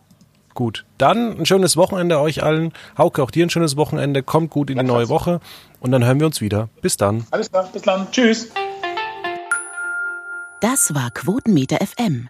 Gut, 0.52 0.86
dann 0.96 1.38
ein 1.38 1.44
schönes 1.44 1.76
Wochenende 1.76 2.18
euch 2.18 2.42
allen. 2.42 2.72
Hauke, 2.96 3.22
auch 3.22 3.30
dir 3.30 3.44
ein 3.44 3.50
schönes 3.50 3.76
Wochenende. 3.76 4.22
Kommt 4.22 4.50
gut 4.50 4.70
in 4.70 4.78
die 4.78 4.84
neue 4.84 5.10
Woche 5.10 5.40
und 5.86 5.92
dann 5.92 6.04
hören 6.04 6.20
wir 6.20 6.26
uns 6.26 6.42
wieder. 6.42 6.68
Bis 6.82 6.96
dann. 6.96 7.26
Alles 7.30 7.50
klar, 7.50 7.68
bis 7.72 7.82
dann. 7.82 8.10
Tschüss. 8.10 8.48
Das 10.60 10.92
war 10.94 11.12
Quotenmeter 11.12 11.78
FM. 11.84 12.28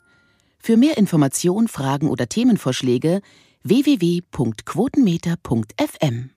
Für 0.58 0.76
mehr 0.76 0.98
Informationen, 0.98 1.68
Fragen 1.68 2.10
oder 2.10 2.28
Themenvorschläge 2.28 3.22
www.quotenmeter.fm. 3.62 6.35